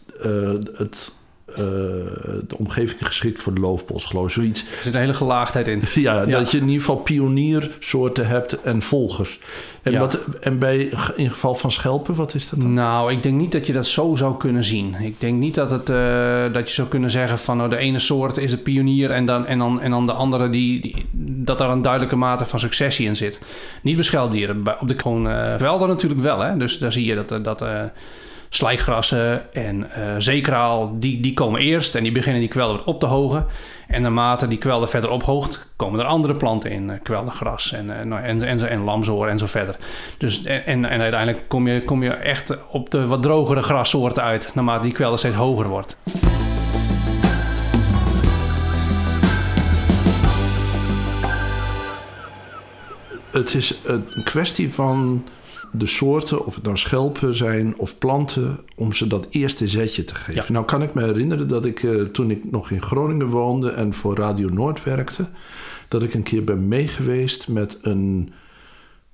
het, 0.77 1.12
de 2.47 2.57
omgeving 2.57 3.07
geschikt 3.07 3.41
voor 3.41 3.53
de 3.53 3.59
loofbos, 3.59 4.05
geloof 4.05 4.25
ik. 4.25 4.31
Zoiets. 4.31 4.61
Er 4.61 4.67
zit 4.83 4.93
een 4.93 4.99
hele 4.99 5.13
gelaagdheid 5.13 5.67
in. 5.67 5.81
Ja, 5.95 6.21
Ja. 6.21 6.25
dat 6.39 6.51
je 6.51 6.57
in 6.57 6.63
ieder 6.63 6.79
geval 6.79 6.95
pioniersoorten 6.95 8.27
hebt 8.27 8.61
en 8.61 8.81
volgers. 8.81 9.39
En, 9.81 9.91
Ja. 9.91 9.99
wat, 9.99 10.19
en 10.41 10.59
bij 10.59 10.89
in 11.15 11.29
geval 11.29 11.55
van 11.55 11.71
schelpen, 11.71 12.15
wat 12.15 12.33
is 12.33 12.49
dat 12.49 12.59
dan? 12.59 12.73
Nou, 12.73 13.11
ik 13.11 13.23
denk 13.23 13.35
niet 13.37 13.51
dat 13.51 13.67
je 13.67 13.73
dat 13.73 13.87
zo 13.87 14.15
zou 14.15 14.37
kunnen 14.37 14.63
zien. 14.63 14.95
Ik 15.01 15.19
denk 15.19 15.39
niet 15.39 15.55
dat, 15.55 15.71
het, 15.71 15.89
eh, 15.89 16.53
dat 16.53 16.67
je 16.67 16.73
zou 16.73 16.87
kunnen 16.87 17.11
zeggen 17.11 17.39
van 17.39 17.57
nou, 17.57 17.69
de 17.69 17.77
ene 17.77 17.99
soort 17.99 18.37
is 18.37 18.51
de 18.51 18.57
pionier 18.57 19.11
en 19.11 19.25
dan, 19.25 19.45
en 19.45 19.57
dan, 19.57 19.81
en 19.81 19.91
dan 19.91 20.05
de 20.05 20.13
andere 20.13 20.49
die, 20.49 20.81
die- 20.81 21.05
dat 21.45 21.57
daar 21.57 21.69
een 21.69 21.81
duidelijke 21.81 22.15
mate 22.15 22.45
van 22.45 22.59
successie 22.59 23.05
in 23.07 23.15
zit. 23.15 23.39
Niet 23.81 23.95
bij 23.95 24.03
schelpdieren, 24.03 24.63
op 24.79 24.87
de 24.87 24.99
gewoon 24.99 25.29
eh 25.29 25.53
velden 25.57 25.87
natuurlijk 25.87 26.21
wel. 26.21 26.39
Hè? 26.39 26.57
Dus 26.57 26.77
daar 26.79 26.91
zie 26.91 27.05
je 27.05 27.15
dat, 27.15 27.31
eh, 27.31 27.43
dat 27.43 27.61
eh, 27.61 27.81
slijkgrassen 28.53 29.53
en 29.53 29.91
eh 29.91 30.01
zeekraal, 30.17 30.99
die, 30.99 31.19
die 31.19 31.33
komen 31.33 31.61
eerst 31.61 31.95
en 31.95 32.03
die 32.03 32.11
beginnen 32.11 32.41
die 32.41 32.49
kwelder 32.49 32.85
op 32.85 32.99
te 32.99 33.05
hogen. 33.05 33.45
En 33.87 34.01
naarmate 34.01 34.47
die 34.47 34.57
kwelder 34.57 34.87
verder 34.89 35.09
ophoogt, 35.09 35.67
komen 35.75 35.99
er 35.99 36.05
andere 36.05 36.35
planten 36.35 36.71
in. 36.71 36.89
eh, 36.89 36.95
kweldergras 37.03 37.71
en, 37.71 37.99
eh, 37.99 38.05
nou, 38.05 38.23
en, 38.23 38.43
en, 38.43 38.69
en, 38.69 38.85
en 38.85 39.27
en 39.27 39.39
zo 39.39 39.45
verder. 39.45 39.75
Dus, 40.17 40.43
en, 40.43 40.65
en, 40.65 40.85
en 40.85 41.01
uiteindelijk 41.01 41.43
kom 41.47 41.67
je, 41.67 41.83
kom 41.83 42.03
je 42.03 42.09
echt 42.09 42.57
op 42.67 42.89
de 42.89 43.07
wat 43.07 43.23
drogere 43.23 43.61
grassoorten 43.61 44.23
uit, 44.23 44.51
naarmate 44.53 44.83
die 44.83 44.93
kwelder 44.93 45.19
steeds 45.19 45.35
hoger 45.35 45.67
wordt. 45.67 45.97
Het 53.31 53.53
is 53.53 53.79
een 53.83 54.23
kwestie 54.23 54.73
van 54.73 55.23
de 55.71 55.88
soorten, 55.88 56.45
of 56.45 56.55
het 56.55 56.63
nou 56.63 56.77
schelpen 56.77 57.36
zijn 57.36 57.77
of 57.77 57.97
planten, 57.97 58.60
om 58.75 58.93
ze 58.93 59.07
dat 59.07 59.27
eerste 59.29 59.67
zetje 59.67 60.03
te 60.03 60.15
geven. 60.15 60.34
Ja. 60.34 60.51
Nou 60.51 60.65
kan 60.65 60.84
ik 60.84 60.93
me 60.93 61.03
herinneren 61.03 61.47
dat 61.47 61.65
ik 61.65 61.84
eh, 61.84 62.01
toen 62.01 62.31
ik 62.31 62.51
nog 62.51 62.71
in 62.71 62.81
Groningen 62.81 63.27
woonde 63.27 63.69
en 63.69 63.93
voor 63.93 64.15
Radio 64.15 64.49
Noord 64.49 64.84
werkte, 64.84 65.29
dat 65.88 66.03
ik 66.03 66.13
een 66.13 66.23
keer 66.23 66.43
ben 66.43 66.67
meegeweest 66.67 67.47
met 67.47 67.77
een. 67.81 68.34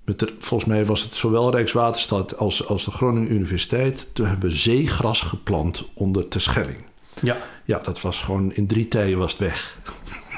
Met 0.03 0.19
de, 0.19 0.33
volgens 0.39 0.69
mij 0.69 0.85
was 0.85 1.01
het 1.03 1.13
zowel 1.13 1.51
Rijkswaterstaat 1.51 2.37
als, 2.37 2.67
als 2.67 2.85
de 2.85 2.91
Groningen 2.91 3.31
Universiteit. 3.31 4.07
Toen 4.13 4.25
hebben 4.25 4.49
we 4.49 4.55
zeegras 4.55 5.21
geplant 5.21 5.89
onder 5.93 6.27
Terschelling. 6.27 6.85
Ja, 7.21 7.37
Ja, 7.63 7.79
dat 7.79 8.01
was 8.01 8.17
gewoon 8.17 8.53
in 8.53 8.67
drie 8.67 8.87
tijden 8.87 9.17
was 9.17 9.31
het 9.31 9.39
weg. 9.39 9.79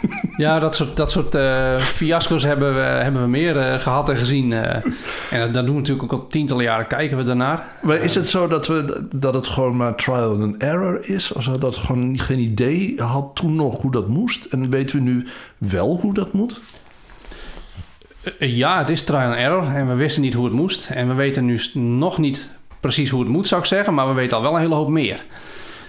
ja 0.37 0.59
dat 0.59 0.75
soort, 0.75 0.97
dat 0.97 1.11
soort 1.11 1.35
eh, 1.35 1.77
fiasco's 1.77 2.43
hebben 2.43 2.73
we, 2.73 2.79
hebben 2.79 3.21
we 3.21 3.27
meer 3.27 3.57
eh, 3.57 3.79
gehad 3.79 4.09
en 4.09 4.17
gezien. 4.17 4.53
eh. 4.53 4.83
en 5.31 5.53
dat, 5.53 5.65
doen 5.65 5.75
we 5.75 5.79
natuurlijk 5.79 6.13
ook 6.13 6.21
al 6.21 6.27
tientallen 6.27 6.63
jaren 6.63 6.87
kijken 6.87 7.17
we 7.17 7.23
daarnaar. 7.23 7.67
Maar 7.81 7.97
is 7.97 8.15
het 8.15 8.27
zo 8.27 8.47
dat, 8.47 8.67
we, 8.67 9.07
dat 9.15 9.33
het 9.33 9.47
gewoon 9.47 9.77
maar 9.77 9.95
trial 9.95 10.41
and 10.41 10.57
error 10.57 11.09
is? 11.09 11.31
Of 11.31 11.45
dat 11.45 11.75
gewoon 11.75 12.19
geen 12.19 12.39
idee 12.39 13.01
had 13.01 13.35
toen 13.35 13.55
nog 13.55 13.81
hoe 13.81 13.91
dat 13.91 14.07
moest? 14.07 14.45
En 14.45 14.69
weten 14.69 14.95
we 14.95 15.01
nu 15.01 15.27
wel 15.57 15.99
hoe 16.01 16.13
dat 16.13 16.33
moet? 16.33 16.61
Ja, 18.39 18.77
het 18.77 18.89
is 18.89 19.03
trial 19.03 19.21
and 19.29 19.35
error 19.35 19.75
en 19.75 19.87
we 19.87 19.93
wisten 19.93 20.21
niet 20.21 20.33
hoe 20.33 20.45
het 20.45 20.53
moest. 20.53 20.89
En 20.89 21.07
we 21.07 21.13
weten 21.13 21.45
nu 21.45 21.59
nog 21.73 22.17
niet 22.17 22.51
precies 22.79 23.09
hoe 23.09 23.19
het 23.19 23.29
moet, 23.29 23.47
zou 23.47 23.61
ik 23.61 23.67
zeggen. 23.67 23.93
Maar 23.93 24.07
we 24.07 24.13
weten 24.13 24.37
al 24.37 24.43
wel 24.43 24.53
een 24.53 24.61
hele 24.61 24.75
hoop 24.75 24.89
meer. 24.89 25.25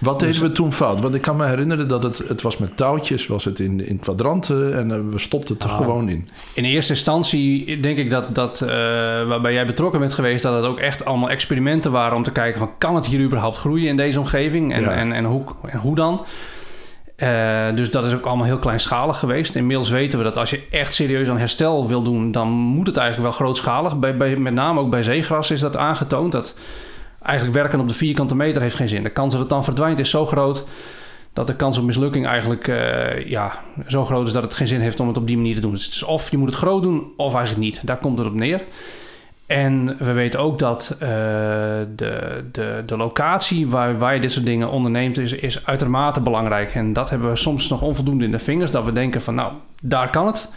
Wat 0.00 0.20
deden 0.20 0.42
we 0.42 0.52
toen 0.52 0.72
fout? 0.72 1.00
Want 1.00 1.14
ik 1.14 1.22
kan 1.22 1.36
me 1.36 1.46
herinneren 1.46 1.88
dat 1.88 2.02
het, 2.02 2.18
het 2.28 2.42
was 2.42 2.56
met 2.56 2.76
touwtjes, 2.76 3.26
was 3.26 3.44
het 3.44 3.58
in, 3.58 3.86
in 3.86 3.98
kwadranten 3.98 4.74
en 4.74 4.90
eh, 4.90 4.98
we 5.10 5.18
stopten 5.18 5.54
het 5.54 5.64
er 5.64 5.70
Ah. 5.70 5.76
gewoon 5.76 6.08
in. 6.08 6.28
In 6.54 6.64
eerste 6.64 6.92
instantie 6.92 7.80
denk 7.80 7.98
ik 7.98 8.10
dat, 8.10 8.34
dat 8.34 8.60
eh, 8.60 8.68
waarbij 9.26 9.52
jij 9.52 9.66
betrokken 9.66 10.00
bent 10.00 10.12
geweest, 10.12 10.42
dat 10.42 10.54
het 10.54 10.64
ook 10.64 10.78
echt 10.78 11.04
allemaal 11.04 11.30
experimenten 11.30 11.92
waren 11.92 12.16
om 12.16 12.22
te 12.22 12.32
kijken 12.32 12.58
van 12.58 12.70
kan 12.78 12.94
het 12.94 13.06
hier 13.06 13.20
überhaupt 13.20 13.56
groeien 13.56 13.88
in 13.88 13.96
deze 13.96 14.18
omgeving 14.18 14.72
en, 14.72 14.82
Ja. 14.82 14.90
en, 14.90 15.12
en, 15.12 15.24
hoe, 15.24 15.42
en 15.66 15.78
hoe 15.78 15.94
dan. 15.94 16.24
Eh, 17.16 17.28
dus 17.74 17.90
dat 17.90 18.04
is 18.04 18.14
ook 18.14 18.26
allemaal 18.26 18.46
heel 18.46 18.58
kleinschalig 18.58 19.18
geweest. 19.18 19.54
Inmiddels 19.54 19.90
weten 19.90 20.18
we 20.18 20.24
dat 20.24 20.38
als 20.38 20.50
je 20.50 20.62
echt 20.70 20.94
serieus 20.94 21.28
aan 21.28 21.38
herstel 21.38 21.88
wil 21.88 22.02
doen, 22.02 22.32
dan 22.32 22.48
moet 22.48 22.86
het 22.86 22.96
eigenlijk 22.96 23.28
wel 23.28 23.38
grootschalig. 23.38 23.98
Bij, 23.98 24.16
bij, 24.16 24.36
met 24.36 24.52
name 24.54 24.80
ook 24.80 24.90
bij 24.90 25.02
zeegras 25.02 25.50
is 25.50 25.60
dat 25.60 25.76
aangetoond. 25.76 26.32
Dat 26.32 26.54
eigenlijk 27.22 27.58
werken 27.58 27.80
op 27.80 27.88
de 27.88 27.94
vierkante 27.94 28.36
meter 28.36 28.62
heeft 28.62 28.76
geen 28.76 28.88
zin. 28.88 29.02
De 29.02 29.10
kans 29.10 29.32
dat 29.32 29.40
het 29.40 29.50
dan 29.50 29.64
verdwijnt 29.64 29.98
is 29.98 30.10
zo 30.10 30.26
groot 30.26 30.64
dat 31.32 31.46
de 31.46 31.56
kans 31.56 31.78
op 31.78 31.84
mislukking 31.84 32.26
eigenlijk 32.26 32.68
eh, 32.68 33.26
ja, 33.26 33.52
zo 33.86 34.04
groot 34.04 34.26
is 34.26 34.32
dat 34.32 34.42
het 34.42 34.54
geen 34.54 34.66
zin 34.66 34.80
heeft 34.80 35.00
om 35.00 35.08
het 35.08 35.16
op 35.16 35.26
die 35.26 35.36
manier 35.36 35.54
te 35.54 35.60
doen. 35.60 35.70
Dus 35.70 36.02
of 36.02 36.30
je 36.30 36.38
moet 36.38 36.48
het 36.48 36.58
groot 36.58 36.82
doen 36.82 37.12
of 37.16 37.34
eigenlijk 37.34 37.64
niet. 37.64 37.86
Daar 37.86 37.98
komt 37.98 38.18
het 38.18 38.26
op 38.26 38.34
neer. 38.34 38.62
En 39.46 39.96
we 39.98 40.12
weten 40.12 40.40
ook 40.40 40.58
dat 40.58 40.96
eh, 40.98 41.08
de, 41.96 42.44
de, 42.52 42.82
de 42.86 42.96
locatie 42.96 43.68
waar, 43.68 43.98
waar 43.98 44.14
je 44.14 44.20
dit 44.20 44.32
soort 44.32 44.44
dingen 44.44 44.70
onderneemt 44.70 45.18
is, 45.18 45.32
is 45.32 45.66
uitermate 45.66 46.20
belangrijk. 46.20 46.74
En 46.74 46.92
dat 46.92 47.10
hebben 47.10 47.30
we 47.30 47.36
soms 47.36 47.68
nog 47.68 47.82
onvoldoende 47.82 48.24
in 48.24 48.30
de 48.30 48.38
vingers. 48.38 48.70
Dat 48.70 48.84
we 48.84 48.92
denken 48.92 49.20
van 49.20 49.34
nou, 49.34 49.52
daar 49.82 50.10
kan 50.10 50.26
het. 50.26 50.48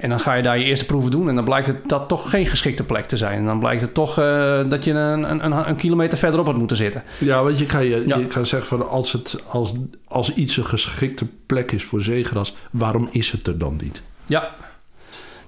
En 0.00 0.08
dan 0.08 0.20
ga 0.20 0.34
je 0.34 0.42
daar 0.42 0.58
je 0.58 0.64
eerste 0.64 0.84
proeven 0.84 1.10
doen. 1.10 1.28
En 1.28 1.34
dan 1.34 1.44
blijkt 1.44 1.66
het 1.66 1.76
dat 1.88 2.08
toch 2.08 2.30
geen 2.30 2.46
geschikte 2.46 2.84
plek 2.84 3.04
te 3.04 3.16
zijn. 3.16 3.38
En 3.38 3.44
dan 3.44 3.58
blijkt 3.58 3.80
het 3.80 3.94
toch 3.94 4.18
eh, 4.18 4.60
dat 4.68 4.84
je 4.84 4.90
een, 4.92 5.44
een, 5.44 5.68
een, 5.68 5.76
kilometer 5.76 6.18
verderop 6.18 6.46
had 6.46 6.56
moeten 6.56 6.76
zitten. 6.76 7.02
Ja, 7.18 7.42
want 7.42 7.58
je 7.58 7.66
kan, 7.66 7.84
je, 7.84 8.04
Ja. 8.06 8.16
je 8.16 8.26
kan 8.26 8.46
zeggen 8.46 8.68
van 8.78 8.88
als, 8.88 9.12
het, 9.12 9.42
als, 9.46 9.74
als 10.08 10.34
iets 10.34 10.56
een 10.56 10.64
geschikte 10.66 11.26
plek 11.46 11.72
is 11.72 11.84
voor 11.84 12.02
zeegras, 12.02 12.56
waarom 12.70 13.08
is 13.10 13.30
het 13.30 13.46
er 13.46 13.58
dan 13.58 13.78
niet? 13.82 14.02
Ja. 14.26 14.50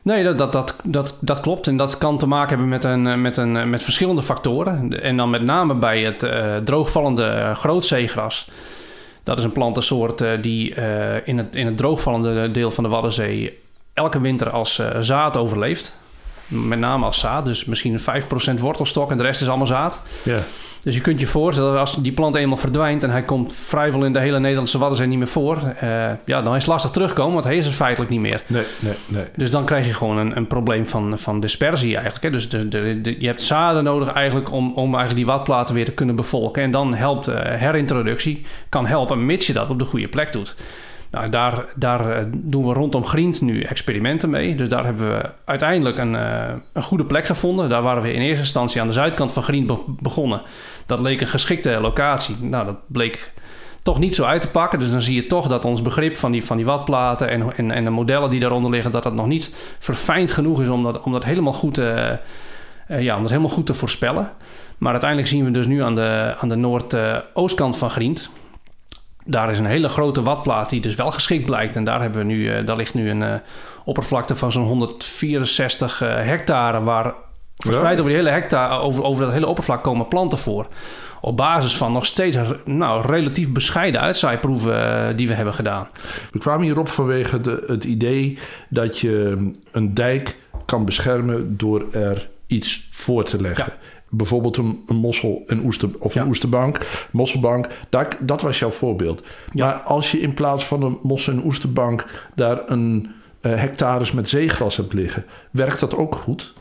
Nee, 0.03 0.25
dat, 0.25 0.39
dat, 0.39 0.53
dat, 0.53 0.77
dat, 0.85 1.17
dat 1.21 1.41
klopt. 1.41 1.67
En 1.67 1.77
dat 1.77 1.99
kan 1.99 2.19
te 2.19 2.27
maken 2.27 2.49
hebben 2.49 2.69
met, 2.69 2.85
een, 2.85 3.07
eh, 3.07 3.17
met, 3.17 3.37
een, 3.37 3.71
met 3.71 3.83
verschillende 3.83 4.23
factoren. 4.23 5.03
En 5.03 5.17
dan 5.17 5.31
met 5.31 5.43
name 5.43 5.75
bij 5.75 6.03
het 6.03 6.23
eh, 6.23 6.57
droogvallende 6.57 7.25
eh, 7.25 7.55
grootzeegras. 7.57 8.49
Dat 9.25 9.39
is 9.39 9.45
een 9.45 9.53
plantensoort 9.53 10.21
eh, 10.21 10.43
die 10.43 10.75
eh, 10.75 11.29
in, 11.29 11.39
het, 11.39 11.55
in 11.57 11.67
het 11.67 11.77
droogvallende 11.77 12.51
deel 12.51 12.71
van 12.71 12.85
de 12.85 12.91
Waddenzee 12.91 13.59
elke 13.95 14.21
winter 14.21 14.51
als 14.51 14.79
eh, 14.79 14.87
zaad 15.01 15.37
overleeft. 15.37 16.01
Met 16.47 16.79
name 16.79 17.05
als 17.05 17.19
zaad, 17.19 17.45
dus 17.45 17.65
misschien 17.65 18.01
5% 18.01 18.61
wortelstok 18.61 19.11
en 19.11 19.17
de 19.17 19.23
rest 19.23 19.41
is 19.43 19.49
allemaal 19.49 19.67
zaad. 19.67 20.01
Ja. 20.23 20.39
Dus 20.83 20.95
je 20.95 21.01
kunt 21.01 21.21
je 21.21 21.27
voorstellen, 21.27 21.71
dat 21.71 21.81
als 21.81 21.97
die 22.03 22.13
plant 22.13 22.35
eenmaal 22.35 22.57
verdwijnt 22.57 23.03
en 23.03 23.11
hij 23.11 23.23
komt 23.23 23.53
vrijwel 23.53 24.05
in 24.05 24.13
de 24.13 24.19
hele 24.21 24.39
Nederlandse 24.41 24.79
Waddenzee 24.79 25.07
niet 25.07 25.19
meer 25.19 25.27
voor, 25.27 25.57
eh, 25.81 25.89
ja, 26.25 26.43
dan 26.43 26.55
is 26.55 26.63
het 26.63 26.67
lastig 26.67 26.91
terugkomen, 26.91 27.33
want 27.33 27.45
hij 27.45 27.57
is 27.57 27.67
er 27.67 27.73
feitelijk 27.73 28.11
niet 28.11 28.21
meer. 28.21 28.43
Nee, 28.47 28.65
nee, 28.79 28.95
nee. 29.07 29.25
Dus 29.37 29.51
dan 29.51 29.65
krijg 29.65 29.87
je 29.87 29.95
gewoon 29.95 30.17
een, 30.19 30.37
een 30.37 30.47
probleem 30.47 30.87
van, 30.87 31.19
van 31.19 31.41
dispersie 31.41 31.93
eigenlijk. 31.95 32.25
Hè? 32.25 32.31
Dus 32.31 32.49
de, 32.49 32.69
de, 32.69 33.01
de- 33.01 33.21
je 33.21 33.27
hebt 33.27 33.43
zaden 33.43 33.85
nodig 33.85 34.09
eigenlijk 34.13 34.53
om, 34.53 34.73
om 34.75 34.95
eigenlijk 34.95 35.17
die 35.17 35.27
watplaten 35.27 35.75
weer 35.75 35.85
te 35.85 35.93
kunnen 35.93 36.17
bevolken. 36.17 36.63
En 36.63 36.71
dan 36.71 36.95
helpt 36.95 37.27
eh, 37.29 37.35
herintroductie, 37.59 38.47
kan 38.69 38.87
helpen 38.87 39.27
mits 39.27 39.47
je 39.47 39.53
dat 39.53 39.71
op 39.71 39.79
de 39.79 39.85
goede 39.85 40.09
plek 40.09 40.33
doet. 40.33 40.57
Nou, 41.13 41.29
daar, 41.29 41.65
daar 41.75 42.11
eh, 42.11 42.25
doen 42.33 42.67
we 42.67 42.73
rondom 42.73 43.05
Grient 43.05 43.41
nu 43.41 43.63
experimenten 43.63 44.31
mee. 44.31 44.55
Dus 44.55 44.69
daar 44.69 44.85
hebben 44.85 45.09
we 45.11 45.31
uiteindelijk 45.45 45.99
een, 45.99 46.17
eh, 46.17 46.53
een 46.73 46.83
goede 46.83 47.05
plek 47.05 47.27
gevonden. 47.27 47.69
Daar 47.69 47.83
waren 47.83 48.03
we 48.03 48.13
in 48.13 48.21
eerste 48.21 48.43
instantie 48.43 48.81
aan 48.81 48.87
de 48.87 48.93
zuidkant 48.93 49.33
van 49.33 49.43
Grient 49.43 49.67
be- 49.67 49.79
begonnen. 49.87 50.43
Dat 50.87 51.01
leek 51.01 51.21
een 51.21 51.27
geschikte 51.27 51.79
locatie. 51.81 52.37
Nou, 52.41 52.65
dat 52.65 52.77
bleek 52.87 53.33
toch 53.83 53.99
niet 53.99 54.15
zo 54.15 54.25
uit 54.25 54.41
te 54.41 54.49
pakken. 54.49 54.79
Dus 54.79 54.91
dan 54.91 55.03
zie 55.03 55.15
je 55.15 55.27
toch 55.27 55.47
dat 55.47 55.65
ons 55.65 55.83
begrip 55.83 56.17
van 56.17 56.33
die, 56.33 56.45
van 56.45 56.57
die 56.57 56.67
watplaten 56.67 57.29
en, 57.29 57.57
en, 57.57 57.71
en 57.71 57.85
de 57.85 57.91
modellen 57.91 58.31
die 58.31 58.41
daaronder 58.41 58.71
liggen, 58.71 58.91
dat 58.91 59.03
dat 59.03 59.15
nog 59.15 59.27
niet 59.27 59.77
verfijnd 59.79 60.31
genoeg 60.31 60.63
is 60.63 60.69
om 60.69 60.83
dat, 60.83 61.03
om 61.03 61.13
dat, 61.13 61.25
helemaal, 61.25 61.53
goed, 61.53 61.79
eh, 61.79 62.11
eh, 62.11 62.19
ja, 62.87 63.21
helemaal 63.21 63.49
goed 63.49 63.67
te 63.67 63.75
voorspellen. 63.75 64.31
Maar 64.79 64.93
uiteindelijk 64.93 65.31
zien 65.31 65.45
we 65.45 65.51
dus 65.51 65.67
nu 65.67 65.83
aan 65.83 65.95
de, 65.95 66.35
aan 66.41 66.49
de 66.49 66.57
noordoostkant 66.57 67.77
van 67.79 67.91
Grient. 67.91 68.31
Daar 69.25 69.51
is 69.51 69.59
een 69.59 69.67
hele 69.67 69.89
grote 69.89 70.23
watplaat 70.23 70.71
die 70.71 70.81
dus 70.81 70.95
wel 70.95 71.11
geschikt 71.11 71.45
blijkt. 71.45 71.77
En 71.77 71.85
daar, 71.85 72.01
hebben 72.01 72.19
we 72.19 72.25
nu, 72.25 72.49
eh, 72.49 72.67
daar 72.67 72.77
ligt 72.77 72.95
nu 72.95 73.11
een 73.11 73.23
eh, 73.23 73.35
oppervlakte 73.85 74.37
van 74.37 74.53
zo'n 74.53 74.65
164 74.65 76.03
eh, 76.03 76.15
hectare... 76.15 76.83
waar 76.83 77.15
verspreid 77.57 77.99
over, 77.99 78.11
die 78.11 78.17
hele 78.17 78.31
hectare, 78.31 78.81
over, 78.81 79.03
over 79.03 79.25
dat 79.25 79.33
hele 79.33 79.47
oppervlak 79.47 79.83
komen 79.83 80.09
planten 80.09 80.39
voor. 80.39 80.67
Op 81.21 81.37
basis 81.37 81.77
van 81.77 81.93
nog 81.93 82.07
steeds 82.07 82.37
nou, 82.65 83.07
relatief 83.07 83.53
bescheiden 83.53 84.01
uitzaaiproeven 84.01 85.17
die 85.17 85.29
we 85.29 85.35
hebben 85.35 85.55
gedaan. 85.55 85.89
We 86.31 86.39
kwamen 86.39 86.63
hierop 86.63 86.89
vanwege 86.89 87.41
de, 87.41 87.65
het 87.67 87.85
idee 87.85 88.39
dat 88.69 88.99
je 88.99 89.51
een 89.71 89.95
dijk 89.95 90.37
kan 90.65 90.85
beschermen 90.85 91.57
door 91.57 91.85
er 91.93 92.29
iets 92.47 92.89
voor 92.91 93.25
te 93.25 93.41
leggen. 93.41 93.65
Ja. 93.67 93.77
Bijvoorbeeld 94.15 94.57
een, 94.57 94.83
een 94.87 94.97
mossel 94.97 95.43
een 95.47 95.65
oester, 95.65 95.89
of 95.99 96.15
Ja. 96.15 96.23
een 96.23 96.29
oesterbank, 96.29 96.79
mosselbank. 97.11 97.69
Daar, 97.89 98.09
dat 98.21 98.41
was 98.43 98.59
jouw 98.59 98.71
voorbeeld. 98.71 99.23
Ja. 99.53 99.65
Maar 99.67 99.75
als 99.75 100.11
je 100.11 100.21
in 100.21 100.35
plaats 100.35 100.65
van 100.65 100.83
een 100.83 100.99
mossel- 101.03 101.33
en 101.33 101.45
oesterbank 101.45 102.07
daar 102.35 102.61
een 102.71 103.13
eh, 103.41 103.55
hectares 103.55 104.13
met 104.13 104.29
zeegras 104.29 104.77
hebt 104.77 104.93
liggen, 104.93 105.25
werkt 105.51 105.81
dat 105.81 105.97
ook 105.97 106.15
goed? 106.15 106.53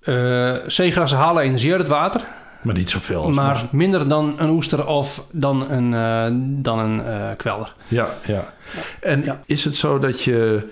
Eh 0.00 0.56
zeegrassen 0.66 1.18
halen 1.18 1.42
energie 1.42 1.70
uit 1.70 1.80
het 1.80 1.88
water, 1.90 2.24
Maar 2.62 2.74
niet 2.74 2.90
zoveel 2.90 3.22
als 3.24 3.36
maar 3.36 3.62
minder 3.70 4.08
dan 4.08 4.34
een 4.38 4.50
oester 4.50 4.86
of 4.86 5.24
dan 5.32 5.70
een, 5.70 5.94
eh, 5.94 6.36
dan 6.62 6.78
een 6.78 7.36
kwelder. 7.36 7.72
Ja, 7.88 8.08
ja. 8.26 8.52
En 9.00 9.24
Ja. 9.24 9.42
is 9.46 9.64
het 9.64 9.76
zo 9.76 9.98
dat 9.98 10.22
je 10.22 10.68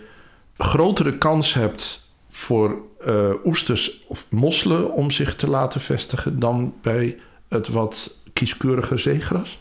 grotere 0.59 1.19
kans 1.19 1.55
hebt 1.55 2.00
voor 2.41 2.79
eh, 3.05 3.31
oesters 3.45 4.05
of 4.07 4.25
mosselen 4.29 4.93
om 4.93 5.11
zich 5.11 5.37
te 5.37 5.49
laten 5.49 5.81
vestigen 5.81 6.39
dan 6.39 6.75
bij 6.83 7.19
het 7.49 7.69
wat 7.69 8.17
kieskeurige 8.33 8.97
zeegras? 8.97 9.59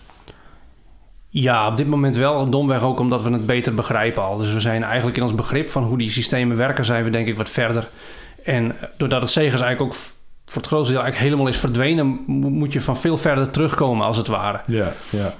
Ja, 1.29 1.67
op 1.67 1.77
dit 1.77 1.87
moment 1.87 2.17
wel. 2.17 2.49
Domweg 2.49 2.83
ook 2.83 2.99
omdat 2.99 3.23
we 3.23 3.31
het 3.31 3.45
beter 3.45 3.75
begrijpen 3.75 4.23
al. 4.23 4.37
Dus 4.37 4.53
we 4.53 4.59
zijn 4.59 4.83
eigenlijk 4.83 5.17
in 5.17 5.23
ons 5.23 5.35
begrip 5.35 5.69
van 5.69 5.83
hoe 5.83 5.97
die 5.97 6.09
systemen 6.09 6.57
werken, 6.57 6.85
zijn 6.85 7.03
we 7.03 7.09
denk 7.09 7.27
ik 7.27 7.37
wat 7.37 7.49
verder. 7.49 7.87
En 8.43 8.75
doordat 8.97 9.21
het 9.21 9.31
Segers 9.31 9.61
eigenlijk 9.61 9.81
ook 9.81 9.99
voor 10.45 10.61
het 10.61 10.67
grootste 10.67 10.93
deel 10.93 11.01
eigenlijk 11.01 11.31
helemaal 11.31 11.53
is 11.53 11.59
verdwenen, 11.59 12.05
moet 12.27 12.73
je 12.73 12.81
van 12.81 12.97
veel 12.97 13.17
verder 13.17 13.49
terugkomen 13.49 14.05
als 14.05 14.17
het 14.17 14.27
ware. 14.27 14.59
Ja, 14.67 14.93
ja. 15.09 15.33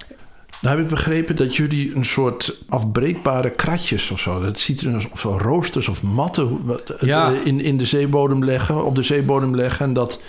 Nou 0.62 0.76
heb 0.76 0.84
ik 0.84 0.90
begrepen 0.90 1.36
dat 1.36 1.56
jullie 1.56 1.96
een 1.96 2.06
soort 2.06 2.58
afbreekbare 2.70 3.50
kratjes 3.50 4.12
of 4.12 4.20
zo, 4.20 4.42
dat 4.42 4.60
ziet 4.60 4.82
er 4.82 5.08
of 5.12 5.24
roosters 5.24 5.88
of 5.88 6.04
matten 6.04 6.60
ja. 7.00 7.32
in, 7.44 7.62
in 7.62 7.78
de 7.78 7.86
zeebodem 7.86 8.46
leggen, 8.46 8.86
op 8.86 8.96
de 8.96 9.04
zeebodem 9.04 9.56
leggen. 9.56 9.86
En 9.86 9.94
dat 9.94 10.20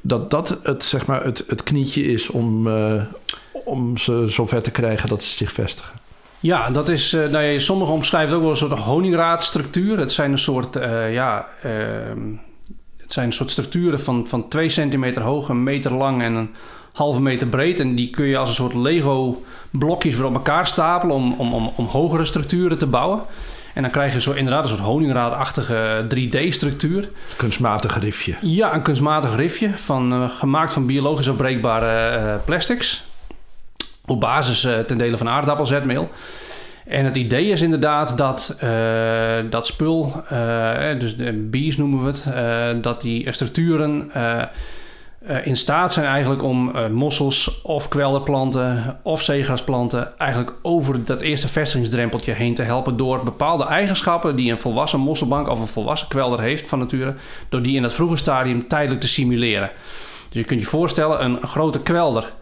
dat, 0.00 0.30
dat 0.30 0.58
het, 0.62 0.84
zeg 0.84 1.06
maar, 1.06 1.24
het, 1.24 1.44
het 1.46 1.62
knietje 1.62 2.02
is 2.02 2.30
om, 2.30 2.66
uh, 2.66 3.02
om 3.64 3.96
ze 3.96 4.26
zover 4.26 4.62
te 4.62 4.70
krijgen 4.70 5.08
dat 5.08 5.22
ze 5.22 5.36
zich 5.36 5.52
vestigen. 5.52 5.98
Ja, 6.40 6.70
dat 6.70 6.88
is, 6.88 7.14
uh, 7.14 7.28
nou 7.28 7.44
ja, 7.44 7.58
sommigen 7.58 7.94
omschrijven 7.94 8.36
ook 8.36 8.42
wel 8.42 8.50
een 8.50 8.56
soort 8.56 8.78
honingraadstructuur. 8.78 9.98
Het 9.98 10.12
zijn 10.12 10.32
een 10.32 10.38
soort, 10.38 10.76
uh, 10.76 11.12
ja, 11.12 11.48
ehm, 11.62 12.32
het 12.96 13.12
zijn 13.12 13.26
een 13.26 13.32
soort 13.32 13.50
structuren 13.50 14.00
van, 14.00 14.26
van 14.26 14.48
2 14.48 14.68
centimeter 14.68 15.22
hoog, 15.22 15.48
een 15.48 15.62
meter 15.62 15.94
lang 15.94 16.22
en 16.22 16.34
een 16.34 16.50
halve 16.92 17.20
meter 17.20 17.46
breed. 17.46 17.80
En 17.80 17.94
die 17.94 18.10
kun 18.10 18.26
je 18.26 18.36
als 18.36 18.48
een 18.48 18.54
soort 18.54 18.74
Lego 18.74 19.42
blokjes 19.70 20.16
weer 20.16 20.26
op 20.26 20.34
elkaar 20.34 20.66
stapelen 20.66 21.16
om, 21.16 21.34
om, 21.38 21.54
om, 21.54 21.72
om 21.76 21.86
hogere 21.86 22.24
structuren 22.24 22.78
te 22.78 22.86
bouwen. 22.86 23.22
En 23.74 23.82
dan 23.82 23.90
krijg 23.90 24.12
je 24.12 24.20
zo 24.20 24.32
inderdaad 24.32 24.62
een 24.62 24.68
soort 24.68 24.80
honingraadachtige 24.80 26.04
3D-structuur. 26.14 27.08
Kunstmatig 27.36 28.00
rifje. 28.00 28.34
Ja, 28.40 28.74
een 28.74 28.82
kunstmatig 28.82 29.36
rifje 29.36 29.78
van, 29.78 30.12
uh, 30.12 30.30
gemaakt 30.30 30.72
van 30.72 30.86
biologisch 30.86 31.28
afbreekbare 31.28 32.18
uh, 32.18 32.34
plastics. 32.44 33.04
Op 34.06 34.20
basis 34.20 34.64
uh, 34.64 34.78
ten 34.78 34.98
dele 34.98 35.16
van 35.16 35.28
aardappelzetmeel. 35.28 36.10
En 36.86 37.04
het 37.04 37.16
idee 37.16 37.48
is 37.48 37.62
inderdaad 37.62 38.16
dat 38.16 38.56
dat 39.50 39.66
spul, 39.66 40.24
dus 40.98 41.16
de 41.16 41.32
bees 41.50 41.76
noemen 41.76 42.04
we 42.04 42.06
het, 42.06 42.82
dat 42.82 43.00
die 43.00 43.32
structuren 43.32 44.10
uh, 45.28 45.46
in 45.46 45.56
staat 45.56 45.92
zijn 45.92 46.06
eigenlijk 46.06 46.42
om 46.42 46.76
uh, 46.76 46.86
mossels 46.86 47.60
of 47.62 47.88
kwelderplanten 47.88 48.98
of 49.02 49.22
zeegrasplanten 49.22 50.18
eigenlijk 50.18 50.52
over 50.62 51.04
dat 51.04 51.20
eerste 51.20 51.48
vestigingsdrempeltje 51.48 52.32
heen 52.32 52.54
te 52.54 52.62
helpen 52.62 52.96
door 52.96 53.24
bepaalde 53.24 53.64
eigenschappen 53.64 54.36
die 54.36 54.50
een 54.50 54.60
volwassen 54.60 55.00
mosselbank 55.00 55.48
of 55.48 55.60
een 55.60 55.66
volwassen 55.66 56.08
kwelder 56.08 56.40
heeft 56.40 56.68
van 56.68 56.78
nature, 56.78 57.14
door 57.48 57.62
die 57.62 57.76
in 57.76 57.82
dat 57.82 57.94
vroege 57.94 58.16
stadium 58.16 58.68
tijdelijk 58.68 59.00
te 59.00 59.08
simuleren. 59.08 59.70
Dus 60.30 60.40
je 60.40 60.44
kunt 60.44 60.60
je 60.60 60.66
voorstellen, 60.66 61.24
een, 61.24 61.38
grote 61.42 61.80
kwelder, 61.80 62.32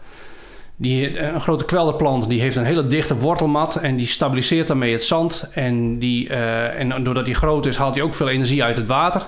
die, 0.75 1.19
een 1.19 1.41
grote 1.41 1.65
kwelderplant 1.65 2.29
die 2.29 2.41
heeft 2.41 2.55
een 2.55 2.65
hele 2.65 2.87
dichte 2.87 3.15
wortelmat 3.15 3.75
en 3.75 3.95
die 3.95 4.07
stabiliseert 4.07 4.67
daarmee 4.67 4.91
het 4.91 5.03
zand. 5.03 5.49
En, 5.53 5.99
die, 5.99 6.29
en 6.29 7.03
doordat 7.03 7.25
die 7.25 7.33
groot 7.33 7.65
is, 7.65 7.77
haalt 7.77 7.95
hij 7.95 8.03
ook 8.03 8.13
veel 8.13 8.29
energie 8.29 8.63
uit 8.63 8.77
het 8.77 8.87
water. 8.87 9.27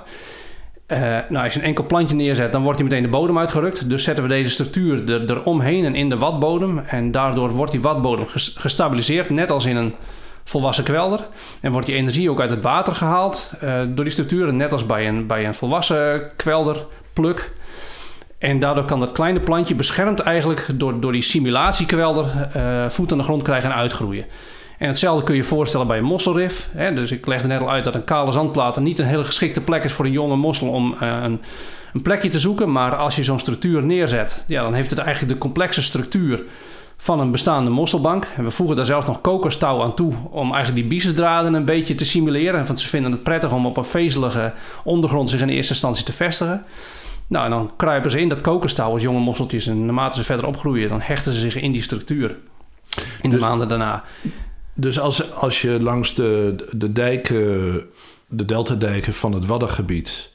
Uh, 0.92 0.98
nou, 1.30 1.44
als 1.44 1.54
je 1.54 1.60
een 1.60 1.66
enkel 1.66 1.86
plantje 1.86 2.16
neerzet, 2.16 2.52
dan 2.52 2.62
wordt 2.62 2.80
hij 2.80 2.88
meteen 2.88 3.04
de 3.04 3.10
bodem 3.10 3.38
uitgerukt. 3.38 3.90
Dus 3.90 4.04
zetten 4.04 4.24
we 4.24 4.30
deze 4.30 4.50
structuur 4.50 5.12
er, 5.12 5.30
eromheen 5.30 5.86
en 5.86 5.96
in 5.96 6.10
de 6.10 6.18
watbodem. 6.18 6.80
En 6.80 7.12
daardoor 7.12 7.50
wordt 7.50 7.72
die 7.72 7.82
watbodem 7.82 8.26
gestabiliseerd, 8.56 9.30
net 9.30 9.52
als 9.52 9.66
in 9.66 9.76
een 9.76 9.94
volwassen 10.44 10.84
kwelder. 10.84 11.20
En 11.62 11.72
wordt 11.72 11.88
die 11.88 11.96
energie 11.96 12.30
ook 12.30 12.40
uit 12.40 12.50
het 12.50 12.64
water 12.64 12.96
gehaald 12.96 13.54
uh, 13.64 13.82
door 13.88 14.04
die 14.04 14.14
structuren, 14.14 14.56
net 14.56 14.72
als 14.72 14.86
bij 14.86 15.08
een, 15.08 15.28
bij 15.28 15.46
een 15.46 15.56
volwassen 15.56 16.22
kwelderpluk. 16.36 17.52
En 18.38 18.60
daardoor 18.60 18.86
kan 18.86 19.00
dat 19.00 19.12
kleine 19.12 19.40
plantje 19.40 19.76
beschermd 19.76 20.20
eigenlijk 20.20 20.68
door, 20.74 21.00
door 21.00 21.12
die 21.12 21.22
simulatiekwelder 21.22 22.50
uh, 22.56 22.90
voet 22.90 23.12
aan 23.12 23.18
de 23.18 23.24
grond 23.24 23.44
krijgen 23.44 23.70
en 23.72 23.76
uitgroeien. 23.76 24.26
En 24.82 24.88
hetzelfde 24.88 25.24
kun 25.24 25.36
je 25.36 25.44
voorstellen 25.44 25.88
bij 25.88 25.98
een 25.98 26.04
mosselrif. 26.04 26.70
Hè? 26.72 26.94
Dus 26.94 27.12
ik 27.12 27.26
legde 27.26 27.48
net 27.48 27.62
al 27.62 27.70
uit 27.70 27.84
dat 27.84 27.96
een 27.96 28.04
kale 28.04 28.32
zandplaat 28.32 28.80
niet 28.80 29.00
een 29.00 29.06
hele 29.06 29.24
geschikte 29.24 29.62
plek 29.62 29.84
is 29.84 29.94
voor 29.94 30.06
een 30.06 30.12
jonge 30.12 30.36
mossel 30.36 30.68
om 30.68 30.96
uh, 31.02 31.20
een, 31.24 31.42
een, 31.94 32.02
plekje 32.02 32.30
te 32.30 32.40
zoeken. 32.40 32.72
Maar 32.72 32.96
als 32.96 33.16
je 33.16 33.24
zo'n 33.24 33.40
structuur 33.40 33.84
neerzet, 33.84 34.44
ja, 34.48 34.62
dan 34.62 34.74
heeft 34.74 34.90
het 34.90 35.00
eigenlijk 35.00 35.34
de 35.34 35.40
complexe 35.40 35.82
structuur 35.82 36.44
van 36.98 37.20
een 37.20 37.32
bestaande 37.32 37.70
mosselbank. 37.70 38.28
En 38.38 38.44
we 38.44 38.52
voegen 38.52 38.76
daar 38.76 38.86
zelfs 38.86 39.06
nog 39.06 39.22
kokerstouw 39.22 39.82
aan 39.82 39.96
toe 39.96 40.14
om 40.30 40.54
eigenlijk 40.54 40.76
die 40.76 40.98
bisesdraden 40.98 41.54
een 41.54 41.66
beetje 41.66 41.96
te 41.96 42.06
simuleren. 42.06 42.66
Want 42.66 42.80
ze 42.80 42.88
vinden 42.88 43.12
het 43.12 43.24
prettig 43.24 43.54
om 43.54 43.66
op 43.66 43.78
een 43.78 43.86
vezelige 43.86 44.54
ondergrond 44.84 45.30
zich 45.30 45.42
in 45.42 45.50
eerste 45.50 45.74
instantie 45.74 46.06
te 46.06 46.14
vestigen. 46.14 46.66
Nou, 47.28 47.46
en 47.46 47.52
dan 47.52 47.72
kruipen 47.76 48.12
ze 48.12 48.20
in 48.20 48.30
dat 48.30 48.42
kokerstouw 48.42 48.92
als 48.92 49.02
jonge 49.02 49.20
mosseltjes. 49.20 49.68
En 49.68 49.86
naarmate 49.86 50.18
ze 50.18 50.24
verder 50.24 50.46
opgroeien, 50.46 50.90
dan 50.90 51.02
hechten 51.02 51.34
ze 51.34 51.40
zich 51.40 51.62
in 51.62 51.72
die 51.72 51.84
structuur. 51.84 52.36
In 53.22 53.30
de 53.30 53.36
dus 53.36 53.40
maanden 53.48 53.68
daarna. 53.68 54.04
Dus 54.74 55.00
als, 55.00 55.34
als 55.34 55.62
je 55.62 55.82
langs 55.82 56.16
de, 56.16 56.56
de 56.72 56.92
dijken, 56.92 57.82
de 58.28 58.46
deltadijken 58.46 59.14
van 59.14 59.34
het 59.34 59.46
Waddengebied, 59.46 60.32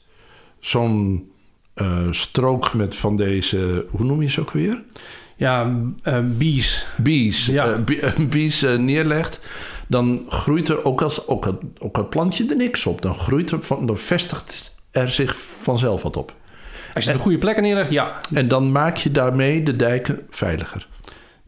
zo'n 0.59 1.31
uh, 1.75 2.07
strook 2.11 2.73
met 2.73 2.95
van 2.95 3.15
deze, 3.15 3.85
hoe 3.89 4.05
noem 4.05 4.21
je 4.21 4.29
ze 4.29 4.41
ook 4.41 4.51
weer? 4.51 4.83
Ja, 5.35 5.75
uh, 6.03 6.19
bies. 6.23 6.87
Bies, 6.97 7.45
ja. 7.45 7.77
Uh, 7.89 8.29
bies 8.29 8.61
neerlegt, 8.61 9.39
dan 9.87 10.25
groeit 10.29 10.69
er 10.69 10.85
ook 10.85 11.01
als 11.01 11.27
ook 11.27 11.45
het, 11.45 11.55
ook 11.79 11.97
het 11.97 12.09
plantje 12.09 12.45
er 12.49 12.55
niks 12.55 12.85
op. 12.85 13.01
Dan 13.01 13.15
groeit 13.15 13.51
er 13.51 13.63
van, 13.63 13.85
dan 13.85 13.97
vestigt 13.97 14.75
er 14.91 15.09
zich 15.09 15.37
vanzelf 15.61 16.01
wat 16.01 16.17
op. 16.17 16.35
Als 16.93 17.05
je 17.05 17.11
de 17.11 17.17
goede 17.17 17.37
plekken 17.37 17.63
neerlegt, 17.63 17.91
ja. 17.91 18.17
En 18.33 18.47
dan 18.47 18.71
maak 18.71 18.97
je 18.97 19.11
daarmee 19.11 19.63
de 19.63 19.75
dijken 19.75 20.19
veiliger. 20.29 20.87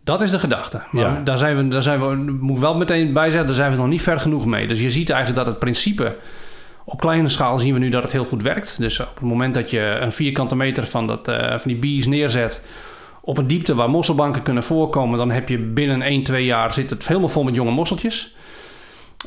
Dat 0.04 0.22
is 0.22 0.32
de 0.32 0.39
gedachte. 0.39 0.82
Maar 0.91 1.04
ja. 1.04 1.22
daar 1.24 1.38
zijn 1.38 1.56
we, 1.56 1.68
daar 1.68 1.84
zijn 1.84 2.00
we, 2.00 2.32
moet 2.39 2.56
ik 2.56 2.62
wel 2.62 2.78
meteen 2.78 3.14
bij 3.14 3.30
zeggen, 3.30 3.45
daar 3.45 3.56
zijn 3.56 3.72
we 3.72 3.78
nog 3.78 3.88
niet 3.88 4.02
ver 4.02 4.20
genoeg 4.20 4.45
mee. 4.45 4.68
Dus 4.68 4.82
je 4.82 4.91
ziet 4.91 5.10
eigenlijk 5.10 5.43
dat 5.43 5.54
het 5.54 5.60
principe, 5.60 6.16
op 6.86 7.00
kleine 7.00 7.30
schaal 7.30 7.60
zien 7.60 7.74
we 7.74 7.80
nu 7.80 7.89
dat 7.89 8.04
het 8.04 8.12
heel 8.12 8.26
goed 8.26 8.41
werkt. 8.41 8.80
Dus 8.80 9.00
op 9.00 9.14
het 9.14 9.24
moment 9.24 9.54
dat 9.54 9.72
je 9.72 9.97
een 10.02 10.12
vierkante 10.12 10.56
meter 10.56 10.88
van, 10.88 11.08
dat, 11.08 11.28
uh, 11.28 11.50
van 11.50 11.72
die 11.72 11.76
bees 11.76 12.08
neerzet 12.08 12.62
op 13.22 13.38
een 13.38 13.47
diepte 13.47 13.76
waar 13.76 13.89
mosselbanken 13.89 14.41
kunnen 14.41 14.64
voorkomen, 14.64 15.18
dan 15.18 15.32
heb 15.32 15.50
je 15.50 15.58
binnen 15.58 16.02
1, 16.02 16.24
2 16.24 16.45
jaar 16.45 16.74
zit 16.74 16.89
het 16.89 17.08
helemaal 17.08 17.30
vol 17.30 17.43
met 17.43 17.56
jonge 17.56 17.72
mosseltjes. 17.72 18.36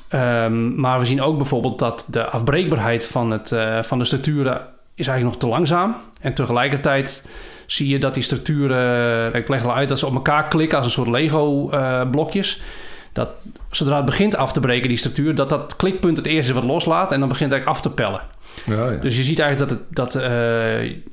Um, 0.09 0.81
maar 0.81 0.99
we 0.99 1.05
zien 1.07 1.23
ook 1.23 1.37
bijvoorbeeld 1.37 1.79
dat 1.79 2.07
de 2.11 2.25
afbreekbaarheid 2.25 3.07
van, 3.07 3.31
het, 3.31 3.51
uh, 3.51 3.83
van 3.83 3.99
de 3.99 4.05
structuren 4.05 4.61
is 4.95 5.07
eigenlijk 5.07 5.23
nog 5.23 5.37
te 5.37 5.57
langzaam. 5.57 5.97
En 6.21 6.35
tegelijkertijd 6.35 7.25
zie 7.73 7.89
je 7.89 7.99
dat 7.99 8.15
die 8.15 8.23
structuren, 8.23 9.35
ik 9.35 9.49
leg 9.49 9.65
al 9.65 9.75
uit 9.75 9.89
dat 9.89 9.99
ze 9.99 10.07
op 10.07 10.15
elkaar 10.15 10.49
klikken 10.49 10.77
als 10.77 10.87
een 10.87 10.93
soort 10.93 11.09
Lego-blokjes. 11.09 12.59
Eh, 12.59 12.65
dat 13.13 13.29
zodra 13.71 13.97
het 13.97 14.05
begint 14.05 14.37
af 14.37 14.53
te 14.53 14.61
breken, 14.61 14.89
die 14.89 14.97
structuur, 14.97 15.35
dat 15.35 15.51
dat 15.51 15.77
klikpunt 15.77 16.17
het 16.17 16.27
eerste 16.27 16.53
wat 16.53 16.65
loslaat 16.65 17.13
en 17.13 17.21
dan 17.21 17.29
begint 17.29 17.53
het 17.53 17.61
eigenlijk 17.61 17.87
af 17.87 17.93
te 17.93 18.03
pellen. 18.03 18.21
Ja, 18.65 18.91
ja. 18.91 18.99
Dus 18.99 19.17
je 19.17 19.23
ziet 19.23 19.39
eigenlijk 19.39 19.71
dat, 19.71 19.79
het, 19.79 19.97
dat 19.97 20.15
uh, 20.15 20.23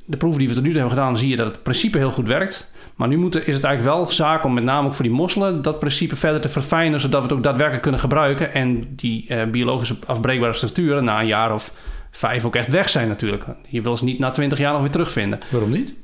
de 0.04 0.16
proeven 0.18 0.38
die 0.38 0.48
we 0.48 0.54
tot 0.54 0.62
nu 0.62 0.70
toe 0.70 0.78
hebben 0.78 0.98
gedaan, 0.98 1.18
zie 1.18 1.28
je 1.28 1.36
dat 1.36 1.46
het 1.46 1.62
principe 1.62 1.98
heel 1.98 2.12
goed 2.12 2.28
werkt. 2.28 2.70
Maar 2.94 3.08
nu 3.08 3.16
moet, 3.16 3.46
is 3.46 3.54
het 3.54 3.64
eigenlijk 3.64 3.96
wel 3.96 4.06
zaak 4.10 4.44
om 4.44 4.54
met 4.54 4.64
name 4.64 4.86
ook 4.86 4.94
voor 4.94 5.04
die 5.04 5.14
mosselen 5.14 5.62
dat 5.62 5.78
principe 5.78 6.16
verder 6.16 6.40
te 6.40 6.48
verfijnen, 6.48 7.00
zodat 7.00 7.20
we 7.22 7.26
het 7.26 7.36
ook 7.36 7.42
daadwerkelijk 7.42 7.82
kunnen 7.82 8.00
gebruiken. 8.00 8.54
En 8.54 8.84
die 8.96 9.26
uh, 9.28 9.44
biologische 9.44 9.96
afbreekbare 10.06 10.52
structuren 10.52 11.04
na 11.04 11.20
een 11.20 11.26
jaar 11.26 11.54
of 11.54 11.72
vijf 12.10 12.44
ook 12.44 12.56
echt 12.56 12.70
weg 12.70 12.88
zijn 12.88 13.08
natuurlijk. 13.08 13.44
Je 13.68 13.82
wil 13.82 13.96
ze 13.96 14.04
niet 14.04 14.18
na 14.18 14.30
twintig 14.30 14.58
jaar 14.58 14.72
nog 14.72 14.80
weer 14.80 14.90
terugvinden. 14.90 15.38
Waarom 15.50 15.70
niet? 15.70 15.94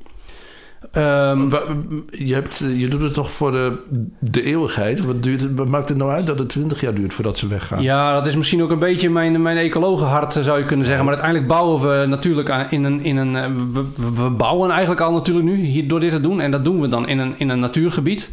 Um, 0.97 1.49
je, 2.09 2.33
hebt, 2.33 2.57
je 2.75 2.87
doet 2.87 3.01
het 3.01 3.13
toch 3.13 3.31
voor 3.31 3.51
de, 3.51 3.77
de 4.19 4.43
eeuwigheid? 4.43 5.05
Wat, 5.05 5.23
duurt, 5.23 5.55
wat 5.55 5.67
maakt 5.67 5.89
het 5.89 5.97
nou 5.97 6.11
uit 6.11 6.27
dat 6.27 6.39
het 6.39 6.49
20 6.49 6.81
jaar 6.81 6.93
duurt 6.93 7.13
voordat 7.13 7.37
ze 7.37 7.47
weggaan? 7.47 7.81
Ja, 7.81 8.13
dat 8.13 8.27
is 8.27 8.35
misschien 8.35 8.63
ook 8.63 8.71
een 8.71 8.79
beetje 8.79 9.09
mijn, 9.09 9.41
mijn 9.41 9.57
ecologenhart, 9.57 10.33
zou 10.33 10.59
je 10.59 10.65
kunnen 10.65 10.85
zeggen. 10.85 11.05
Maar 11.05 11.13
uiteindelijk 11.13 11.51
bouwen 11.51 11.89
we 11.89 12.05
natuurlijk 12.05 12.67
in 12.69 12.83
een. 12.83 13.03
In 13.03 13.17
een 13.17 13.71
we, 13.73 13.83
we 14.15 14.29
bouwen 14.29 14.69
eigenlijk 14.69 15.01
al 15.01 15.11
natuurlijk 15.11 15.45
nu 15.45 15.55
hier, 15.55 15.87
door 15.87 15.99
dit 15.99 16.11
te 16.11 16.21
doen. 16.21 16.41
En 16.41 16.51
dat 16.51 16.65
doen 16.65 16.81
we 16.81 16.87
dan 16.87 17.07
in 17.07 17.19
een, 17.19 17.35
in 17.37 17.49
een 17.49 17.59
natuurgebied. 17.59 18.29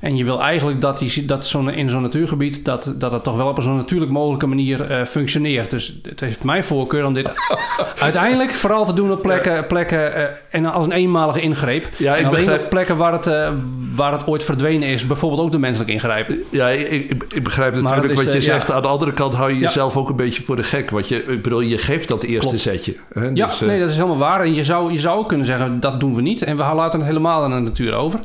En 0.00 0.16
je 0.16 0.24
wil 0.24 0.42
eigenlijk 0.42 0.80
dat, 0.80 0.98
die, 0.98 1.24
dat 1.24 1.46
zo'n, 1.46 1.70
in 1.70 1.90
zo'n 1.90 2.02
natuurgebied... 2.02 2.64
Dat, 2.64 2.92
dat 2.96 3.12
het 3.12 3.22
toch 3.22 3.36
wel 3.36 3.48
op 3.48 3.56
een 3.56 3.62
zo 3.62 3.74
natuurlijk 3.74 4.10
mogelijke 4.10 4.46
manier 4.46 4.90
uh, 4.90 5.04
functioneert. 5.04 5.70
Dus 5.70 6.00
het 6.02 6.20
heeft 6.20 6.44
mijn 6.44 6.64
voorkeur 6.64 7.06
om 7.06 7.14
dit 7.14 7.30
uiteindelijk 7.98 8.54
vooral 8.54 8.84
te 8.84 8.92
doen 8.92 9.12
op 9.12 9.22
plekken... 9.22 9.66
plekken 9.66 10.18
uh, 10.18 10.24
en 10.50 10.66
als 10.66 10.86
een 10.86 10.92
eenmalige 10.92 11.40
ingreep. 11.40 11.88
Ja, 11.96 12.14
ik 12.14 12.18
en 12.18 12.26
alleen 12.26 12.40
begrijp... 12.40 12.62
op 12.62 12.70
plekken 12.70 12.96
waar 12.96 13.12
het, 13.12 13.26
uh, 13.26 13.50
waar 13.94 14.12
het 14.12 14.26
ooit 14.26 14.44
verdwenen 14.44 14.88
is. 14.88 15.06
Bijvoorbeeld 15.06 15.40
ook 15.40 15.52
de 15.52 15.58
menselijk 15.58 15.90
ingrijpen. 15.90 16.42
Ja, 16.50 16.68
ik, 16.68 17.24
ik, 17.34 17.42
begrijp 17.42 17.80
natuurlijk 17.80 18.12
is, 18.12 18.24
wat 18.24 18.32
je 18.32 18.40
zegt. 18.40 18.68
Ja. 18.68 18.74
Aan 18.74 18.82
de 18.82 18.88
andere 18.88 19.12
kant 19.12 19.34
hou 19.34 19.52
je 19.52 19.58
jezelf 19.58 19.96
ook 19.96 20.08
een 20.08 20.16
beetje 20.16 20.42
voor 20.42 20.56
de 20.56 20.62
gek. 20.62 20.90
Want 20.90 21.08
je, 21.08 21.24
ik 21.24 21.42
bedoel, 21.42 21.60
je 21.60 21.78
geeft 21.78 22.08
dat 22.08 22.22
eerste 22.22 22.48
Klopt. 22.48 22.60
setje. 22.60 22.94
Hè? 23.12 23.28
Ja, 23.34 23.46
dus, 23.46 23.60
nee, 23.60 23.80
dat 23.80 23.88
is 23.88 23.96
helemaal 23.96 24.18
waar. 24.18 24.40
En 24.40 24.54
je 24.54 24.64
zou, 24.64 24.92
je 24.92 24.98
zou 24.98 25.26
kunnen 25.26 25.46
zeggen, 25.46 25.80
dat 25.80 26.00
doen 26.00 26.14
we 26.14 26.22
niet. 26.22 26.42
En 26.42 26.56
we 26.56 26.62
laten 26.62 26.98
het 26.98 27.08
helemaal 27.08 27.42
aan 27.42 27.50
de 27.50 27.70
natuur 27.70 27.94
over. 27.94 28.20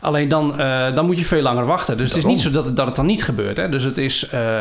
Alleen 0.00 0.28
dan, 0.28 0.60
uh, 0.60 0.94
dan 0.94 1.06
moet 1.06 1.18
je 1.18 1.24
veel 1.24 1.42
langer 1.42 1.66
wachten. 1.66 1.98
Dus 1.98 2.10
Daarom. 2.10 2.30
het 2.30 2.38
is 2.38 2.44
niet 2.44 2.54
zo 2.54 2.62
dat, 2.62 2.76
dat 2.76 2.86
het 2.86 2.96
dan 2.96 3.06
niet 3.06 3.24
gebeurt. 3.24 3.56
Hè? 3.56 3.68
Dus 3.68 3.84
het 3.84 3.98
is. 3.98 4.30
Uh, 4.34 4.60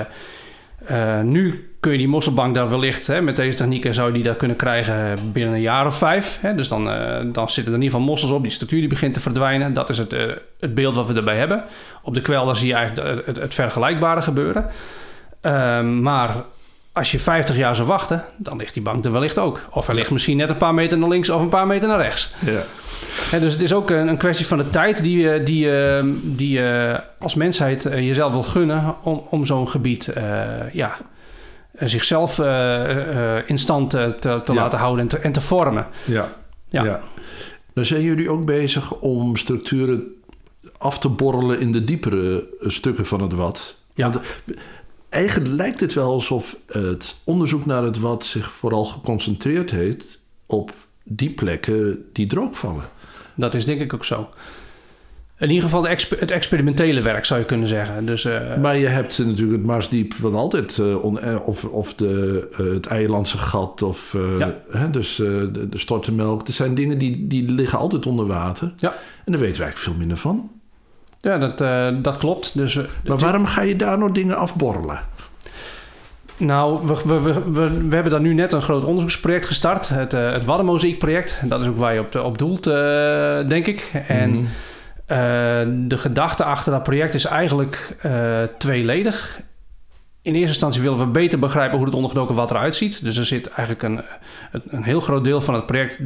Uh, 0.91 1.21
nu 1.21 1.69
kun 1.79 1.91
je 1.91 1.97
die 1.97 2.07
mosselbank 2.07 2.55
daar 2.55 2.69
wellicht, 2.69 3.07
hè, 3.07 3.21
met 3.21 3.35
deze 3.35 3.57
technieken 3.57 3.93
zou 3.93 4.07
je 4.07 4.13
die 4.13 4.23
daar 4.23 4.35
kunnen 4.35 4.57
krijgen 4.57 5.31
binnen 5.31 5.53
een 5.53 5.61
jaar 5.61 5.85
of 5.85 5.97
vijf. 5.97 6.37
Hè. 6.41 6.55
Dus 6.55 6.67
dan, 6.67 6.87
uh, 6.87 7.17
dan 7.23 7.49
zitten 7.49 7.73
er 7.73 7.79
in 7.79 7.83
ieder 7.83 7.89
geval 7.89 7.99
mossels 7.99 8.31
op, 8.31 8.41
die 8.41 8.51
structuur 8.51 8.79
die 8.79 8.89
begint 8.89 9.13
te 9.13 9.19
verdwijnen. 9.19 9.73
Dat 9.73 9.89
is 9.89 9.97
het, 9.97 10.13
uh, 10.13 10.31
het 10.59 10.73
beeld 10.73 10.95
wat 10.95 11.07
we 11.07 11.13
erbij 11.13 11.37
hebben. 11.37 11.63
Op 12.01 12.13
de 12.13 12.21
kwelder 12.21 12.55
zie 12.55 12.67
je 12.67 12.73
eigenlijk 12.73 13.25
het, 13.25 13.35
het 13.35 13.53
vergelijkbare 13.53 14.21
gebeuren. 14.21 14.65
Ehm, 15.41 16.01
maar 16.01 16.35
als 16.95 17.11
je 17.11 17.19
50 17.19 17.55
jaar 17.55 17.75
zou 17.75 17.87
wachten, 17.87 18.23
dan 18.37 18.57
ligt 18.57 18.73
die 18.73 18.83
bank 18.83 19.05
er 19.05 19.11
wellicht 19.11 19.39
ook. 19.39 19.59
Of 19.71 19.87
er 19.87 19.95
ligt 19.95 20.11
misschien 20.11 20.37
net 20.37 20.49
een 20.49 20.57
paar 20.57 20.73
meter 20.73 20.97
naar 20.97 21.09
links 21.09 21.29
of 21.29 21.41
een 21.41 21.49
paar 21.49 21.67
meter 21.67 21.87
naar 21.87 22.01
rechts. 22.01 22.35
Ja. 23.31 23.39
dus 23.39 23.53
het 23.53 23.61
is 23.61 23.73
ook 23.73 23.89
een, 23.89 24.07
een, 24.07 24.17
kwestie 24.17 24.45
van 24.45 24.57
de 24.57 24.69
tijd 24.69 25.03
die 25.03 25.19
je 25.19 25.43
die, 25.43 25.69
die, 26.35 26.61
als 27.19 27.35
mensheid 27.35 27.83
jezelf 27.83 28.31
wil 28.31 28.43
gunnen 28.43 28.95
om, 29.03 29.23
om 29.29 29.45
zo'n 29.45 29.67
gebied 29.67 30.09
ja, 30.71 30.97
zichzelf 31.79 32.39
in 33.45 33.57
stand 33.57 33.89
te, 33.89 34.41
te 34.45 34.53
laten 34.53 34.79
houden 34.79 35.01
en 35.01 35.07
te, 35.07 35.17
en 35.17 35.31
te 35.31 35.41
vormen. 35.41 35.87
Ja. 36.05 36.29
Ja. 36.69 36.83
ja. 36.83 37.01
Dan 37.73 37.85
zijn 37.85 38.01
jullie 38.01 38.29
ook 38.29 38.45
bezig 38.45 38.93
om 38.93 39.35
structuren 39.35 40.03
af 40.77 40.99
te 40.99 41.09
borrelen 41.09 41.59
in 41.59 41.71
de 41.71 41.83
diepere 41.83 42.47
stukken 42.61 43.05
van 43.05 43.21
het 43.21 43.33
wat. 43.33 43.77
Ja. 43.93 44.09
Want 44.09 44.25
eigenlijk 45.15 45.53
lijkt 45.55 45.79
het 45.79 45.93
wel 45.93 46.11
alsof 46.11 46.57
het 46.67 47.15
onderzoek 47.23 47.65
naar 47.65 47.83
het 47.83 47.99
wat 47.99 48.25
zich 48.25 48.51
vooral 48.51 48.85
geconcentreerd 48.85 49.71
heeft 49.71 50.19
op 50.45 50.73
die 51.03 51.29
plekken 51.29 52.05
die 52.13 52.27
droog 52.27 52.57
vallen. 52.57 52.83
Dat 53.35 53.53
is 53.53 53.65
denk 53.65 53.81
ik 53.81 53.93
ook 53.93 54.05
zo. 54.05 54.29
In 55.37 55.49
ieder 55.49 55.63
geval 55.63 55.87
het 55.87 56.31
experimentele 56.31 57.01
werk 57.01 57.25
zou 57.25 57.39
je 57.39 57.45
kunnen 57.45 57.67
zeggen. 57.67 58.05
Dus, 58.05 58.25
uh, 58.25 58.57
maar 58.57 58.77
je 58.77 58.87
hebt 58.87 59.17
natuurlijk 59.17 59.57
het 59.57 59.65
Marsdiep 59.65 60.13
van 60.13 60.35
altijd, 60.35 60.77
uh, 60.77 61.05
of, 61.45 61.63
of 61.63 61.93
de, 61.93 62.47
uh, 62.59 62.73
het 62.73 62.85
Eilandse 62.85 63.37
gat, 63.37 63.81
of 63.81 64.15
ja. 64.39 64.55
hè, 64.69 64.89
dus 64.89 65.15
de, 65.15 65.67
de 65.69 65.77
stortenmelk. 65.77 66.45
Dat 66.45 66.55
zijn 66.55 66.75
dingen 66.75 66.97
die, 66.97 67.27
die 67.27 67.51
liggen 67.51 67.79
altijd 67.79 68.05
onder 68.05 68.27
water. 68.27 68.73
Ja. 68.77 68.93
En 69.25 69.31
daar 69.31 69.41
weten 69.41 69.57
we 69.57 69.63
eigenlijk 69.63 69.77
veel 69.77 69.93
minder 69.93 70.17
van. 70.17 70.51
Ja, 71.25 71.37
dat, 71.37 71.57
dat 72.03 72.17
klopt. 72.17 72.57
Dus, 72.57 72.79
maar 73.05 73.17
waarom 73.17 73.45
ga 73.45 73.61
je 73.61 73.75
daar 73.75 73.97
nog 73.97 74.11
dingen 74.11 74.37
afborrelen? 74.37 74.99
Nou, 76.37 76.87
we, 76.87 77.01
we, 77.05 77.33
we, 77.33 77.87
we, 77.87 77.95
hebben 77.95 78.11
daar 78.11 78.21
nu 78.21 78.33
net 78.33 78.53
een 78.53 78.61
groot 78.61 78.83
onderzoeksproject 78.83 79.45
gestart. 79.45 79.89
Het, 79.89 80.13
uh, 80.13 80.31
het 80.31 80.45
Waddenmozaïekproject. 80.45 81.41
Dat 81.43 81.61
is 81.61 81.67
ook 81.67 81.77
waar 81.77 81.93
je 81.93 81.99
op, 81.99 82.15
op 82.15 82.37
doelt, 82.37 82.67
uh, 82.67 82.73
denk 83.47 83.67
ik. 83.67 83.91
En 84.07 84.29
mm 84.29 84.47
uh, 85.07 85.17
de 85.87 85.97
gedachte 85.97 86.43
achter 86.43 86.71
dat 86.71 86.83
project 86.83 87.13
is 87.13 87.25
eigenlijk 87.25 87.95
tweeledig. 88.57 89.39
In 90.21 90.33
eerste 90.33 90.49
instantie 90.49 90.81
willen 90.81 90.97
we 90.97 91.05
beter 91.05 91.39
begrijpen 91.39 91.77
hoe 91.77 91.85
het 91.85 91.95
ondergedoken 91.95 92.35
water 92.35 92.55
eruit 92.55 92.75
ziet. 92.75 93.03
Dus 93.03 93.17
er 93.17 93.25
zit 93.25 93.47
eigenlijk 93.47 93.83
een, 93.83 94.01
een 94.67 94.83
heel 94.83 94.99
groot 94.99 95.23
deel 95.23 95.41
van 95.41 95.53
het 95.53 95.65
project 95.65 95.99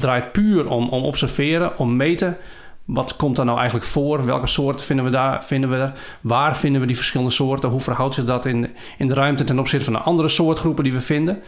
draait 0.00 0.32
puur 0.32 0.68
om, 0.68 0.88
om 0.88 1.02
observeren, 1.02 1.78
om 1.78 1.96
meten 1.96 2.36
wat 2.84 3.16
komt 3.16 3.36
daar 3.36 3.44
nou 3.44 3.58
eigenlijk 3.58 3.88
voor? 3.88 4.24
Welke 4.24 4.46
soorten 4.46 4.84
vinden 4.84 5.04
we 5.04 5.10
daar? 5.10 5.44
Vinden 5.44 5.70
we 5.70 5.76
er? 5.76 5.92
Waar 6.20 6.56
vinden 6.56 6.80
we 6.80 6.86
die 6.86 6.96
verschillende 6.96 7.32
soorten? 7.32 7.68
Hoe 7.68 7.80
verhoudt 7.80 8.14
zich 8.14 8.24
dat 8.24 8.44
in, 8.44 8.70
in 8.98 9.08
de 9.08 9.14
ruimte 9.14 9.44
ten 9.44 9.58
opzichte 9.58 9.84
van 9.84 9.92
de 9.92 9.98
andere 9.98 10.28
soortgroepen 10.28 10.84
die 10.84 10.92
we 10.92 11.00
vinden? 11.00 11.42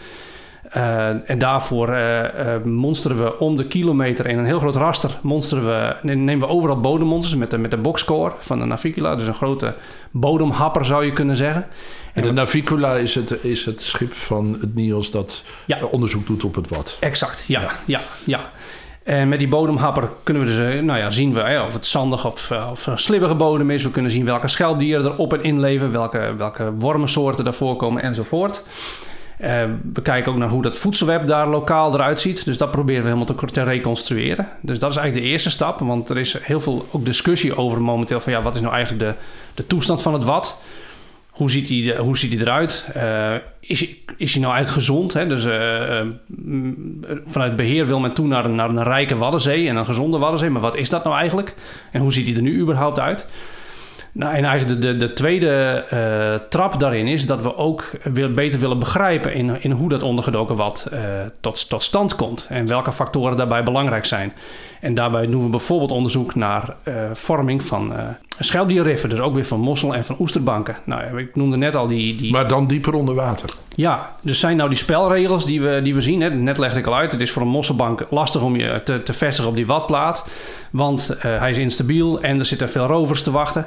Uh, 0.76 1.30
en 1.30 1.38
daarvoor 1.38 1.90
uh, 1.90 2.22
uh, 2.22 2.28
monsteren 2.64 3.24
we 3.24 3.38
om 3.38 3.56
de 3.56 3.66
kilometer 3.66 4.26
in 4.26 4.38
een 4.38 4.44
heel 4.44 4.58
groot 4.58 4.76
raster. 4.76 5.18
Monsteren 5.22 5.64
we, 5.64 5.96
nemen 6.02 6.38
we 6.38 6.46
overal 6.46 6.80
bodemmonsters 6.80 7.36
met 7.38 7.50
de, 7.50 7.58
met 7.58 7.70
de 7.70 7.76
boxscore 7.76 8.34
van 8.38 8.58
de 8.58 8.64
Navicula. 8.64 9.16
Dus 9.16 9.26
een 9.26 9.34
grote 9.34 9.74
bodemhapper 10.10 10.84
zou 10.84 11.04
je 11.04 11.12
kunnen 11.12 11.36
zeggen. 11.36 11.66
En 12.12 12.22
de 12.22 12.32
Navicula 12.32 12.94
is 12.94 13.14
het, 13.14 13.44
is 13.44 13.64
het 13.64 13.82
schip 13.82 14.12
van 14.12 14.56
het 14.60 14.74
NIOS 14.74 15.10
dat 15.10 15.42
ja. 15.66 15.78
onderzoek 15.90 16.26
doet 16.26 16.44
op 16.44 16.54
het 16.54 16.68
wat. 16.68 16.96
Exact, 17.00 17.44
ja. 17.46 17.60
ja. 17.60 17.70
ja, 17.84 18.00
ja. 18.24 18.50
En 19.04 19.28
met 19.28 19.38
die 19.38 19.48
bodemhapper 19.48 20.08
kunnen 20.22 20.42
we 20.42 20.48
dus 20.48 20.58
eh, 20.58 20.82
nou 20.82 20.98
ja, 20.98 21.10
zien 21.10 21.34
we, 21.34 21.62
of 21.66 21.72
het 21.72 21.86
zandig 21.86 22.26
of, 22.26 22.50
eh, 22.50 22.68
of 22.70 23.36
bodem 23.36 23.70
is. 23.70 23.82
We 23.82 23.90
kunnen 23.90 24.10
zien 24.10 24.24
welke 24.24 24.48
schelpdieren 24.48 25.04
er 25.04 25.16
op 25.16 25.32
en 25.32 25.42
in 25.42 25.60
leven, 25.60 25.92
welke, 25.92 26.34
welke 26.36 26.72
wormensoorten 26.72 27.44
daar 27.44 27.54
voorkomen 27.54 28.02
enzovoort. 28.02 28.64
We 29.92 30.02
kijken 30.02 30.32
ook 30.32 30.38
naar 30.38 30.48
hoe 30.48 30.62
dat 30.62 30.78
voedselweb 30.78 31.26
daar 31.26 31.48
lokaal 31.48 31.94
eruit 31.94 32.20
ziet. 32.20 32.44
Dus 32.44 32.56
dat 32.56 32.70
proberen 32.70 33.02
we 33.02 33.08
helemaal 33.08 33.34
te, 33.36 33.46
te, 33.46 33.62
reconstrueren. 33.62 34.48
Dus 34.60 34.78
dat 34.78 34.90
is 34.90 34.96
eigenlijk 34.96 35.26
de 35.26 35.32
eerste 35.32 35.50
stap. 35.50 35.78
Want 35.78 36.08
er 36.08 36.18
is 36.18 36.36
heel 36.42 36.60
veel 36.60 36.86
ook 36.90 37.04
discussie 37.04 37.56
over 37.56 37.82
momenteel 37.82 38.20
van 38.20 38.32
ja, 38.32 38.42
wat 38.42 38.54
is 38.54 38.60
nou 38.60 38.74
eigenlijk 38.74 39.04
de, 39.04 39.14
de 39.54 39.66
toestand 39.66 40.02
van 40.02 40.12
het 40.12 40.24
wat. 40.24 40.58
Hoe 41.34 41.50
ziet 41.50 41.68
hij, 41.68 41.96
hoe 41.96 42.18
ziet 42.18 42.32
hij 42.32 42.40
eruit? 42.40 42.88
Uh, 42.96 43.34
is, 43.60 43.94
is 44.16 44.32
hij 44.32 44.42
nou 44.42 44.54
eigenlijk 44.54 44.68
gezond? 44.68 45.12
Hè? 45.12 45.26
Dus 45.26 45.44
uh, 45.44 46.00
vanuit 47.26 47.56
beheer 47.56 47.86
wil 47.86 48.00
men 48.00 48.14
toe 48.14 48.26
naar 48.26 48.44
een, 48.44 48.54
naar 48.54 48.68
een 48.68 48.82
rijke 48.82 49.16
Waddenzee 49.16 49.68
en 49.68 49.76
een 49.76 49.86
gezonde 49.86 50.18
Waddenzee. 50.18 50.50
Maar 50.50 50.60
wat 50.60 50.76
is 50.76 50.90
dat 50.90 51.04
nou 51.04 51.16
eigenlijk? 51.16 51.54
En 51.92 52.00
hoe 52.00 52.12
ziet 52.12 52.26
hij 52.26 52.36
er 52.36 52.42
nu 52.42 52.60
überhaupt 52.60 52.98
uit? 52.98 53.26
Nou, 54.12 54.34
en 54.34 54.44
eigenlijk 54.44 54.80
de, 54.80 54.92
de, 54.92 54.96
de 54.96 55.12
tweede 55.12 55.84
uh, 55.92 56.46
trap 56.48 56.80
daarin 56.80 57.06
is 57.06 57.26
dat 57.26 57.42
we 57.42 57.56
ook 57.56 57.90
beter 58.34 58.60
willen 58.60 58.78
begrijpen 58.78 59.34
in, 59.34 59.62
in 59.62 59.70
hoe 59.70 59.88
dat 59.88 60.02
ondergedoken 60.02 60.56
wat 60.56 60.90
tot, 61.40 61.68
tot 61.68 61.82
stand 61.82 62.14
komt 62.14 62.46
en 62.48 62.66
welke 62.66 62.92
factoren 62.92 63.36
daarbij 63.36 63.62
belangrijk 63.62 64.04
zijn. 64.04 64.32
En 64.84 64.94
daarbij 64.94 65.26
doen 65.26 65.42
we 65.42 65.48
bijvoorbeeld 65.48 65.92
onderzoek 65.92 66.34
naar 66.34 66.74
uh, 66.84 66.94
vorming 67.12 67.64
van 67.64 67.92
schelpdierriffen, 68.38 69.08
dus 69.08 69.18
ook 69.18 69.34
weer 69.34 69.44
van 69.44 69.60
mossel 69.60 69.94
en 69.94 70.04
van 70.04 70.16
oesterbanken. 70.18 70.76
Nou, 70.84 71.18
ik 71.18 71.36
noemde 71.36 71.56
net 71.56 71.74
al 71.74 71.86
die, 71.86 72.16
die... 72.16 72.32
Maar 72.32 72.48
dan 72.48 72.66
dieper 72.66 72.94
onder 72.94 73.14
water. 73.14 73.48
Ja, 73.76 74.12
dus 74.20 74.40
zijn 74.40 74.56
nou 74.56 74.68
die 74.68 74.78
spelregels 74.78 75.46
die 75.46 75.60
we, 75.60 75.80
die 75.82 75.94
we 75.94 76.00
zien. 76.00 76.20
Hè? 76.20 76.30
Net 76.30 76.58
legde 76.58 76.78
ik 76.78 76.86
al 76.86 76.94
uit. 76.94 77.12
Het 77.12 77.20
is 77.20 77.30
voor 77.30 77.42
een 77.42 77.48
mosselbank 77.48 78.06
lastig 78.10 78.42
om 78.42 78.56
je 78.56 78.80
te, 78.84 79.02
te 79.02 79.12
vestigen 79.12 79.50
op 79.50 79.56
die 79.56 79.66
watplaat. 79.66 80.24
Want 80.70 81.16
uh, 81.16 81.22
hij 81.22 81.50
is 81.50 81.58
instabiel 81.58 82.20
en 82.20 82.38
er 82.38 82.44
zitten 82.44 82.68
veel 82.68 82.86
rovers 82.86 83.22
te 83.22 83.30
wachten. 83.30 83.66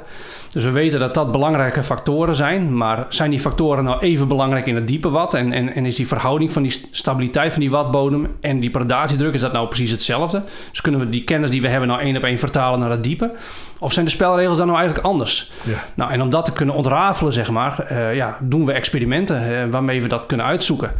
Dus 0.52 0.64
we 0.64 0.70
weten 0.70 1.00
dat 1.00 1.14
dat 1.14 1.32
belangrijke 1.32 1.82
factoren 1.82 2.34
zijn. 2.34 2.76
Maar 2.76 3.06
zijn 3.08 3.30
die 3.30 3.40
factoren 3.40 3.84
nou 3.84 4.00
even 4.00 4.28
belangrijk 4.28 4.66
in 4.66 4.74
het 4.74 4.86
diepe 4.86 5.10
wat? 5.10 5.34
En, 5.34 5.52
en, 5.52 5.74
en 5.74 5.86
is 5.86 5.96
die 5.96 6.06
verhouding 6.06 6.52
van 6.52 6.62
die 6.62 6.82
stabiliteit 6.90 7.52
van 7.52 7.60
die 7.60 7.70
watbodem 7.70 8.26
en 8.40 8.60
die 8.60 8.70
predatiedruk, 8.70 9.34
is 9.34 9.40
dat 9.40 9.52
nou 9.52 9.68
precies 9.68 9.90
hetzelfde? 9.90 10.42
Dus 10.70 10.80
kunnen 10.80 11.00
we 11.00 11.07
die 11.10 11.24
kennis 11.24 11.50
die 11.50 11.62
we 11.62 11.68
hebben 11.68 11.88
nou 11.88 12.00
één 12.00 12.16
op 12.16 12.22
één 12.22 12.38
vertalen 12.38 12.78
naar 12.78 12.90
het 12.90 13.02
diepe? 13.02 13.32
Of 13.78 13.92
zijn 13.92 14.04
de 14.04 14.10
spelregels 14.10 14.58
dan 14.58 14.66
nou 14.66 14.78
eigenlijk 14.78 15.08
anders? 15.08 15.50
Ja. 15.62 15.84
Nou, 15.94 16.10
en 16.10 16.22
om 16.22 16.30
dat 16.30 16.44
te 16.44 16.52
kunnen 16.52 16.74
ontrafelen, 16.74 17.32
zeg 17.32 17.50
maar, 17.50 17.86
uh, 17.92 18.14
ja, 18.14 18.36
doen 18.40 18.64
we 18.64 18.72
experimenten 18.72 19.50
uh, 19.50 19.64
waarmee 19.70 20.02
we 20.02 20.08
dat 20.08 20.26
kunnen 20.26 20.46
uitzoeken. 20.46 20.92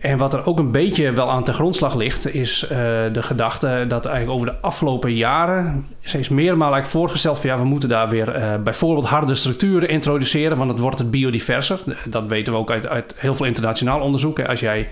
En 0.00 0.18
wat 0.18 0.34
er 0.34 0.46
ook 0.46 0.58
een 0.58 0.70
beetje 0.70 1.12
wel 1.12 1.30
aan 1.30 1.44
ten 1.44 1.54
grondslag 1.54 1.94
ligt, 1.94 2.34
is 2.34 2.62
uh, 2.62 2.68
de 3.12 3.22
gedachte 3.22 3.84
dat 3.88 4.06
eigenlijk 4.06 4.36
over 4.36 4.52
de 4.52 4.60
afgelopen 4.60 5.14
jaren 5.14 5.86
steeds 6.02 6.28
meermaal 6.28 6.72
eigenlijk 6.72 6.92
voorgesteld 6.92 7.38
van 7.38 7.50
ja, 7.50 7.58
we 7.58 7.64
moeten 7.64 7.88
daar 7.88 8.08
weer 8.08 8.36
uh, 8.36 8.54
bijvoorbeeld 8.64 9.06
harde 9.06 9.34
structuren 9.34 9.88
introduceren, 9.88 10.56
want 10.56 10.70
het 10.70 10.80
wordt 10.80 10.98
het 10.98 11.10
biodiverser. 11.10 11.80
Dat 12.04 12.26
weten 12.26 12.52
we 12.52 12.58
ook 12.58 12.70
uit, 12.70 12.86
uit 12.86 13.14
heel 13.16 13.34
veel 13.34 13.46
internationaal 13.46 14.00
onderzoek. 14.00 14.40
Als 14.40 14.60
jij 14.60 14.88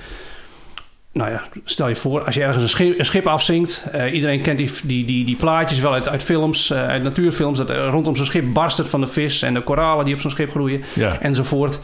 nou 1.12 1.30
ja, 1.30 1.42
stel 1.64 1.88
je 1.88 1.96
voor, 1.96 2.24
als 2.24 2.34
je 2.34 2.42
ergens 2.42 2.62
een 2.62 2.68
schip, 2.68 2.98
een 2.98 3.04
schip 3.04 3.26
afzinkt. 3.26 3.84
Uh, 3.94 4.14
iedereen 4.14 4.42
kent 4.42 4.58
die, 4.58 4.70
die, 4.84 5.04
die, 5.04 5.24
die, 5.24 5.36
plaatjes 5.36 5.78
wel 5.78 5.92
uit, 5.92 6.08
uit 6.08 6.22
films, 6.22 6.70
uh, 6.70 6.86
uit 6.86 7.02
natuurfilms. 7.02 7.58
Dat 7.58 7.70
rondom 7.70 8.16
zo'n 8.16 8.26
schip 8.26 8.52
barst 8.52 8.78
het 8.78 8.88
van 8.88 9.00
de 9.00 9.06
vis 9.06 9.42
en 9.42 9.54
de 9.54 9.62
koralen 9.62 10.04
die 10.04 10.14
op 10.14 10.20
zo'n 10.20 10.30
schip 10.30 10.50
groeien 10.50 10.82
ja. 10.94 11.20
enzovoort. 11.20 11.80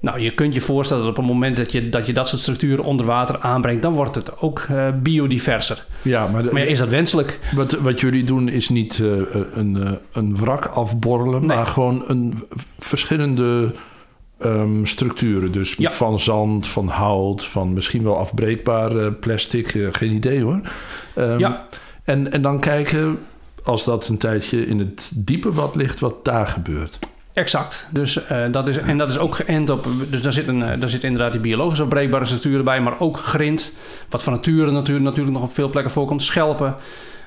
Nou, 0.00 0.20
je 0.20 0.34
kunt 0.34 0.54
je 0.54 0.60
voorstellen 0.60 1.02
dat 1.02 1.12
op 1.12 1.16
het 1.18 1.26
moment 1.26 1.56
dat 1.56 1.72
je 1.72 1.88
dat, 1.88 2.06
je 2.06 2.12
dat 2.12 2.28
soort 2.28 2.40
structuren 2.40 2.84
onder 2.84 3.06
water 3.06 3.38
aanbrengt, 3.38 3.82
dan 3.82 3.92
wordt 3.92 4.14
het 4.14 4.38
ook 4.38 4.66
uh, 4.70 4.88
biodiverser. 5.02 5.84
Ja, 6.02 6.26
maar, 6.26 6.42
de, 6.42 6.48
maar 6.52 6.62
ja, 6.62 6.68
is 6.68 6.78
dat 6.78 6.88
wenselijk? 6.88 7.38
Wat, 7.54 7.72
wat 7.72 8.00
jullie 8.00 8.24
doen 8.24 8.48
is 8.48 8.68
niet 8.68 8.98
een, 9.54 9.98
een 10.12 10.36
wrak 10.36 10.66
afborrelen, 10.66 11.46
nee. 11.46 11.56
maar 11.56 11.66
gewoon 11.66 12.04
een 12.06 12.44
verschillende 12.78 13.72
um, 14.44 14.86
structuren. 14.86 15.52
Dus 15.52 15.74
ja. 15.78 15.92
van 15.92 16.18
zand, 16.18 16.66
van 16.68 16.88
hout, 16.88 17.44
van 17.44 17.72
misschien 17.72 18.02
wel 18.02 18.16
afbreekbaar 18.16 19.12
plastic, 19.12 19.88
geen 19.92 20.12
idee 20.12 20.42
hoor. 20.42 20.60
Um, 21.16 21.38
ja. 21.38 21.66
En, 22.04 22.32
en 22.32 22.42
dan 22.42 22.60
kijken, 22.60 23.18
als 23.62 23.84
dat 23.84 24.08
een 24.08 24.18
tijdje 24.18 24.66
in 24.66 24.78
het 24.78 25.10
diepe 25.14 25.52
wat 25.52 25.74
ligt, 25.74 26.00
wat 26.00 26.24
daar 26.24 26.46
gebeurt. 26.46 26.98
Exact. 27.32 27.86
Dus, 27.90 28.20
uh, 28.32 28.44
dat 28.50 28.68
is, 28.68 28.78
en 28.78 28.98
dat 28.98 29.10
is 29.10 29.18
ook 29.18 29.34
geënt 29.34 29.70
op. 29.70 29.86
Dus 30.10 30.22
daar 30.22 30.32
zit, 30.32 30.48
een, 30.48 30.80
daar 30.80 30.88
zit 30.88 31.04
inderdaad 31.04 31.32
die 31.32 31.40
biologische 31.40 31.82
afbreekbare 31.82 32.24
structuren 32.24 32.64
bij, 32.64 32.80
maar 32.80 33.00
ook 33.00 33.18
grind. 33.18 33.72
Wat 34.08 34.22
van 34.22 34.32
nature 34.32 34.70
natuurlijk, 34.70 35.04
natuurlijk 35.04 35.36
nog 35.36 35.44
op 35.44 35.52
veel 35.52 35.68
plekken 35.68 35.92
voorkomt. 35.92 36.22
Schelpen. 36.22 36.76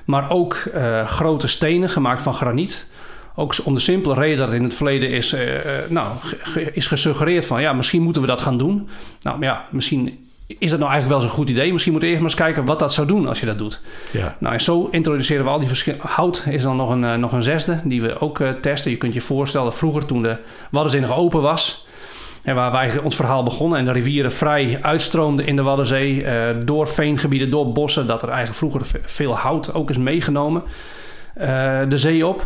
Maar 0.04 0.30
ook 0.30 0.56
uh, 0.74 1.06
grote 1.06 1.46
stenen 1.46 1.88
gemaakt 1.88 2.22
van 2.22 2.34
graniet. 2.34 2.86
Ook 3.34 3.54
om 3.64 3.74
de 3.74 3.80
simpele 3.80 4.14
reden 4.14 4.38
dat 4.38 4.52
in 4.52 4.62
het 4.62 4.74
verleden 4.74 5.10
is, 5.10 5.32
uh, 5.34 5.40
nou, 5.88 6.08
is 6.72 6.86
gesuggereerd 6.86 7.46
van 7.46 7.60
ja, 7.60 7.72
misschien 7.72 8.02
moeten 8.02 8.22
we 8.22 8.28
dat 8.28 8.40
gaan 8.40 8.58
doen. 8.58 8.88
Nou 9.20 9.42
ja, 9.42 9.64
misschien 9.70 10.26
is 10.46 10.70
dat 10.70 10.78
nou 10.78 10.90
eigenlijk 10.92 11.20
wel 11.20 11.28
zo'n 11.28 11.38
goed 11.38 11.50
idee? 11.50 11.72
Misschien 11.72 11.92
moeten 11.92 12.10
we 12.10 12.16
eerst 12.16 12.26
maar 12.26 12.38
eens 12.44 12.54
kijken 12.54 12.64
wat 12.72 12.78
dat 12.78 12.92
zou 12.92 13.06
doen 13.06 13.28
als 13.28 13.40
je 13.40 13.46
dat 13.46 13.58
doet. 13.58 13.80
Ja. 14.10 14.36
Nou, 14.40 14.54
en 14.54 14.60
zo 14.60 14.88
introduceren 14.90 15.44
we 15.44 15.50
al 15.50 15.58
die 15.58 15.68
verschillen. 15.68 16.00
Hout 16.02 16.44
is 16.50 16.62
dan 16.62 16.76
nog 16.76 16.90
een, 16.90 17.02
uh, 17.02 17.14
nog 17.14 17.32
een 17.32 17.42
zesde 17.42 17.80
die 17.84 18.02
we 18.02 18.20
ook 18.20 18.38
uh, 18.38 18.50
testen. 18.50 18.90
Je 18.90 18.96
kunt 18.96 19.14
je 19.14 19.20
voorstellen, 19.20 19.72
vroeger 19.74 20.06
toen 20.06 20.22
de 20.22 20.36
Waddenzee 20.70 21.00
nog 21.00 21.16
open 21.16 21.40
was... 21.42 21.86
En 22.42 22.54
waar 22.54 22.72
wij 22.72 22.98
ons 22.98 23.16
verhaal 23.16 23.42
begonnen 23.42 23.78
en 23.78 23.84
de 23.84 23.92
rivieren 23.92 24.32
vrij 24.32 24.78
uitstroomden 24.82 25.46
in 25.46 25.56
de 25.56 25.62
Waddenzee. 25.62 26.24
eh, 26.24 26.56
door 26.64 26.88
veengebieden, 26.88 27.50
door 27.50 27.72
bossen. 27.72 28.06
Dat 28.06 28.22
er 28.22 28.28
eigenlijk 28.28 28.58
vroeger 28.58 28.86
ve- 28.86 29.00
veel 29.04 29.36
hout 29.36 29.74
ook 29.74 29.90
is 29.90 29.98
meegenomen. 29.98 30.62
eh, 31.34 31.80
de 31.88 31.98
zee 31.98 32.26
op. 32.26 32.44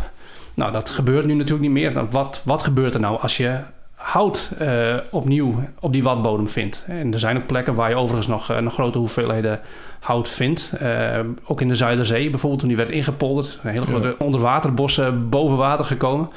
Nou, 0.53 0.71
dat 0.71 0.89
gebeurt 0.89 1.25
nu 1.25 1.33
natuurlijk 1.33 1.61
niet 1.61 1.71
meer. 1.71 1.91
Nou, 1.91 2.07
wat, 2.11 2.41
wat 2.45 2.63
gebeurt 2.63 2.93
er 2.93 2.99
nou 2.99 3.21
als 3.21 3.37
je 3.37 3.59
hout 3.99 4.49
eh, 4.57 4.95
opnieuw 5.09 5.63
op 5.79 5.93
die 5.93 6.03
wadbodem 6.03 6.49
vindt? 6.49 6.85
En 6.87 7.13
er 7.13 7.19
zijn 7.19 7.37
ook 7.37 7.45
plekken 7.45 7.75
waar 7.75 7.89
je 7.89 7.95
overigens 7.95 8.27
nog, 8.27 8.49
eh, 8.49 8.57
nog 8.57 8.73
grote 8.73 8.97
hoeveelheden 8.97 9.59
hout 9.99 10.29
vindt. 10.29 10.71
Eh, 10.79 11.19
ook 11.45 11.61
in 11.61 11.67
de 11.67 11.75
Zuiderzee 11.75 12.29
bijvoorbeeld, 12.29 12.59
toen 12.59 12.69
die 12.69 12.77
werd 12.77 12.89
ingepolderd. 12.89 13.59
Een 13.63 13.69
hele 13.69 13.85
grote 13.85 14.15
onderwaterbossen 14.19 15.29
boven 15.29 15.57
water 15.57 15.85
gekomen. 15.85 16.29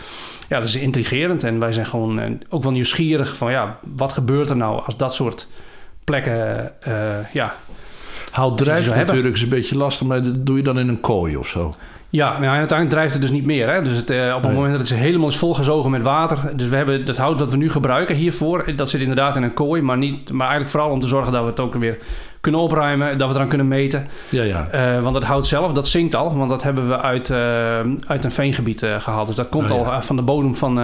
Ja, 0.48 0.58
dat 0.58 0.66
is 0.66 0.76
intrigerend. 0.76 1.44
En 1.44 1.58
wij 1.58 1.72
zijn 1.72 1.86
gewoon 1.86 2.40
ook 2.48 2.62
wel 2.62 2.72
nieuwsgierig 2.72 3.36
van... 3.36 3.50
ja, 3.50 3.78
wat 3.96 4.12
gebeurt 4.12 4.50
er 4.50 4.56
nou 4.56 4.82
als 4.84 4.96
dat 4.96 5.14
soort 5.14 5.48
plekken... 6.04 6.72
ja, 7.32 7.54
Hout 8.30 8.58
drijft 8.58 8.94
natuurlijk 8.94 9.34
is 9.34 9.42
een 9.42 9.48
beetje 9.48 9.76
lastig, 9.76 10.06
maar 10.06 10.22
dat 10.22 10.46
doe 10.46 10.56
je 10.56 10.62
dan 10.62 10.78
in 10.78 10.88
een 10.88 11.00
kooi 11.00 11.36
of 11.36 11.48
zo. 11.48 11.74
Ja, 12.12 12.38
nou, 12.38 12.44
uiteindelijk 12.56 12.90
drijft 12.90 13.12
het 13.12 13.22
dus 13.22 13.30
niet 13.30 13.44
meer. 13.44 13.68
Hè? 13.72 13.82
Dus 13.82 13.96
het, 13.96 14.10
eh, 14.10 14.34
op 14.36 14.42
het 14.42 14.52
moment 14.52 14.78
dat 14.78 14.88
het 14.88 14.98
helemaal 14.98 15.28
is 15.28 15.36
volgezogen 15.36 15.90
met 15.90 16.02
water. 16.02 16.56
Dus 16.56 16.68
we 16.68 16.76
hebben 16.76 17.04
het 17.04 17.16
hout 17.16 17.38
dat 17.38 17.50
we 17.50 17.56
nu 17.56 17.70
gebruiken 17.70 18.14
hiervoor. 18.14 18.76
Dat 18.76 18.90
zit 18.90 19.00
inderdaad 19.00 19.36
in 19.36 19.42
een 19.42 19.54
kooi. 19.54 19.82
Maar, 19.82 19.98
niet, 19.98 20.30
maar 20.30 20.40
eigenlijk 20.40 20.70
vooral 20.70 20.90
om 20.90 21.00
te 21.00 21.08
zorgen 21.08 21.32
dat 21.32 21.42
we 21.42 21.48
het 21.48 21.60
ook 21.60 21.74
weer 21.74 21.98
kunnen 22.40 22.60
opruimen. 22.60 23.18
Dat 23.18 23.28
we 23.28 23.34
eraan 23.34 23.48
kunnen 23.48 23.68
meten. 23.68 24.06
Ja, 24.28 24.42
ja. 24.42 24.68
Eh, 24.68 25.02
want 25.02 25.14
het 25.14 25.24
hout 25.24 25.46
zelf, 25.46 25.72
dat 25.72 25.88
zinkt 25.88 26.14
al. 26.14 26.36
Want 26.36 26.50
dat 26.50 26.62
hebben 26.62 26.88
we 26.88 27.00
uit, 27.00 27.30
eh, 27.30 27.78
uit 28.06 28.24
een 28.24 28.32
veengebied 28.32 28.82
eh, 28.82 29.00
gehaald. 29.00 29.26
Dus 29.26 29.36
dat 29.36 29.48
komt 29.48 29.70
Oh, 29.70 29.76
ja. 29.76 29.94
al 29.94 30.02
van 30.02 30.16
de 30.16 30.22
bodem 30.22 30.56
van, 30.56 30.74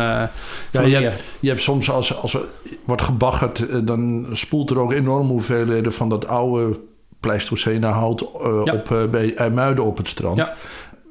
van 0.72 0.82
de 0.82 0.90
je, 0.90 0.96
hebt, 0.96 1.22
je 1.40 1.48
hebt 1.48 1.62
soms 1.62 1.90
als, 1.90 2.22
als 2.22 2.34
er 2.34 2.40
wordt 2.84 3.02
gebaggerd, 3.02 3.86
dan 3.86 4.26
spoelt 4.32 4.70
er 4.70 4.78
ook 4.78 4.92
enorme 4.92 5.30
hoeveelheden 5.30 5.92
van 5.92 6.08
dat 6.08 6.26
oude 6.26 6.78
Pleistocene 7.20 7.86
hout 7.86 8.24
Ja. 8.64 8.72
op, 8.72 9.08
bij 9.10 9.34
IJmuiden 9.34 9.84
op 9.84 9.96
het 9.96 10.08
strand. 10.08 10.36
Ja. 10.36 10.54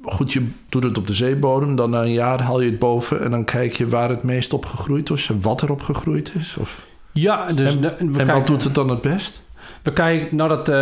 Goed, 0.10 0.34
je 0.34 0.47
doet 0.70 0.84
het 0.84 0.97
op 0.97 1.08
de 1.08 1.14
zeebodem, 1.14 1.76
dan 1.76 1.89
na 1.89 2.01
een 2.01 2.12
jaar 2.14 2.41
haal 2.41 2.62
je 2.62 2.70
het 2.70 2.80
boven 2.80 3.24
en 3.24 3.32
dan 3.32 3.43
kijk 3.45 3.74
je 3.74 3.88
waar 3.88 4.10
het 4.10 4.24
meest 4.24 4.53
op 4.53 4.66
gegroeid 4.66 5.10
is 5.10 5.30
en 5.30 5.41
wat 5.41 5.62
er 5.62 5.72
op 5.72 5.82
gegroeid 5.82 6.32
is. 6.36 6.55
Of, 6.60 6.86
Ja, 7.12 7.51
dus 7.51 7.76
En- 7.76 7.82
de- 7.82 7.88
en 7.89 8.12
kijken- 8.12 8.34
wat 8.34 8.47
doet 8.47 8.64
het 8.64 8.76
dan 8.76 8.89
het 8.89 9.01
best? 9.01 9.41
We 9.82 9.93
kijken, 9.93 10.38
dat, 10.38 10.70
eh, 10.70 10.76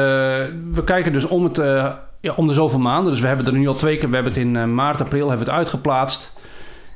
we 0.72 0.82
kijken 0.86 1.14
dus 1.14 1.26
om, 1.26 1.44
het, 1.44 1.58
eh, 1.58 1.92
ja, 2.20 2.34
om 2.36 2.48
de 2.48 2.54
zoveel 2.54 2.80
maanden. 2.80 3.12
Dus 3.12 3.22
we 3.22 3.28
hebben 3.28 3.46
er 3.46 3.54
nu 3.54 3.68
al 3.68 3.74
twee 3.74 3.98
keer... 3.98 4.10
We 4.10 4.16
hebben 4.16 4.34
het 4.34 4.42
in 4.42 4.56
eh, 4.56 4.66
maart, 4.66 5.02
april 5.02 5.28
hebben 5.30 5.46
we 5.46 5.52
het 5.52 5.60
uitgeplaatst. 5.62 6.34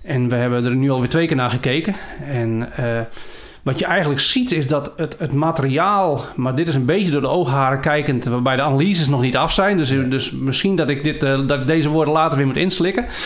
En 0.03 0.29
we 0.29 0.35
hebben 0.35 0.65
er 0.65 0.75
nu 0.75 0.89
alweer 0.89 1.09
twee 1.09 1.27
keer 1.27 1.35
naar 1.35 1.49
gekeken. 1.49 1.95
En 2.27 2.69
wat 3.63 3.79
je 3.79 3.85
eigenlijk 3.85 4.21
ziet 4.21 4.51
is 4.51 4.67
dat 4.67 4.93
het, 4.95 5.15
het 5.19 5.33
materiaal... 5.33 6.21
Maar 6.35 6.55
dit 6.55 6.67
is 6.67 6.75
een 6.75 6.85
beetje 6.85 7.11
door 7.11 7.21
de 7.21 7.27
oogharen 7.27 7.79
kijkend... 7.79 8.25
waarbij 8.25 8.55
de 8.55 8.61
analyses 8.61 9.07
nog 9.07 9.21
niet 9.21 9.37
af 9.37 9.51
zijn. 9.51 9.77
Dus, 9.77 9.89
dus 9.89 10.31
misschien 10.31 10.75
dat 10.75 10.89
ik, 10.89 11.03
dit, 11.03 11.23
eh, 11.23 11.47
dat 11.47 11.59
ik 11.59 11.67
deze 11.67 11.89
woorden 11.89 12.13
later 12.13 12.37
weer 12.37 12.47
moet 12.47 12.55
inslikken. 12.57 13.05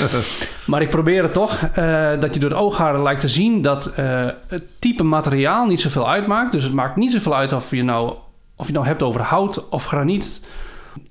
Maar 0.65 0.81
ik 0.81 0.89
probeer 0.89 1.23
het 1.23 1.33
toch. 1.33 1.69
eh, 1.73 2.09
dat 2.19 2.33
je 2.33 2.39
door 2.39 2.49
de 2.49 2.55
oogharen 2.55 3.03
lijkt 3.03 3.21
te 3.21 3.27
zien 3.27 3.61
dat 3.61 3.85
eh, 3.85 4.25
het 4.47 4.63
type 4.79 5.03
materiaal 5.03 5.65
niet 5.65 5.81
zoveel 5.81 6.09
uitmaakt. 6.09 6.51
Dus 6.51 6.63
het 6.63 6.73
maakt 6.73 6.95
niet 6.95 7.11
zoveel 7.11 7.35
uit 7.35 7.53
of 7.53 7.71
je 7.71 7.83
nou, 7.83 8.13
of 8.55 8.67
je 8.67 8.73
nou 8.73 8.85
hebt 8.85 9.03
over 9.03 9.21
hout 9.21 9.69
of 9.69 9.85
graniet 9.85 10.41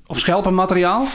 of 0.06 0.18
schelpenmateriaal. 0.18 1.06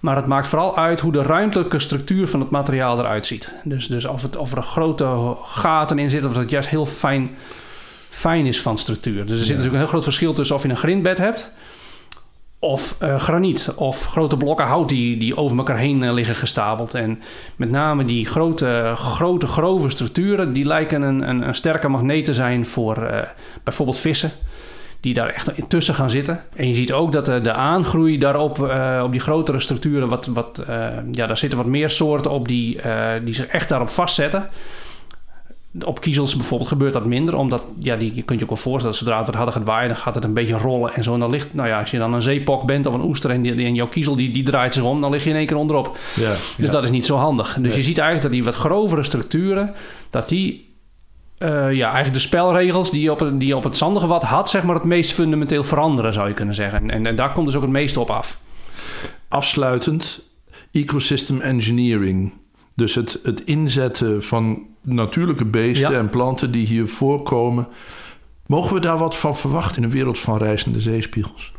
Maar 0.00 0.16
het 0.16 0.26
maakt 0.26 0.48
vooral 0.48 0.76
uit 0.76 1.00
hoe 1.00 1.12
de 1.12 1.22
ruimtelijke 1.22 1.78
structuur 1.78 2.28
van 2.28 2.40
het 2.40 2.50
materiaal 2.50 2.98
eruit 2.98 3.26
ziet. 3.26 3.54
Dus, 3.64 3.86
dus 3.86 4.04
of, 4.04 4.22
het, 4.22 4.36
of 4.36 4.52
er 4.56 4.62
grote 4.62 5.36
gaten 5.42 5.98
in 5.98 6.10
zitten 6.10 6.28
of 6.28 6.34
dat 6.34 6.42
het 6.42 6.52
juist 6.52 6.68
heel 6.68 6.86
fijn, 6.86 7.30
fijn 8.10 8.46
is 8.46 8.62
van 8.62 8.78
structuur. 8.78 9.26
Dus 9.26 9.38
er 9.38 9.46
zit 9.46 9.48
natuurlijk 9.48 9.72
een 9.72 9.80
heel 9.80 9.88
groot 9.88 10.04
verschil 10.04 10.32
tussen 10.32 10.56
of 10.56 10.62
je 10.62 10.68
een 10.68 10.76
grindbed 10.76 11.18
hebt 11.18 11.52
of 12.60 12.96
eh, 13.00 13.18
graniet 13.18 13.72
of 13.76 14.04
grote 14.04 14.36
blokken 14.36 14.66
hout 14.66 14.88
die, 14.88 15.16
die 15.16 15.36
over 15.36 15.56
elkaar 15.56 15.76
heen 15.76 16.02
eh, 16.02 16.12
liggen 16.12 16.34
gestapeld. 16.34 16.94
En 16.94 17.22
met 17.56 17.70
name 17.70 18.04
die 18.04 18.26
grote, 18.26 18.92
grote 18.94 19.46
grove 19.46 19.90
structuren, 19.90 20.52
die 20.52 20.64
lijken 20.64 21.02
een, 21.02 21.28
een, 21.28 21.48
een 21.48 21.54
sterke 21.54 21.88
magneet 21.88 22.24
te 22.24 22.34
zijn 22.34 22.66
voor 22.66 23.02
eh, 23.02 23.22
bijvoorbeeld 23.62 23.98
vissen. 23.98 24.30
Die 25.00 25.14
daar 25.14 25.28
echt 25.28 25.58
intussen 25.58 25.94
gaan 25.94 26.10
zitten. 26.10 26.44
En 26.56 26.68
je 26.68 26.74
ziet 26.74 26.92
ook 26.92 27.12
dat 27.12 27.24
de, 27.24 27.40
de 27.40 27.52
aangroei 27.52 28.18
daarop, 28.18 28.68
eh, 28.68 29.00
op 29.04 29.12
die 29.12 29.20
grotere 29.20 29.60
structuren, 29.60 30.08
wat, 30.08 30.26
wat, 30.26 30.58
eh, 30.58 30.86
ja, 31.12 31.26
daar 31.26 31.36
zitten 31.38 31.58
wat 31.58 31.66
meer 31.66 31.90
soorten 31.90 32.30
op 32.30 32.48
die, 32.48 32.80
eh, 32.80 33.24
die 33.24 33.34
zich 33.34 33.46
echt 33.46 33.68
daarop 33.68 33.88
vastzetten. 33.88 34.48
Op 35.84 36.00
kiezels 36.00 36.36
bijvoorbeeld 36.36 36.68
gebeurt 36.68 36.92
dat 36.92 37.04
minder, 37.06 37.36
omdat 37.36 37.62
ja, 37.78 37.96
die, 37.96 38.14
je 38.14 38.22
kunt 38.22 38.38
je 38.38 38.44
ook 38.44 38.50
wel 38.50 38.60
voorstellen, 38.62 38.96
zodra 38.96 39.16
het 39.16 39.26
wat 39.26 39.34
harder 39.34 39.54
gaat 39.54 39.64
waaien, 39.64 39.88
dan 39.88 39.96
gaat 39.96 40.14
het 40.14 40.24
een 40.24 40.34
beetje 40.34 40.56
rollen 40.56 40.94
en 40.94 41.02
zo. 41.02 41.14
En 41.14 41.20
dan 41.20 41.30
ligt, 41.30 41.54
nou 41.54 41.68
ja, 41.68 41.80
als 41.80 41.90
je 41.90 41.98
dan 41.98 42.12
een 42.14 42.22
zeepok 42.22 42.66
bent 42.66 42.86
of 42.86 42.94
een 42.94 43.02
oester 43.02 43.30
en, 43.30 43.42
die, 43.42 43.64
en 43.64 43.74
jouw 43.74 43.88
kiezel 43.88 44.16
die, 44.16 44.30
die 44.30 44.42
draait 44.42 44.74
zich 44.74 44.82
om, 44.82 45.00
dan 45.00 45.10
lig 45.10 45.24
je 45.24 45.30
in 45.30 45.36
één 45.36 45.46
keer 45.46 45.56
onderop. 45.56 45.96
Ja, 46.16 46.34
Dus 46.56 46.70
dat 46.70 46.84
is 46.84 46.90
niet 46.90 47.06
zo 47.06 47.16
handig. 47.16 47.54
Dus 47.54 47.56
Nee. 47.62 47.76
je 47.76 47.82
ziet 47.82 47.98
eigenlijk 47.98 48.22
dat 48.22 48.32
die 48.32 48.44
wat 48.44 48.54
grovere 48.54 49.02
structuren, 49.02 49.74
dat 50.10 50.28
die 50.28 50.68
ja, 51.48 51.84
eigenlijk 51.86 52.12
de 52.12 52.18
spelregels 52.20 52.90
die 52.90 53.02
je 53.02 53.10
op, 53.12 53.20
het- 53.20 53.38
die 53.38 53.48
je 53.48 53.56
op 53.56 53.64
het 53.64 53.76
zandige 53.76 54.06
wat 54.06 54.22
had, 54.22 54.50
zeg 54.50 54.62
maar, 54.62 54.74
het 54.74 54.84
meest 54.84 55.12
fundamenteel 55.12 55.64
veranderen, 55.64 56.12
zou 56.12 56.28
je 56.28 56.34
kunnen 56.34 56.54
zeggen. 56.54 56.90
En, 56.90 57.06
en 57.06 57.16
daar 57.16 57.32
komt 57.32 57.46
dus 57.46 57.54
ook 57.56 57.62
het 57.62 57.70
meeste 57.70 58.00
op 58.00 58.10
af. 58.10 58.38
Afsluitend, 59.28 60.22
ecosystem 60.72 61.40
engineering. 61.40 62.32
Dus 62.74 62.94
het, 62.94 63.20
het 63.22 63.44
inzetten 63.44 64.22
van 64.22 64.62
natuurlijke 64.80 65.44
beesten 65.44 65.90
Ja. 65.90 65.98
en 65.98 66.08
planten 66.08 66.50
die 66.50 66.66
hier 66.66 66.88
voorkomen. 66.88 67.68
Mogen 68.46 68.74
we 68.74 68.80
daar 68.80 68.98
wat 68.98 69.16
van 69.16 69.36
verwachten 69.36 69.76
in 69.76 69.82
een 69.82 69.90
wereld 69.94 70.18
van 70.18 70.38
reizende 70.38 70.80
zeespiegels? 70.80 71.52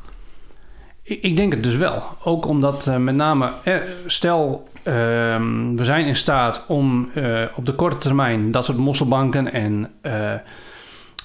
Ik, 1.03 1.21
ik 1.21 1.35
denk 1.37 1.53
het 1.53 1.63
dus 1.63 1.75
wel. 1.75 2.03
Ook 2.23 2.45
omdat 2.45 2.87
eh, 2.87 2.97
met 2.97 3.15
name, 3.15 3.51
eh, 3.63 3.75
stel 4.05 4.67
ehm, 4.83 5.75
we 5.75 5.85
zijn 5.85 6.05
in 6.05 6.15
staat 6.15 6.63
om 6.67 7.09
eh, 7.13 7.41
op 7.55 7.65
de 7.65 7.73
korte 7.73 7.97
termijn 7.97 8.51
dat 8.51 8.65
soort 8.65 8.77
mosselbanken 8.77 9.53
en, 9.53 9.89
eh, 10.01 10.31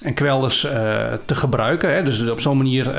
en 0.01 0.13
kwelders 0.13 0.63
eh, 0.63 1.13
te 1.25 1.35
gebruiken. 1.35 1.93
Hè? 1.93 2.03
Dus 2.03 2.29
op 2.29 2.39
zo'n 2.39 2.57
manier 2.57 2.95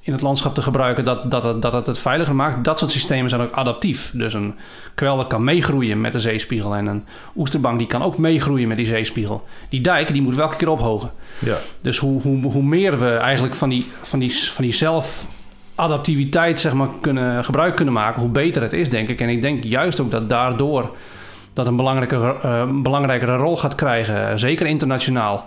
in 0.00 0.12
het 0.12 0.22
landschap 0.22 0.54
te 0.54 0.62
gebruiken 0.62 1.04
dat, 1.04 1.30
dat, 1.30 1.44
het, 1.44 1.62
dat 1.62 1.72
het 1.72 1.86
het 1.86 1.98
veiliger 1.98 2.34
maakt. 2.34 2.64
Dat 2.64 2.78
soort 2.78 2.90
systemen 2.90 3.30
zijn 3.30 3.42
ook 3.42 3.52
adaptief. 3.52 4.10
Dus 4.14 4.34
een 4.34 4.54
kwelder 4.94 5.26
kan 5.26 5.44
meegroeien 5.44 6.00
met 6.00 6.12
de 6.12 6.20
zeespiegel 6.20 6.74
en 6.74 6.86
een 6.86 7.04
oesterbank 7.36 7.78
die 7.78 7.86
kan 7.86 8.02
ook 8.02 8.18
meegroeien 8.18 8.68
met 8.68 8.76
die 8.76 8.86
zeespiegel. 8.86 9.44
Die 9.68 9.80
dijk 9.80 10.12
die 10.12 10.22
moet 10.22 10.36
welke 10.36 10.56
keer 10.56 10.68
ophogen. 10.68 11.10
Ja. 11.38 11.56
Dus 11.80 11.98
hoe, 11.98 12.20
hoe, 12.20 12.42
hoe 12.42 12.62
meer 12.62 12.98
we 12.98 13.10
eigenlijk 13.10 13.54
van 13.54 13.68
die, 13.68 13.86
van 14.02 14.18
die, 14.18 14.36
van 14.36 14.64
die 14.64 14.74
zelfadaptiviteit 15.76 16.60
zeg 16.60 16.72
maar, 16.72 16.88
kunnen, 17.00 17.44
gebruik 17.44 17.76
kunnen 17.76 17.94
maken, 17.94 18.20
hoe 18.20 18.30
beter 18.30 18.62
het 18.62 18.72
is, 18.72 18.90
denk 18.90 19.08
ik. 19.08 19.20
En 19.20 19.28
ik 19.28 19.40
denk 19.40 19.64
juist 19.64 20.00
ook 20.00 20.10
dat 20.10 20.28
daardoor 20.28 20.90
dat 21.52 21.66
een 21.66 21.76
belangrijke, 21.76 22.36
een 22.42 22.82
belangrijkere 22.82 23.36
rol 23.36 23.56
gaat 23.56 23.74
krijgen, 23.74 24.38
zeker 24.38 24.66
internationaal. 24.66 25.46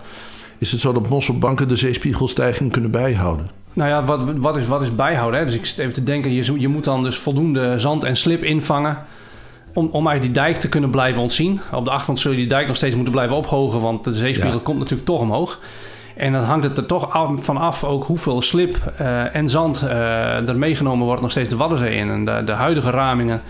Is 0.58 0.72
het 0.72 0.82
zo 0.82 0.94
dat 0.94 1.10
mosselbanken 1.10 1.68
de 1.68 1.76
zeespiegelstijging 1.76 2.72
kunnen 2.72 2.92
bijhouden? 2.92 3.50
Nou 3.74 3.90
ja, 3.90 4.04
wat, 4.04 4.22
wat, 4.38 4.58
is, 4.58 4.68
wat 4.68 4.82
is 4.82 4.96
bijhouden? 4.96 5.40
Hè? 5.40 5.46
Dus 5.46 5.56
ik 5.56 5.66
zit 5.66 5.78
even 5.78 5.94
te 5.94 6.04
denken, 6.04 6.32
je, 6.32 6.60
je 6.60 6.68
moet 6.68 6.84
dan 6.84 7.04
dus 7.04 7.18
voldoende 7.18 7.80
zand 7.80 8.04
en 8.04 8.18
slip 8.18 8.44
invangen... 8.44 8.98
Om, 9.74 9.90
om 9.92 10.08
eigenlijk 10.08 10.36
die 10.36 10.44
dijk 10.44 10.58
te 10.58 10.70
kunnen 10.70 10.90
blijven 10.90 11.22
ontzien. 11.22 11.62
Op 11.72 11.84
de 11.84 11.90
achtergrond 11.90 12.20
zul 12.20 12.32
je 12.32 12.38
die 12.38 12.48
dijk 12.48 12.68
nog 12.68 12.76
steeds 12.76 12.96
moeten 12.96 13.14
blijven 13.14 13.36
ophogen... 13.36 13.80
want 13.80 14.04
de 14.04 14.12
zeespiegel 14.14 14.58
Ja. 14.58 14.64
komt 14.64 14.78
natuurlijk 14.78 15.08
toch 15.08 15.20
omhoog. 15.20 15.60
En 16.18 16.32
dan 16.32 16.44
hangt 16.44 16.64
het 16.64 16.78
er 16.78 16.86
toch 16.86 17.28
van 17.38 17.58
af 17.58 17.84
ook 17.84 18.04
hoeveel 18.04 18.42
slip 18.42 18.76
eh, 18.98 19.36
en 19.36 19.50
zand 19.50 19.82
eh, 19.82 20.50
er 20.50 20.58
meegenomen 20.58 21.06
wordt... 21.06 21.22
nog 21.22 21.32
steeds 21.32 21.50
de 21.50 21.56
Waddenzee 21.56 21.96
in. 21.96 22.10
En 22.10 22.26
de, 22.26 22.42
de 22.46 22.52
huidige 22.52 22.90
ramingen 22.90 23.42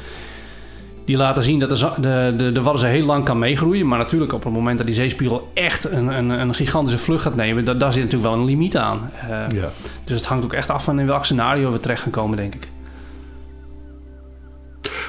die 1.05 1.17
laten 1.17 1.43
zien 1.43 1.59
dat 1.59 1.69
de, 1.69 1.91
de, 2.01 2.33
de, 2.37 2.51
de 2.51 2.61
Waddenzee 2.61 2.91
heel 2.91 3.05
lang 3.05 3.25
kan 3.25 3.39
meegroeien. 3.39 3.87
Maar 3.87 3.97
natuurlijk 3.97 4.33
op 4.33 4.43
het 4.43 4.53
moment 4.53 4.77
dat 4.77 4.87
die 4.87 4.95
zeespiegel 4.95 5.51
echt 5.53 5.91
een, 5.91 6.07
een, 6.07 6.29
een 6.29 6.53
gigantische 6.55 6.99
vlucht 6.99 7.21
gaat 7.23 7.35
nemen... 7.35 7.65
da- 7.65 7.73
daar 7.73 7.93
zit 7.93 8.03
natuurlijk 8.03 8.29
wel 8.31 8.39
een 8.39 8.45
limiet 8.47 8.77
aan. 8.77 9.09
Eh, 9.29 9.29
Ja. 9.59 9.69
dus 10.03 10.15
het 10.17 10.25
hangt 10.25 10.43
ook 10.45 10.53
echt 10.53 10.69
af 10.69 10.83
van 10.83 10.99
in 10.99 11.05
welk 11.05 11.25
scenario 11.25 11.71
we 11.71 11.79
terecht 11.79 12.01
gaan 12.01 12.11
komen, 12.11 12.37
denk 12.37 12.55
ik. 12.55 12.67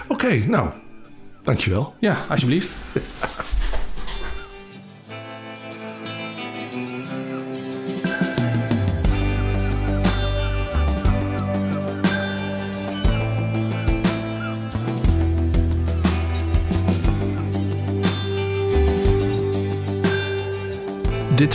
Oké, 0.08 0.42
nou, 0.46 0.68
dankjewel. 1.42 1.94
Ja, 1.98 2.16
alsjeblieft. 2.28 2.76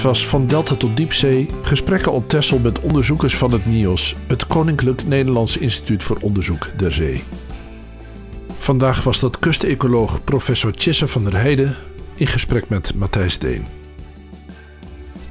was 0.04 0.28
Van 0.28 0.48
Delta 0.48 0.76
tot 0.76 0.98
Diepzee. 0.98 1.48
Gesprekken 1.62 2.12
op 2.12 2.30
Texel 2.30 2.60
met 2.60 2.80
onderzoekers 2.80 3.36
van 3.36 3.52
het 3.52 3.66
NIOS, 3.66 4.16
het 4.28 4.48
Koninklijk 4.48 5.06
Nederlands 5.08 5.58
Instituut 5.58 6.04
voor 6.04 6.18
Onderzoek 6.22 6.70
der 6.78 6.92
Zee. 6.92 7.24
Vandaag 8.58 9.04
was 9.04 9.20
dat 9.20 9.40
kustecoloog 9.40 10.24
professor 10.24 10.72
Chisse 10.76 11.08
van 11.08 11.24
der 11.24 11.36
Heijden 11.36 11.76
in 12.16 12.28
gesprek 12.28 12.70
met 12.70 12.96
Matthijs 12.96 13.40
Deen. 13.40 13.66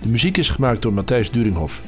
De 0.02 0.08
muziek 0.08 0.36
is 0.36 0.48
gemaakt 0.48 0.82
door 0.82 0.92
Matthijs 0.92 1.30
Duringhoff. 1.30 1.82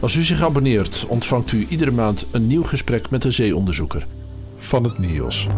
Als 0.00 0.14
u 0.14 0.22
zich 0.22 0.42
abonneert, 0.42 1.04
ontvangt 1.08 1.52
u 1.52 1.66
iedere 1.68 1.90
maand 1.90 2.26
een 2.30 2.46
nieuw 2.46 2.64
gesprek 2.64 3.10
met 3.10 3.24
een 3.24 3.32
zeeonderzoeker. 3.32 4.06
Van 4.56 4.84
het 4.84 4.98
NIOS. 4.98 5.48